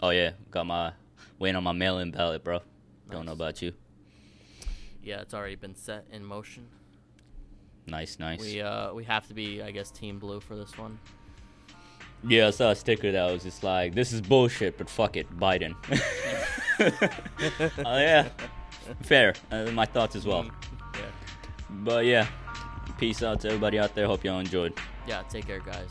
Oh 0.00 0.10
yeah, 0.10 0.32
got 0.50 0.66
my 0.66 0.92
waiting 1.38 1.56
on 1.56 1.64
my 1.64 1.72
mail-in 1.72 2.10
ballot, 2.10 2.44
bro. 2.44 2.60
Don't 3.10 3.26
know 3.26 3.32
about 3.32 3.60
you. 3.62 3.72
Yeah, 5.02 5.20
it's 5.20 5.34
already 5.34 5.56
been 5.56 5.74
set 5.74 6.06
in 6.10 6.24
motion. 6.24 6.66
Nice, 7.86 8.18
nice. 8.18 8.40
We 8.40 8.60
uh 8.60 8.92
we 8.94 9.04
have 9.04 9.26
to 9.28 9.34
be, 9.34 9.62
I 9.62 9.70
guess, 9.70 9.90
team 9.90 10.18
blue 10.18 10.40
for 10.40 10.56
this 10.56 10.76
one. 10.78 10.98
Yeah, 12.26 12.46
I 12.46 12.50
saw 12.50 12.70
a 12.70 12.74
sticker 12.76 13.12
that 13.12 13.30
was 13.32 13.42
just 13.42 13.62
like, 13.62 13.94
"This 13.94 14.12
is 14.12 14.20
bullshit, 14.20 14.78
but 14.78 14.88
fuck 14.88 15.16
it, 15.16 15.26
Biden." 15.38 15.74
oh 17.84 17.98
yeah, 17.98 18.28
fair. 19.02 19.34
Uh, 19.50 19.70
my 19.72 19.84
thoughts 19.84 20.16
as 20.16 20.26
well. 20.26 20.44
Mm, 20.44 20.50
Yeah, 20.94 21.00
But 21.70 22.04
yeah, 22.06 22.26
peace 22.98 23.22
out 23.22 23.40
to 23.40 23.48
everybody 23.48 23.78
out 23.78 23.94
there. 23.94 24.06
Hope 24.06 24.24
y'all 24.24 24.38
enjoyed. 24.40 24.72
yeah. 25.06 25.22
Take 25.28 25.46
care, 25.46 25.60
guys. 25.60 25.90